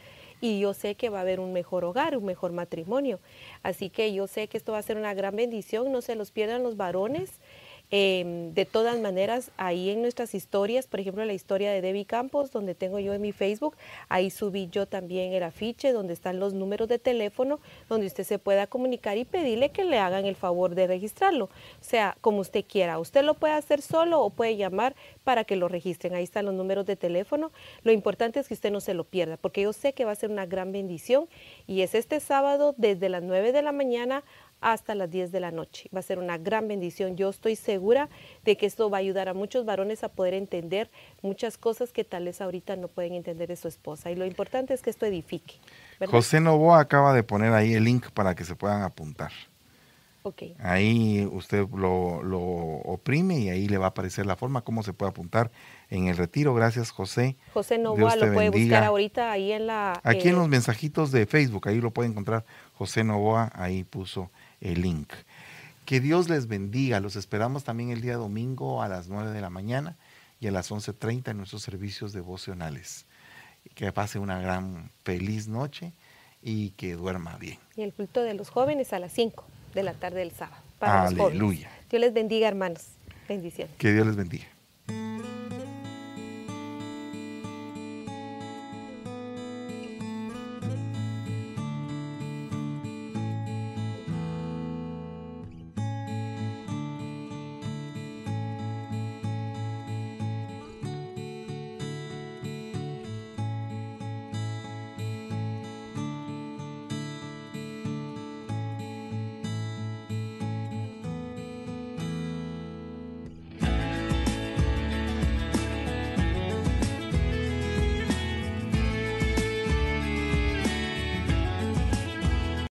y 0.42 0.58
yo 0.58 0.74
sé 0.74 0.96
que 0.96 1.08
va 1.08 1.18
a 1.18 1.20
haber 1.20 1.38
un 1.38 1.52
mejor 1.52 1.84
hogar, 1.84 2.16
un 2.16 2.24
mejor 2.24 2.50
matrimonio. 2.50 3.20
Así 3.62 3.90
que 3.90 4.12
yo 4.12 4.26
sé 4.26 4.48
que 4.48 4.58
esto 4.58 4.72
va 4.72 4.78
a 4.78 4.82
ser 4.82 4.96
una 4.96 5.14
gran 5.14 5.36
bendición, 5.36 5.92
no 5.92 6.02
se 6.02 6.16
los 6.16 6.32
pierdan 6.32 6.64
los 6.64 6.76
varones. 6.76 7.40
Em, 7.94 8.54
de 8.54 8.64
todas 8.64 8.98
maneras, 9.00 9.50
ahí 9.58 9.90
en 9.90 10.00
nuestras 10.00 10.34
historias, 10.34 10.86
por 10.86 10.98
ejemplo, 10.98 11.26
la 11.26 11.34
historia 11.34 11.70
de 11.70 11.82
Debbie 11.82 12.06
Campos, 12.06 12.50
donde 12.50 12.74
tengo 12.74 12.98
yo 12.98 13.12
en 13.12 13.20
mi 13.20 13.32
Facebook, 13.32 13.76
ahí 14.08 14.30
subí 14.30 14.70
yo 14.72 14.86
también 14.86 15.34
el 15.34 15.42
afiche 15.42 15.92
donde 15.92 16.14
están 16.14 16.40
los 16.40 16.54
números 16.54 16.88
de 16.88 16.98
teléfono, 16.98 17.60
donde 17.90 18.06
usted 18.06 18.24
se 18.24 18.38
pueda 18.38 18.66
comunicar 18.66 19.18
y 19.18 19.26
pedirle 19.26 19.72
que 19.72 19.84
le 19.84 19.98
hagan 19.98 20.24
el 20.24 20.36
favor 20.36 20.74
de 20.74 20.86
registrarlo. 20.86 21.44
O 21.44 21.50
sea, 21.82 22.16
como 22.22 22.38
usted 22.38 22.64
quiera. 22.66 22.98
Usted 22.98 23.24
lo 23.24 23.34
puede 23.34 23.52
hacer 23.52 23.82
solo 23.82 24.22
o 24.22 24.30
puede 24.30 24.56
llamar 24.56 24.96
para 25.22 25.44
que 25.44 25.56
lo 25.56 25.68
registren. 25.68 26.14
Ahí 26.14 26.24
están 26.24 26.46
los 26.46 26.54
números 26.54 26.86
de 26.86 26.96
teléfono. 26.96 27.52
Lo 27.82 27.92
importante 27.92 28.40
es 28.40 28.48
que 28.48 28.54
usted 28.54 28.70
no 28.70 28.80
se 28.80 28.94
lo 28.94 29.04
pierda, 29.04 29.36
porque 29.36 29.60
yo 29.60 29.74
sé 29.74 29.92
que 29.92 30.06
va 30.06 30.12
a 30.12 30.16
ser 30.16 30.30
una 30.30 30.46
gran 30.46 30.72
bendición 30.72 31.28
y 31.66 31.82
es 31.82 31.94
este 31.94 32.20
sábado 32.20 32.74
desde 32.78 33.10
las 33.10 33.22
9 33.22 33.52
de 33.52 33.60
la 33.60 33.72
mañana 33.72 34.24
hasta 34.62 34.94
las 34.94 35.10
10 35.10 35.32
de 35.32 35.40
la 35.40 35.50
noche. 35.50 35.90
Va 35.94 35.98
a 36.00 36.02
ser 36.02 36.18
una 36.18 36.38
gran 36.38 36.68
bendición. 36.68 37.16
Yo 37.16 37.28
estoy 37.28 37.56
segura 37.56 38.08
de 38.44 38.56
que 38.56 38.66
esto 38.66 38.88
va 38.88 38.98
a 38.98 39.00
ayudar 39.00 39.28
a 39.28 39.34
muchos 39.34 39.66
varones 39.66 40.04
a 40.04 40.08
poder 40.08 40.34
entender 40.34 40.90
muchas 41.20 41.58
cosas 41.58 41.92
que 41.92 42.04
tal 42.04 42.24
vez 42.24 42.40
ahorita 42.40 42.76
no 42.76 42.88
pueden 42.88 43.14
entender 43.14 43.48
de 43.48 43.56
su 43.56 43.68
esposa. 43.68 44.10
Y 44.10 44.14
lo 44.14 44.24
importante 44.24 44.72
es 44.72 44.82
que 44.82 44.90
esto 44.90 45.04
edifique. 45.04 45.56
José 46.08 46.40
Novoa 46.40 46.80
acaba 46.80 47.12
de 47.12 47.22
poner 47.22 47.52
ahí 47.52 47.74
el 47.74 47.84
link 47.84 48.10
para 48.10 48.34
que 48.34 48.44
se 48.44 48.54
puedan 48.54 48.82
apuntar. 48.82 49.32
Okay. 50.24 50.54
Ahí 50.60 51.28
usted 51.32 51.66
lo, 51.74 52.22
lo, 52.22 52.40
oprime 52.40 53.40
y 53.40 53.48
ahí 53.48 53.66
le 53.66 53.76
va 53.76 53.86
a 53.86 53.88
aparecer 53.88 54.24
la 54.24 54.36
forma, 54.36 54.62
cómo 54.62 54.84
se 54.84 54.92
puede 54.92 55.10
apuntar 55.10 55.50
en 55.90 56.06
el 56.06 56.16
retiro. 56.16 56.54
Gracias, 56.54 56.92
José. 56.92 57.36
José 57.52 57.78
Novoa 57.78 58.14
lo 58.14 58.32
puede 58.32 58.50
buscar 58.50 58.84
ahorita 58.84 59.32
ahí 59.32 59.50
en 59.50 59.66
la... 59.66 60.00
Aquí 60.04 60.28
en 60.28 60.36
eh, 60.36 60.38
los 60.38 60.48
mensajitos 60.48 61.10
de 61.10 61.26
Facebook, 61.26 61.68
ahí 61.68 61.80
lo 61.80 61.90
puede 61.90 62.08
encontrar. 62.08 62.44
José 62.74 63.02
Novoa, 63.02 63.50
ahí 63.52 63.82
puso 63.82 64.30
el 64.62 64.80
link. 64.80 65.12
Que 65.84 66.00
Dios 66.00 66.30
les 66.30 66.46
bendiga. 66.46 67.00
Los 67.00 67.16
esperamos 67.16 67.64
también 67.64 67.90
el 67.90 68.00
día 68.00 68.16
domingo 68.16 68.82
a 68.82 68.88
las 68.88 69.08
9 69.08 69.32
de 69.32 69.40
la 69.40 69.50
mañana 69.50 69.96
y 70.40 70.46
a 70.46 70.52
las 70.52 70.70
11.30 70.70 71.32
en 71.32 71.36
nuestros 71.36 71.62
servicios 71.62 72.12
devocionales. 72.12 73.04
Que 73.74 73.92
pase 73.92 74.18
una 74.18 74.40
gran 74.40 74.90
feliz 75.04 75.48
noche 75.48 75.92
y 76.42 76.70
que 76.70 76.94
duerma 76.94 77.36
bien. 77.36 77.58
Y 77.76 77.82
el 77.82 77.92
culto 77.92 78.22
de 78.22 78.34
los 78.34 78.48
jóvenes 78.48 78.92
a 78.92 78.98
las 78.98 79.12
5 79.12 79.44
de 79.74 79.82
la 79.82 79.94
tarde 79.94 80.20
del 80.20 80.32
sábado. 80.32 80.62
Para 80.78 81.06
Aleluya. 81.06 81.70
Dios 81.90 82.00
les 82.00 82.12
bendiga, 82.12 82.48
hermanos. 82.48 82.86
Bendiciones. 83.28 83.74
Que 83.76 83.92
Dios 83.92 84.06
les 84.06 84.16
bendiga. 84.16 84.46